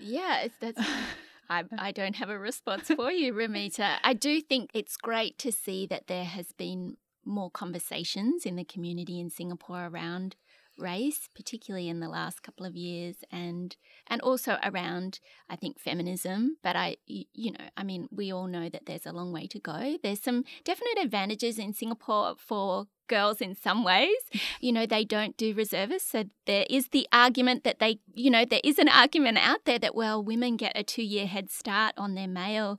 yeah, 0.00 0.40
it's 0.40 0.56
that's 0.60 0.78
I 1.48 1.64
I 1.78 1.92
don't 1.92 2.16
have 2.16 2.30
a 2.30 2.38
response 2.38 2.88
for 2.88 3.10
you, 3.10 3.32
Ramita. 3.32 3.96
I 4.02 4.12
do 4.14 4.40
think 4.40 4.70
it's 4.74 4.96
great 4.96 5.38
to 5.38 5.52
see 5.52 5.86
that 5.86 6.06
there 6.06 6.24
has 6.24 6.52
been 6.52 6.96
more 7.24 7.50
conversations 7.50 8.46
in 8.46 8.56
the 8.56 8.64
community 8.64 9.18
in 9.18 9.30
Singapore 9.30 9.86
around 9.86 10.36
race, 10.78 11.28
particularly 11.34 11.88
in 11.88 12.00
the 12.00 12.08
last 12.08 12.42
couple 12.42 12.66
of 12.66 12.76
years, 12.76 13.16
and 13.30 13.76
and 14.06 14.20
also 14.20 14.58
around 14.62 15.20
I 15.48 15.56
think 15.56 15.78
feminism. 15.78 16.56
But 16.62 16.76
I, 16.76 16.96
you 17.06 17.52
know, 17.52 17.64
I 17.76 17.82
mean, 17.82 18.08
we 18.10 18.32
all 18.32 18.46
know 18.46 18.68
that 18.68 18.86
there's 18.86 19.06
a 19.06 19.12
long 19.12 19.32
way 19.32 19.46
to 19.48 19.58
go. 19.58 19.98
There's 20.02 20.20
some 20.20 20.44
definite 20.64 20.98
advantages 21.00 21.58
in 21.58 21.72
Singapore 21.72 22.34
for 22.38 22.86
girls 23.08 23.40
in 23.40 23.54
some 23.54 23.84
ways. 23.84 24.16
You 24.60 24.72
know, 24.72 24.86
they 24.86 25.04
don't 25.04 25.36
do 25.36 25.54
reservists, 25.54 26.10
so 26.10 26.24
there 26.46 26.64
is 26.68 26.88
the 26.88 27.06
argument 27.12 27.62
that 27.64 27.78
they, 27.78 27.98
you 28.14 28.30
know, 28.30 28.44
there 28.44 28.60
is 28.64 28.78
an 28.78 28.88
argument 28.88 29.38
out 29.38 29.64
there 29.64 29.78
that 29.78 29.94
well, 29.94 30.22
women 30.22 30.56
get 30.56 30.72
a 30.74 30.82
two-year 30.82 31.26
head 31.26 31.50
start 31.50 31.94
on 31.96 32.14
their 32.14 32.26
male 32.26 32.78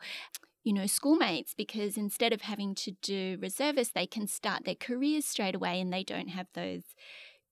you 0.67 0.73
know, 0.73 0.85
schoolmates 0.85 1.53
because 1.53 1.95
instead 1.95 2.33
of 2.33 2.41
having 2.41 2.75
to 2.75 2.91
do 3.01 3.37
reservists, 3.41 3.93
they 3.93 4.05
can 4.05 4.27
start 4.27 4.65
their 4.65 4.75
careers 4.75 5.23
straight 5.23 5.55
away 5.55 5.79
and 5.79 5.93
they 5.93 6.03
don't 6.03 6.27
have 6.27 6.47
those 6.55 6.81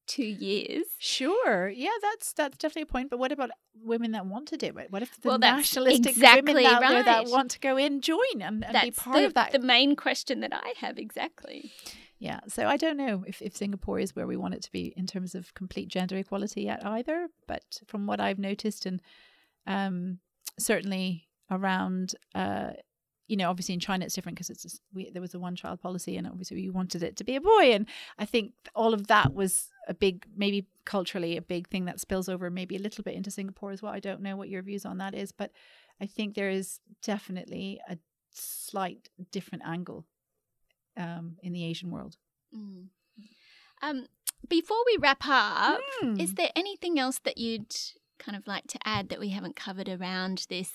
two 0.07 0.25
years. 0.25 0.85
Sure. 0.97 1.67
Yeah, 1.69 1.89
that's 2.01 2.33
that's 2.33 2.57
definitely 2.57 2.83
a 2.83 2.85
point. 2.87 3.09
But 3.09 3.19
what 3.19 3.31
about 3.31 3.51
women 3.83 4.11
that 4.11 4.25
want 4.25 4.47
to 4.49 4.57
do 4.57 4.67
it? 4.77 4.91
What 4.91 5.01
if 5.01 5.19
the 5.21 5.29
Well, 5.29 5.39
nationalistic 5.39 6.11
exactly 6.11 6.53
women 6.53 6.65
out 6.65 6.81
there 6.81 7.03
that 7.03 7.27
want 7.27 7.51
to 7.51 7.59
go 7.59 7.77
in 7.77 8.01
join 8.01 8.41
and, 8.41 8.63
and 8.63 8.77
be 8.81 8.91
part 8.91 9.17
the, 9.17 9.25
of 9.25 9.33
that? 9.33 9.51
the 9.51 9.59
main 9.59 9.95
question 9.95 10.39
that 10.41 10.53
I 10.53 10.73
have 10.77 10.97
exactly. 10.97 11.71
yeah. 12.19 12.39
So 12.47 12.67
I 12.67 12.77
don't 12.77 12.97
know 12.97 13.23
if, 13.27 13.41
if 13.41 13.55
Singapore 13.55 13.99
is 13.99 14.15
where 14.15 14.27
we 14.27 14.37
want 14.37 14.53
it 14.53 14.61
to 14.63 14.71
be 14.71 14.93
in 14.95 15.07
terms 15.07 15.35
of 15.35 15.53
complete 15.53 15.87
gender 15.89 16.17
equality 16.17 16.61
yet 16.63 16.85
either. 16.85 17.27
But 17.47 17.63
from 17.87 18.07
what 18.07 18.19
I've 18.19 18.39
noticed 18.39 18.85
and 18.85 19.01
um, 19.67 20.19
certainly 20.59 21.27
around 21.51 22.15
uh, 22.33 22.71
you 23.27 23.37
know, 23.37 23.49
obviously 23.49 23.73
in 23.73 23.79
China 23.79 24.05
it's 24.05 24.13
different 24.15 24.35
because 24.35 24.49
it's 24.49 24.63
just, 24.63 24.81
we, 24.93 25.09
there 25.09 25.21
was 25.21 25.33
a 25.33 25.39
one 25.39 25.55
child 25.55 25.81
policy, 25.81 26.17
and 26.17 26.27
obviously 26.27 26.57
we 26.57 26.69
wanted 26.69 27.03
it 27.03 27.15
to 27.17 27.23
be 27.23 27.35
a 27.35 27.41
boy, 27.41 27.71
and 27.73 27.87
I 28.19 28.25
think 28.25 28.53
all 28.75 28.93
of 28.93 29.07
that 29.07 29.33
was 29.33 29.69
a 29.87 29.93
big, 29.93 30.25
maybe 30.35 30.67
culturally 30.85 31.37
a 31.37 31.41
big 31.41 31.67
thing 31.67 31.85
that 31.85 31.99
spills 31.99 32.29
over 32.29 32.49
maybe 32.49 32.75
a 32.75 32.79
little 32.79 33.03
bit 33.03 33.15
into 33.15 33.31
Singapore 33.31 33.71
as 33.71 33.81
well. 33.81 33.93
I 33.93 33.99
don't 33.99 34.21
know 34.21 34.35
what 34.35 34.49
your 34.49 34.61
views 34.61 34.85
on 34.85 34.97
that 34.99 35.15
is, 35.15 35.31
but 35.31 35.51
I 36.01 36.05
think 36.05 36.35
there 36.35 36.49
is 36.49 36.79
definitely 37.03 37.79
a 37.89 37.97
slight 38.31 39.09
different 39.31 39.63
angle 39.65 40.05
um, 40.97 41.37
in 41.41 41.53
the 41.53 41.63
Asian 41.65 41.89
world. 41.91 42.17
Mm. 42.55 42.87
Um, 43.81 44.07
before 44.47 44.77
we 44.85 44.97
wrap 44.99 45.23
up, 45.27 45.79
Mm. 46.03 46.21
is 46.21 46.33
there 46.35 46.51
anything 46.55 46.99
else 46.99 47.19
that 47.19 47.37
you'd 47.37 47.75
kind 48.19 48.35
of 48.37 48.47
like 48.47 48.67
to 48.67 48.79
add 48.85 49.09
that 49.09 49.19
we 49.19 49.29
haven't 49.29 49.55
covered 49.55 49.89
around 49.89 50.45
this? 50.49 50.71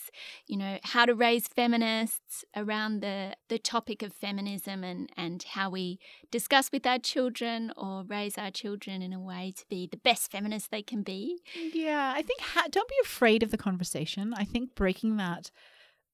You 0.46 0.56
know, 0.56 0.78
how 0.82 1.06
to 1.06 1.14
raise 1.14 1.48
feminists 1.48 2.44
around 2.56 3.00
the 3.00 3.36
the 3.48 3.58
topic 3.58 4.02
of 4.02 4.12
feminism 4.12 4.84
and 4.84 5.10
and 5.16 5.42
how 5.42 5.70
we 5.70 5.98
discuss 6.30 6.70
with 6.72 6.86
our 6.86 6.98
children 6.98 7.72
or 7.76 8.04
raise 8.04 8.38
our 8.38 8.50
children 8.50 9.02
in 9.02 9.12
a 9.12 9.20
way 9.20 9.52
to 9.56 9.64
be 9.68 9.88
the 9.90 9.96
best 9.96 10.30
feminists 10.30 10.68
they 10.68 10.82
can 10.82 11.02
be. 11.02 11.40
Yeah, 11.72 12.12
I 12.14 12.22
think 12.22 12.40
ha- 12.40 12.68
don't 12.70 12.88
be 12.88 12.98
afraid 13.02 13.42
of 13.42 13.50
the 13.50 13.58
conversation. 13.58 14.34
I 14.36 14.44
think 14.44 14.74
breaking 14.74 15.16
that 15.16 15.50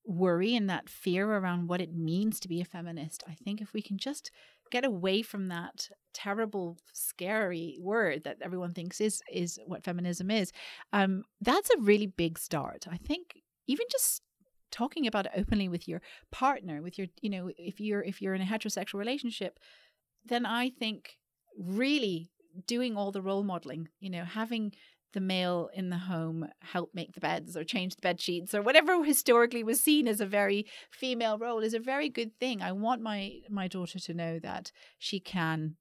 worry 0.07 0.55
and 0.55 0.71
that 0.71 0.89
fear 0.89 1.29
around 1.29 1.69
what 1.69 1.81
it 1.81 1.95
means 1.95 2.39
to 2.41 2.49
be 2.49 2.61
a 2.61 2.65
feminist. 2.65 3.25
I 3.29 3.35
think 3.35 3.61
if 3.61 3.73
we 3.73 3.83
can 3.83 3.99
just 3.99 4.31
get 4.71 4.85
away 4.85 5.23
from 5.23 5.49
that 5.49 5.89
terrible, 6.15 6.79
scary 6.93 7.77
word 7.81 8.25
that 8.25 8.39
everyone 8.43 8.73
thinks 8.73 9.01
is 9.01 9.23
is 9.33 9.59
what 9.67 9.85
feminism 9.85 10.31
is, 10.31 10.53
um, 10.93 11.23
that's 11.41 11.71
a 11.71 11.81
really 11.81 12.07
big 12.07 12.39
start. 12.39 12.87
I 12.91 12.97
think 12.97 13.43
even 13.67 13.87
just 13.91 14.23
talking 14.71 15.07
about 15.07 15.27
it 15.27 15.33
openly 15.37 15.69
with 15.69 15.87
your 15.87 16.01
partner, 16.33 16.83
with 16.83 16.99
your 16.99 17.09
you 17.21 17.31
know, 17.31 17.51
if 17.57 17.81
you're 17.81 18.03
if 18.03 18.21
you're 18.23 18.35
in 18.35 18.43
a 18.43 18.47
heterosexual 18.47 18.99
relationship, 18.99 19.59
then 20.25 20.47
I 20.47 20.71
think 20.71 21.17
really 21.59 22.31
doing 22.67 22.97
all 22.97 23.13
the 23.13 23.23
role 23.23 23.43
modeling, 23.43 23.89
you 24.01 24.11
know, 24.11 24.25
having 24.25 24.73
the 25.13 25.21
male 25.21 25.71
in 25.75 25.91
the 25.91 25.99
home 25.99 26.49
help 26.61 26.91
make 26.95 27.15
the 27.15 27.21
beds 27.21 27.57
or 27.57 27.65
change 27.65 27.95
the 27.95 28.03
bed 28.03 28.21
sheets 28.21 28.55
or 28.55 28.63
whatever 28.63 29.03
historically 29.05 29.65
was 29.65 29.81
seen 29.81 30.07
as 30.09 30.21
a 30.21 30.27
very 30.27 30.67
female 30.91 31.39
role 31.39 31.61
is 31.61 31.75
a 31.75 31.79
very 31.79 32.09
good 32.09 32.39
thing. 32.39 32.63
I 32.63 32.73
want 32.73 33.01
my 33.01 33.41
my 33.49 33.69
daughter 33.69 33.99
to 33.99 34.15
know 34.15 34.39
that 34.41 34.73
she 34.99 35.21
can 35.21 35.77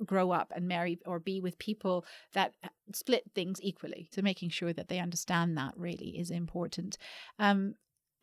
uh, 0.00 0.04
grow 0.04 0.30
up 0.30 0.52
and 0.54 0.68
marry 0.68 0.98
or 1.06 1.18
be 1.18 1.40
with 1.40 1.58
people 1.58 2.04
that 2.34 2.54
uh, 2.62 2.68
split 2.92 3.24
things 3.34 3.58
equally. 3.62 4.08
So 4.12 4.22
making 4.22 4.50
sure 4.50 4.72
that 4.72 4.88
they 4.88 4.98
understand 4.98 5.56
that 5.56 5.74
really 5.76 6.18
is 6.18 6.30
important. 6.30 6.98
Um, 7.38 7.74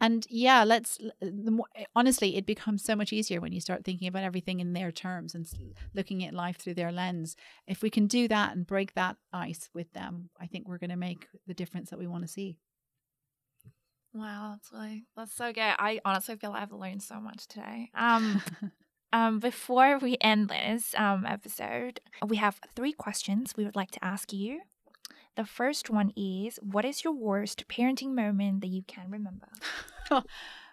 and 0.02 0.26
yeah, 0.30 0.64
let's 0.64 1.00
the 1.22 1.52
more, 1.52 1.68
honestly, 1.96 2.36
it 2.36 2.46
becomes 2.46 2.84
so 2.84 2.96
much 2.96 3.14
easier 3.14 3.39
when 3.39 3.54
you 3.54 3.62
start 3.62 3.86
thinking 3.86 4.08
about 4.08 4.24
everything 4.24 4.60
in 4.60 4.74
their 4.74 4.91
terms 4.91 5.34
and 5.34 5.48
looking 5.93 6.24
at 6.24 6.34
life 6.34 6.58
through 6.58 6.74
their 6.74 6.91
lens. 6.91 7.36
If 7.66 7.82
we 7.82 7.89
can 7.89 8.08
do 8.08 8.28
that 8.28 8.56
and 8.56 8.68
break 8.68 8.93
that 8.96 9.18
ice 9.32 9.70
with 9.74 9.91
them, 9.93 10.30
I 10.39 10.48
think 10.48 10.68
we're 10.68 10.80
going 10.80 10.89
to 10.89 10.98
make 10.98 11.28
the 11.48 11.54
difference 11.54 11.89
that 11.89 12.00
we 12.00 12.08
want 12.08 12.24
to 12.24 12.28
see. 12.28 12.58
Wow, 14.14 14.52
that's 14.54 14.72
really 14.72 15.06
that's 15.16 15.34
so 15.34 15.54
good. 15.54 15.62
I 15.62 16.02
honestly 16.04 16.36
feel 16.36 16.52
I've 16.52 16.72
learned 16.72 17.04
so 17.04 17.20
much 17.20 17.48
today. 17.48 17.89
Um, 17.93 18.41
um, 19.14 19.39
before 19.39 19.98
we 19.98 20.18
end 20.20 20.50
this 20.50 20.93
um 20.98 21.26
episode, 21.26 22.02
we 22.26 22.36
have 22.38 22.60
three 22.76 22.93
questions 22.93 23.54
we 23.56 23.64
would 23.64 23.76
like 23.76 23.91
to 23.91 24.04
ask 24.04 24.34
you. 24.34 24.62
The 25.36 25.45
first 25.45 25.89
one 25.89 26.11
is, 26.15 26.57
what 26.61 26.86
is 26.86 27.03
your 27.03 27.13
worst 27.13 27.67
parenting 27.67 28.13
moment 28.13 28.61
that 28.61 28.67
you 28.67 28.83
can 28.88 29.09
remember? 29.09 29.47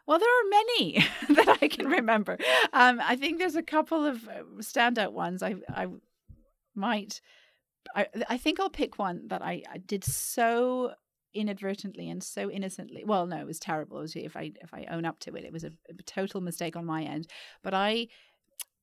Well, 0.07 0.19
there 0.19 0.29
are 0.29 0.49
many 0.51 1.07
that 1.31 1.59
I 1.63 1.69
can 1.69 1.87
remember. 1.87 2.37
Um, 2.73 3.01
I 3.03 3.17
think 3.17 3.39
there's 3.39 3.57
a 3.57 3.63
couple 3.63 4.05
of 4.05 4.29
uh, 4.29 4.43
standout 4.59 5.13
ones. 5.13 5.43
I 5.43 5.57
I 5.69 5.87
might. 6.75 7.21
I 7.95 8.07
I 8.29 8.37
think 8.37 8.59
I'll 8.59 8.71
pick 8.71 8.99
one 8.99 9.29
that 9.29 9.43
I, 9.43 9.63
I 9.73 9.79
did 9.79 10.05
so 10.05 10.93
inadvertently 11.35 12.11
and 12.11 12.23
so 12.23 12.51
innocently. 12.51 13.05
Well, 13.05 13.27
no, 13.27 13.39
it 13.39 13.47
was 13.47 13.59
terrible. 13.59 13.99
It 13.99 14.03
was, 14.03 14.17
if 14.17 14.37
I 14.37 14.53
if 14.61 14.75
I 14.75 14.87
own 14.91 15.05
up 15.05 15.19
to 15.21 15.35
it, 15.37 15.45
it 15.45 15.53
was 15.53 15.65
a, 15.65 15.71
a 15.89 16.03
total 16.05 16.41
mistake 16.41 16.77
on 16.77 16.85
my 16.85 17.05
end. 17.05 17.29
But 17.63 17.75
I 17.75 18.09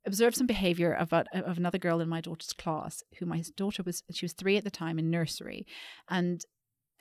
observed 0.05 0.35
some 0.35 0.47
behavior 0.47 0.95
about 0.99 1.27
of 1.33 1.57
another 1.57 1.77
girl 1.77 2.01
in 2.01 2.09
my 2.09 2.21
daughter's 2.21 2.53
class 2.53 3.03
who 3.19 3.25
my 3.25 3.43
daughter 3.55 3.83
was 3.83 4.03
she 4.11 4.25
was 4.25 4.33
3 4.33 4.57
at 4.57 4.63
the 4.63 4.71
time 4.71 4.99
in 4.99 5.09
nursery. 5.09 5.65
And 6.09 6.43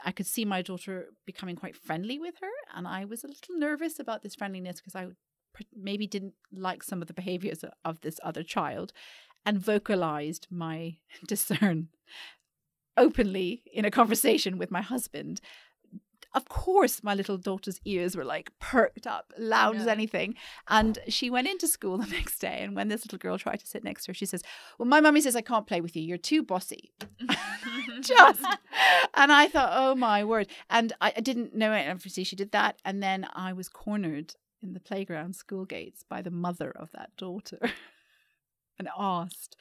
I 0.04 0.12
could 0.12 0.26
see 0.26 0.44
my 0.44 0.62
daughter 0.62 1.08
becoming 1.26 1.56
quite 1.56 1.76
friendly 1.76 2.18
with 2.18 2.36
her. 2.40 2.50
And 2.74 2.86
I 2.86 3.04
was 3.04 3.24
a 3.24 3.28
little 3.28 3.58
nervous 3.58 3.98
about 3.98 4.22
this 4.22 4.34
friendliness 4.34 4.80
because 4.80 4.94
I 4.94 5.08
maybe 5.74 6.06
didn't 6.06 6.34
like 6.52 6.82
some 6.82 7.02
of 7.02 7.08
the 7.08 7.14
behaviors 7.14 7.64
of- 7.64 7.72
of 7.84 8.00
this 8.00 8.20
other 8.22 8.42
child 8.42 8.92
and 9.44 9.58
vocalized 9.58 10.46
my 10.50 10.98
discern 11.26 11.88
openly 12.96 13.62
in 13.72 13.84
a 13.84 13.90
conversation 13.90 14.58
with 14.58 14.70
my 14.70 14.82
husband 14.82 15.40
of 16.38 16.48
course 16.48 17.02
my 17.02 17.14
little 17.14 17.36
daughter's 17.36 17.80
ears 17.84 18.16
were 18.16 18.24
like 18.24 18.50
perked 18.60 19.06
up 19.06 19.32
loud 19.36 19.76
as 19.76 19.86
anything. 19.86 20.36
And 20.68 20.98
she 21.08 21.28
went 21.28 21.48
into 21.48 21.66
school 21.66 21.98
the 21.98 22.06
next 22.18 22.38
day 22.38 22.60
and 22.62 22.74
when 22.76 22.88
this 22.88 23.04
little 23.04 23.18
girl 23.18 23.36
tried 23.36 23.60
to 23.60 23.66
sit 23.66 23.84
next 23.84 24.04
to 24.04 24.10
her 24.10 24.14
she 24.14 24.24
says 24.24 24.42
well 24.78 24.88
my 24.88 25.00
mummy 25.00 25.20
says 25.20 25.36
i 25.36 25.40
can't 25.40 25.66
play 25.66 25.80
with 25.80 25.96
you. 25.96 26.02
You're 26.02 26.16
too 26.16 26.42
bossy. 26.42 26.92
Just. 28.00 28.44
And 29.14 29.32
i 29.32 29.48
thought 29.48 29.72
oh 29.74 29.94
my 29.96 30.24
word. 30.24 30.46
And 30.70 30.92
I, 31.00 31.12
I 31.16 31.20
didn't 31.20 31.54
know 31.54 31.72
it 31.72 31.88
obviously 31.88 32.24
she 32.24 32.36
did 32.36 32.52
that. 32.52 32.80
And 32.84 33.02
then 33.02 33.26
i 33.34 33.52
was 33.52 33.68
cornered 33.68 34.34
in 34.62 34.72
the 34.74 34.80
playground 34.80 35.34
school 35.34 35.64
gates 35.64 36.04
by 36.08 36.22
the 36.22 36.30
mother 36.30 36.70
of 36.70 36.90
that 36.92 37.10
daughter 37.16 37.58
and 38.78 38.88
asked 38.96 39.56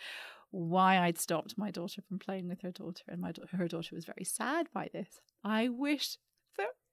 why 0.52 0.98
I'd 0.98 1.20
stopped 1.20 1.58
my 1.58 1.72
daughter 1.72 2.02
from 2.08 2.20
playing 2.20 2.48
with 2.48 2.62
her 2.62 2.72
daughter, 2.72 3.04
and 3.08 3.22
my 3.22 3.34
her 3.52 3.68
daughter 3.68 3.96
was 3.96 4.06
very 4.06 4.24
sad 4.24 4.68
by 4.74 4.90
this. 4.94 5.20
I 5.44 5.68
wish 5.70 6.18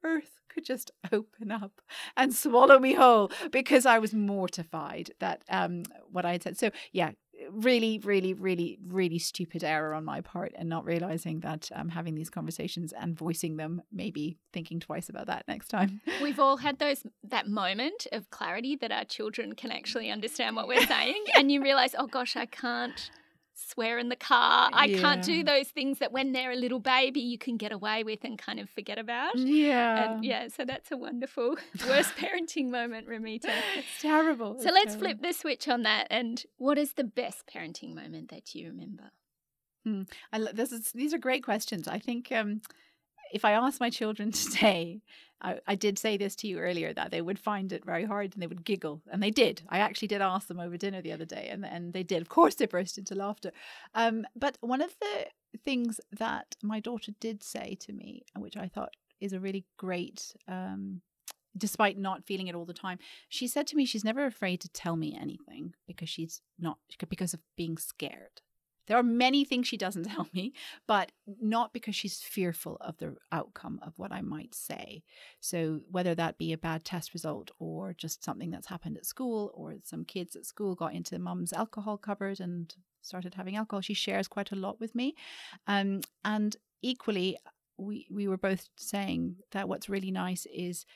earth 0.04 0.40
could 0.48 0.64
just 0.64 0.92
open 1.12 1.50
up 1.50 1.80
and 2.16 2.32
swallow 2.32 2.78
me 2.78 2.94
whole 2.94 3.32
because 3.50 3.86
I 3.86 3.98
was 3.98 4.14
mortified 4.14 5.10
that 5.18 5.42
um 5.48 5.82
what 6.10 6.24
I 6.24 6.32
had 6.32 6.42
said. 6.44 6.58
So 6.58 6.70
yeah, 6.92 7.12
really, 7.50 7.98
really, 7.98 8.34
really, 8.34 8.78
really 8.86 9.18
stupid 9.18 9.64
error 9.64 9.94
on 9.94 10.04
my 10.04 10.20
part, 10.20 10.52
and 10.56 10.68
not 10.68 10.84
realizing 10.84 11.40
that 11.40 11.70
um 11.74 11.88
having 11.88 12.14
these 12.14 12.30
conversations 12.30 12.92
and 12.92 13.18
voicing 13.18 13.56
them, 13.56 13.82
maybe 13.92 14.38
thinking 14.52 14.78
twice 14.78 15.08
about 15.08 15.26
that 15.26 15.44
next 15.48 15.68
time. 15.68 16.00
We've 16.22 16.38
all 16.38 16.58
had 16.58 16.78
those 16.78 17.02
that 17.24 17.48
moment 17.48 18.06
of 18.12 18.30
clarity 18.30 18.76
that 18.76 18.92
our 18.92 19.04
children 19.04 19.54
can 19.54 19.72
actually 19.72 20.10
understand 20.10 20.54
what 20.54 20.68
we're 20.68 20.86
saying, 20.86 21.24
and 21.34 21.50
you 21.50 21.62
realize, 21.62 21.96
oh 21.98 22.06
gosh, 22.06 22.36
I 22.36 22.46
can't 22.46 23.10
swear 23.54 23.98
in 23.98 24.08
the 24.08 24.16
car. 24.16 24.70
I 24.72 24.88
can't 24.94 25.22
do 25.22 25.42
those 25.44 25.68
things 25.68 25.98
that 26.00 26.12
when 26.12 26.32
they're 26.32 26.50
a 26.52 26.56
little 26.56 26.80
baby 26.80 27.20
you 27.20 27.38
can 27.38 27.56
get 27.56 27.72
away 27.72 28.02
with 28.04 28.20
and 28.24 28.36
kind 28.38 28.58
of 28.60 28.68
forget 28.68 28.98
about. 28.98 29.36
Yeah, 29.36 30.14
And 30.14 30.24
yeah, 30.24 30.48
so 30.48 30.64
that's 30.64 30.90
a 30.90 30.96
wonderful 30.96 31.56
worst 31.88 32.14
parenting 32.16 32.70
moment, 32.70 33.08
Ramita. 33.08 33.50
it's 33.76 34.00
terrible. 34.00 34.54
So 34.58 34.64
It's 34.66 34.72
let's 34.74 34.84
terrible. 34.94 35.04
flip 35.06 35.22
the 35.22 35.32
switch 35.32 35.68
on 35.68 35.82
that. 35.84 36.06
And 36.10 36.42
what 36.58 36.78
is 36.78 36.94
the 36.94 37.04
best 37.04 37.46
parenting 37.46 37.94
moment 37.94 38.28
that 38.30 38.54
you 38.54 38.68
remember? 38.68 39.10
I, 40.32 40.38
lo- 40.38 40.52
this 40.52 40.72
is 40.72 40.92
these 40.92 41.12
are 41.12 41.18
great 41.18 41.44
questions. 41.44 41.86
I 41.86 41.98
think 41.98 42.32
um, 42.32 42.62
if 43.34 43.44
I 43.44 43.52
asked 43.52 43.80
my 43.80 43.90
children 43.90 44.30
today, 44.32 45.02
I, 45.42 45.58
I 45.66 45.74
did 45.74 45.98
say 45.98 46.16
this 46.16 46.36
to 46.36 46.46
you 46.46 46.58
earlier 46.58 46.94
that 46.94 47.10
they 47.10 47.20
would 47.20 47.38
find 47.38 47.72
it 47.72 47.84
very 47.84 48.04
hard 48.04 48.32
and 48.32 48.42
they 48.42 48.46
would 48.46 48.64
giggle, 48.64 49.02
and 49.12 49.22
they 49.22 49.32
did. 49.32 49.62
I 49.68 49.78
actually 49.78 50.08
did 50.08 50.22
ask 50.22 50.46
them 50.46 50.60
over 50.60 50.78
dinner 50.78 51.02
the 51.02 51.12
other 51.12 51.26
day, 51.26 51.48
and 51.50 51.66
and 51.66 51.92
they 51.92 52.04
did. 52.04 52.22
Of 52.22 52.30
course, 52.30 52.54
they 52.54 52.66
burst 52.66 52.96
into 52.96 53.14
laughter. 53.14 53.50
Um, 53.94 54.24
but 54.34 54.56
one 54.60 54.80
of 54.80 54.94
the 55.00 55.26
things 55.62 56.00
that 56.18 56.54
my 56.62 56.80
daughter 56.80 57.12
did 57.20 57.42
say 57.42 57.76
to 57.80 57.92
me, 57.92 58.22
which 58.38 58.56
I 58.56 58.68
thought 58.68 58.94
is 59.20 59.32
a 59.34 59.40
really 59.40 59.66
great. 59.76 60.34
Um, 60.48 61.02
Despite 61.56 61.96
not 61.96 62.24
feeling 62.24 62.48
it 62.48 62.56
all 62.56 62.64
the 62.64 62.74
time, 62.74 62.98
she 63.28 63.46
said 63.46 63.68
to 63.68 63.76
me 63.76 63.84
she's 63.84 64.02
never 64.02 64.26
afraid 64.26 64.60
to 64.62 64.68
tell 64.68 64.96
me 64.96 65.16
anything 65.16 65.74
because 65.86 66.08
she's 66.08 66.40
not 66.58 66.78
because 67.08 67.32
of 67.32 67.38
being 67.56 67.78
scared. 67.78 68.42
There 68.86 68.96
are 68.96 69.02
many 69.02 69.44
things 69.44 69.66
she 69.66 69.76
doesn't 69.76 70.04
tell 70.14 70.28
me, 70.32 70.52
but 70.86 71.12
not 71.40 71.72
because 71.72 71.94
she's 71.94 72.20
fearful 72.20 72.76
of 72.80 72.98
the 72.98 73.16
outcome 73.32 73.80
of 73.82 73.98
what 73.98 74.12
I 74.12 74.20
might 74.20 74.54
say. 74.54 75.02
So, 75.40 75.80
whether 75.90 76.14
that 76.14 76.38
be 76.38 76.52
a 76.52 76.58
bad 76.58 76.84
test 76.84 77.14
result 77.14 77.50
or 77.58 77.92
just 77.92 78.24
something 78.24 78.50
that's 78.50 78.68
happened 78.68 78.96
at 78.96 79.06
school, 79.06 79.52
or 79.54 79.74
some 79.82 80.04
kids 80.04 80.36
at 80.36 80.46
school 80.46 80.74
got 80.74 80.94
into 80.94 81.18
mum's 81.18 81.52
alcohol 81.52 81.96
cupboard 81.96 82.40
and 82.40 82.74
started 83.02 83.34
having 83.34 83.56
alcohol, 83.56 83.80
she 83.80 83.94
shares 83.94 84.28
quite 84.28 84.52
a 84.52 84.56
lot 84.56 84.80
with 84.80 84.94
me. 84.94 85.14
Um, 85.66 86.00
and 86.24 86.56
equally, 86.82 87.38
we, 87.76 88.06
we 88.10 88.28
were 88.28 88.36
both 88.36 88.68
saying 88.76 89.36
that 89.52 89.68
what's 89.68 89.88
really 89.88 90.10
nice 90.10 90.46
is 90.52 90.86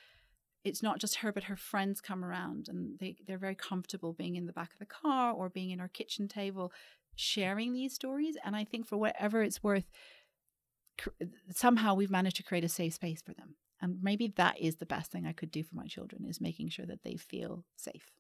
it's 0.64 0.82
not 0.82 0.98
just 0.98 1.16
her, 1.16 1.32
but 1.32 1.44
her 1.44 1.56
friends 1.56 2.00
come 2.00 2.24
around 2.24 2.68
and 2.68 2.98
they, 2.98 3.16
they're 3.26 3.38
very 3.38 3.54
comfortable 3.54 4.12
being 4.12 4.36
in 4.36 4.46
the 4.46 4.52
back 4.52 4.72
of 4.72 4.78
the 4.78 4.86
car 4.86 5.32
or 5.32 5.48
being 5.48 5.70
in 5.70 5.80
our 5.80 5.88
kitchen 5.88 6.28
table 6.28 6.72
sharing 7.18 7.72
these 7.72 7.94
stories. 7.94 8.36
And 8.44 8.54
I 8.54 8.64
think 8.64 8.86
for 8.86 8.96
whatever 8.96 9.42
it's 9.42 9.62
worth, 9.62 9.90
cr- 10.96 11.10
somehow 11.50 11.94
we've 11.94 12.10
managed 12.10 12.36
to 12.36 12.42
create 12.42 12.64
a 12.64 12.68
safe 12.68 12.94
space 12.94 13.20
for 13.20 13.34
them. 13.34 13.56
And 13.80 13.98
maybe 14.02 14.32
that 14.36 14.60
is 14.60 14.76
the 14.76 14.86
best 14.86 15.10
thing 15.10 15.26
I 15.26 15.32
could 15.32 15.50
do 15.50 15.62
for 15.62 15.74
my 15.74 15.86
children 15.86 16.24
is 16.24 16.40
making 16.40 16.70
sure 16.70 16.86
that 16.86 17.02
they 17.04 17.16
feel 17.16 17.64
safe. 17.76 18.10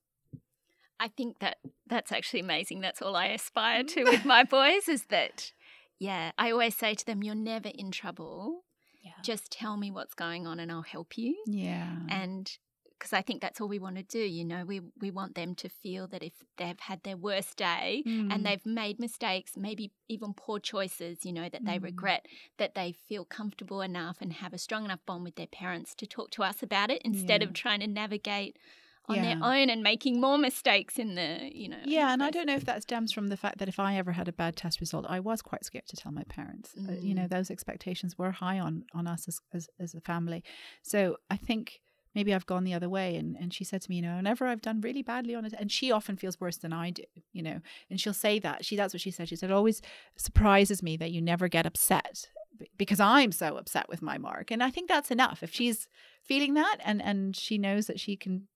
I 1.00 1.08
think 1.08 1.38
that 1.38 1.58
that's 1.86 2.10
actually 2.12 2.40
amazing. 2.40 2.80
That's 2.80 3.00
all 3.00 3.14
I 3.14 3.26
aspire 3.26 3.84
mm. 3.84 3.88
to 3.88 4.04
with 4.04 4.24
my 4.24 4.42
boys 4.44 4.88
is 4.88 5.04
that, 5.10 5.52
yeah, 5.98 6.32
I 6.36 6.50
always 6.50 6.76
say 6.76 6.94
to 6.94 7.06
them, 7.06 7.22
you're 7.22 7.34
never 7.34 7.68
in 7.68 7.90
trouble. 7.90 8.64
Yeah. 9.02 9.12
Just 9.22 9.52
tell 9.52 9.76
me 9.76 9.90
what's 9.92 10.14
going 10.14 10.46
on 10.46 10.58
and 10.58 10.70
I'll 10.72 10.82
help 10.82 11.16
you. 11.16 11.36
Yeah. 11.46 11.88
And 12.08 12.50
because 12.98 13.12
I 13.12 13.22
think 13.22 13.40
that's 13.40 13.60
all 13.60 13.68
we 13.68 13.78
want 13.78 13.96
to 13.96 14.02
do, 14.02 14.18
you 14.18 14.44
know, 14.44 14.64
we, 14.64 14.80
we 15.00 15.10
want 15.10 15.34
them 15.34 15.54
to 15.56 15.68
feel 15.68 16.08
that 16.08 16.22
if 16.22 16.32
they've 16.56 16.78
had 16.80 17.02
their 17.04 17.16
worst 17.16 17.56
day 17.56 18.02
Mm. 18.06 18.32
and 18.32 18.44
they've 18.46 18.66
made 18.66 18.98
mistakes, 18.98 19.52
maybe 19.56 19.92
even 20.08 20.34
poor 20.34 20.58
choices, 20.58 21.24
you 21.24 21.32
know, 21.32 21.48
that 21.48 21.64
they 21.64 21.78
Mm. 21.78 21.84
regret, 21.84 22.26
that 22.56 22.74
they 22.74 22.92
feel 22.92 23.24
comfortable 23.24 23.80
enough 23.82 24.16
and 24.20 24.32
have 24.34 24.52
a 24.52 24.58
strong 24.58 24.84
enough 24.84 25.04
bond 25.06 25.24
with 25.24 25.36
their 25.36 25.46
parents 25.46 25.94
to 25.96 26.06
talk 26.06 26.30
to 26.32 26.42
us 26.42 26.62
about 26.62 26.90
it 26.90 27.00
instead 27.02 27.40
Yeah. 27.42 27.48
of 27.48 27.54
trying 27.54 27.80
to 27.80 27.86
navigate 27.86 28.58
on 29.06 29.16
Yeah. 29.16 29.22
their 29.22 29.38
own 29.42 29.70
and 29.70 29.82
making 29.82 30.20
more 30.20 30.36
mistakes 30.36 30.98
in 30.98 31.14
the, 31.14 31.50
you 31.54 31.68
know. 31.68 31.80
Yeah, 31.86 32.12
and 32.12 32.22
I 32.22 32.30
don't 32.30 32.46
know 32.46 32.56
if 32.56 32.66
that 32.66 32.82
stems 32.82 33.10
from 33.12 33.28
the 33.28 33.36
fact 33.38 33.58
that 33.58 33.68
if 33.68 33.78
I 33.78 33.96
ever 33.96 34.12
had 34.12 34.28
a 34.28 34.32
bad 34.32 34.54
test 34.56 34.80
result, 34.80 35.06
I 35.08 35.20
was 35.20 35.40
quite 35.40 35.64
scared 35.64 35.86
to 35.86 35.96
tell 35.96 36.12
my 36.12 36.24
parents. 36.24 36.74
Uh, 36.76 36.92
you 37.00 37.14
know, 37.14 37.22
Mm. 37.26 37.30
those 37.30 37.50
expectations 37.50 38.18
were 38.18 38.32
high 38.32 38.58
on 38.58 38.84
on 38.92 39.06
us 39.06 39.26
as 39.28 39.40
as, 39.54 39.68
as 39.78 39.94
a 39.94 40.00
family. 40.00 40.42
So 40.82 41.16
I 41.30 41.36
think 41.38 41.80
maybe 42.18 42.34
I've 42.34 42.46
gone 42.46 42.64
the 42.64 42.74
other 42.74 42.88
way. 42.88 43.14
And 43.14 43.36
and 43.40 43.54
she 43.54 43.62
said 43.62 43.80
to 43.82 43.90
me, 43.90 43.96
you 43.96 44.02
know, 44.02 44.16
whenever 44.16 44.46
I've 44.46 44.60
done 44.60 44.80
really 44.80 45.02
badly 45.02 45.36
on 45.36 45.44
it, 45.44 45.54
and 45.56 45.70
she 45.70 45.92
often 45.92 46.16
feels 46.16 46.40
worse 46.40 46.56
than 46.56 46.72
I 46.72 46.90
do, 46.90 47.04
you 47.32 47.42
know, 47.44 47.60
and 47.88 48.00
she'll 48.00 48.12
say 48.12 48.40
that 48.40 48.64
she 48.64 48.74
that's 48.74 48.92
what 48.92 49.00
she 49.00 49.12
said. 49.12 49.28
She 49.28 49.36
said 49.36 49.50
it 49.50 49.54
always 49.54 49.80
surprises 50.16 50.82
me 50.82 50.96
that 50.96 51.12
you 51.12 51.22
never 51.22 51.46
get 51.46 51.64
upset 51.64 52.28
because 52.76 52.98
I'm 52.98 53.30
so 53.30 53.56
upset 53.56 53.88
with 53.88 54.02
my 54.02 54.18
mark, 54.18 54.50
and 54.50 54.62
I 54.64 54.70
think 54.70 54.88
that's 54.88 55.12
enough. 55.12 55.44
If 55.44 55.52
she's 55.54 55.86
feeling 56.24 56.54
that 56.54 56.78
and 56.84 57.00
and 57.00 57.36
she 57.36 57.56
knows 57.56 57.86
that 57.86 58.00
she 58.00 58.16
can 58.16 58.48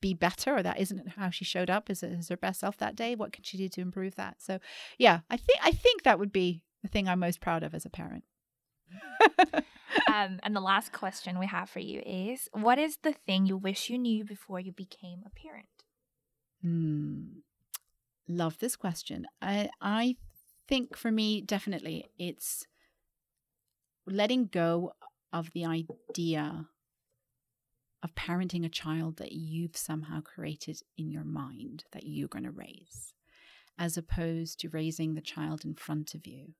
be 0.00 0.14
better 0.14 0.56
or 0.56 0.62
that 0.62 0.78
isn't 0.78 1.08
how 1.08 1.28
she 1.28 1.44
showed 1.44 1.68
up 1.68 1.90
as, 1.90 2.04
as 2.04 2.28
her 2.28 2.36
best 2.36 2.60
self 2.60 2.76
that 2.76 2.94
day 2.94 3.16
what 3.16 3.32
can 3.32 3.42
she 3.42 3.56
do 3.56 3.68
to 3.68 3.80
improve 3.80 4.14
that 4.14 4.36
so 4.38 4.60
yeah 4.96 5.20
i 5.28 5.36
think 5.36 5.58
i 5.60 5.72
think 5.72 6.04
that 6.04 6.20
would 6.20 6.30
be 6.30 6.62
the 6.84 6.88
thing 6.88 7.08
i'm 7.08 7.18
most 7.18 7.40
proud 7.40 7.64
of 7.64 7.74
as 7.74 7.84
a 7.84 7.90
parent 7.90 8.22
um, 10.12 10.40
and 10.42 10.54
the 10.54 10.60
last 10.60 10.92
question 10.92 11.38
we 11.38 11.46
have 11.46 11.68
for 11.68 11.80
you 11.80 12.02
is 12.04 12.48
what 12.52 12.78
is 12.78 12.98
the 13.02 13.12
thing 13.12 13.46
you 13.46 13.56
wish 13.56 13.90
you 13.90 13.98
knew 13.98 14.24
before 14.24 14.60
you 14.60 14.72
became 14.72 15.22
a 15.26 15.30
parent? 15.30 15.66
Hmm. 16.62 17.40
Love 18.28 18.58
this 18.58 18.76
question. 18.76 19.26
I 19.40 19.70
I 19.80 20.16
think 20.66 20.96
for 20.96 21.10
me, 21.10 21.40
definitely, 21.40 22.10
it's 22.18 22.66
letting 24.06 24.46
go 24.46 24.92
of 25.32 25.50
the 25.52 25.64
idea 25.64 26.66
of 28.02 28.14
parenting 28.14 28.64
a 28.64 28.70
child 28.70 29.16
that 29.16 29.32
you've 29.32 29.76
somehow 29.76 30.20
created 30.20 30.80
in 30.96 31.10
your 31.10 31.24
mind 31.24 31.84
that 31.92 32.06
you're 32.06 32.28
going 32.28 32.44
to 32.44 32.50
raise, 32.50 33.12
as 33.78 33.96
opposed 33.96 34.60
to 34.60 34.68
raising 34.68 35.14
the 35.14 35.20
child 35.20 35.64
in 35.64 35.74
front 35.74 36.14
of 36.14 36.26
you. 36.26 36.54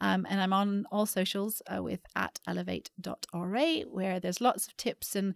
Um, 0.01 0.26
and 0.28 0.40
I'm 0.40 0.53
on 0.53 0.86
all 0.90 1.07
socials 1.07 1.62
uh, 1.74 1.82
with 1.82 2.01
at 2.16 2.40
elevate.ra, 2.47 3.80
where 3.90 4.18
there's 4.18 4.40
lots 4.40 4.66
of 4.66 4.76
tips 4.76 5.14
and 5.14 5.34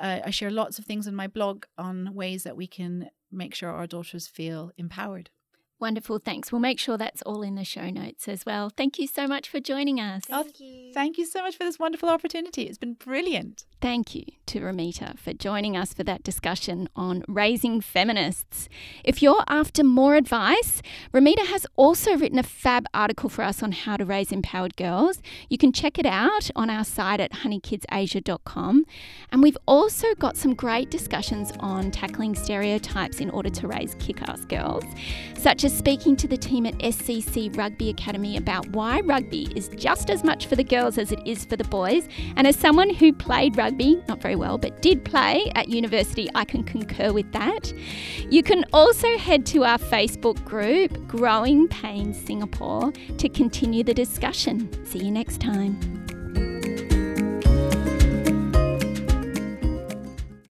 uh, 0.00 0.20
I 0.24 0.30
share 0.30 0.50
lots 0.50 0.78
of 0.78 0.84
things 0.84 1.06
in 1.06 1.14
my 1.14 1.26
blog 1.26 1.64
on 1.78 2.14
ways 2.14 2.44
that 2.44 2.56
we 2.56 2.66
can 2.66 3.10
make 3.30 3.54
sure 3.54 3.70
our 3.70 3.86
daughters 3.86 4.26
feel 4.26 4.72
empowered. 4.76 5.30
Wonderful, 5.82 6.20
thanks. 6.20 6.52
We'll 6.52 6.60
make 6.60 6.78
sure 6.78 6.96
that's 6.96 7.22
all 7.22 7.42
in 7.42 7.56
the 7.56 7.64
show 7.64 7.90
notes 7.90 8.28
as 8.28 8.46
well. 8.46 8.70
Thank 8.70 9.00
you 9.00 9.08
so 9.08 9.26
much 9.26 9.48
for 9.48 9.58
joining 9.58 9.98
us. 9.98 10.22
Thank 10.26 10.46
Oh, 10.62 10.90
Thank 10.94 11.18
you 11.18 11.26
so 11.26 11.42
much 11.42 11.56
for 11.56 11.64
this 11.64 11.76
wonderful 11.76 12.08
opportunity. 12.08 12.62
It's 12.62 12.78
been 12.78 12.94
brilliant. 12.94 13.64
Thank 13.80 14.14
you 14.14 14.22
to 14.46 14.60
Ramita 14.60 15.18
for 15.18 15.32
joining 15.32 15.76
us 15.76 15.92
for 15.92 16.04
that 16.04 16.22
discussion 16.22 16.88
on 16.94 17.24
raising 17.26 17.80
feminists. 17.80 18.68
If 19.02 19.22
you're 19.22 19.42
after 19.48 19.82
more 19.82 20.14
advice, 20.14 20.82
Ramita 21.12 21.46
has 21.46 21.66
also 21.74 22.16
written 22.16 22.38
a 22.38 22.44
fab 22.44 22.86
article 22.94 23.28
for 23.28 23.42
us 23.42 23.60
on 23.60 23.72
how 23.72 23.96
to 23.96 24.04
raise 24.04 24.30
empowered 24.30 24.76
girls. 24.76 25.20
You 25.48 25.58
can 25.58 25.72
check 25.72 25.98
it 25.98 26.06
out 26.06 26.48
on 26.54 26.70
our 26.70 26.84
site 26.84 27.18
at 27.18 27.32
honeyKidsAsia.com. 27.32 28.84
And 29.32 29.42
we've 29.42 29.58
also 29.66 30.14
got 30.14 30.36
some 30.36 30.54
great 30.54 30.90
discussions 30.90 31.52
on 31.58 31.90
tackling 31.90 32.36
stereotypes 32.36 33.18
in 33.18 33.30
order 33.30 33.50
to 33.50 33.66
raise 33.66 33.96
kick 33.96 34.22
ass 34.28 34.44
girls, 34.44 34.84
such 35.36 35.64
as 35.64 35.71
speaking 35.72 36.16
to 36.16 36.28
the 36.28 36.36
team 36.36 36.66
at 36.66 36.76
SCC 36.78 37.56
Rugby 37.56 37.90
Academy 37.90 38.36
about 38.36 38.68
why 38.70 39.00
rugby 39.00 39.48
is 39.56 39.68
just 39.68 40.10
as 40.10 40.22
much 40.22 40.46
for 40.46 40.56
the 40.56 40.64
girls 40.64 40.98
as 40.98 41.12
it 41.12 41.20
is 41.26 41.44
for 41.44 41.56
the 41.56 41.64
boys. 41.64 42.08
And 42.36 42.46
as 42.46 42.56
someone 42.56 42.90
who 42.90 43.12
played 43.12 43.56
rugby, 43.56 44.02
not 44.08 44.20
very 44.20 44.36
well, 44.36 44.58
but 44.58 44.82
did 44.82 45.04
play 45.04 45.50
at 45.54 45.68
university, 45.68 46.28
I 46.34 46.44
can 46.44 46.62
concur 46.62 47.12
with 47.12 47.30
that. 47.32 47.72
You 48.30 48.42
can 48.42 48.64
also 48.72 49.18
head 49.18 49.46
to 49.46 49.64
our 49.64 49.78
Facebook 49.78 50.44
group, 50.44 51.06
Growing 51.08 51.68
Pains 51.68 52.18
Singapore, 52.18 52.92
to 53.18 53.28
continue 53.28 53.82
the 53.82 53.94
discussion. 53.94 54.84
See 54.84 54.98
you 54.98 55.10
next 55.10 55.40
time. 55.40 55.78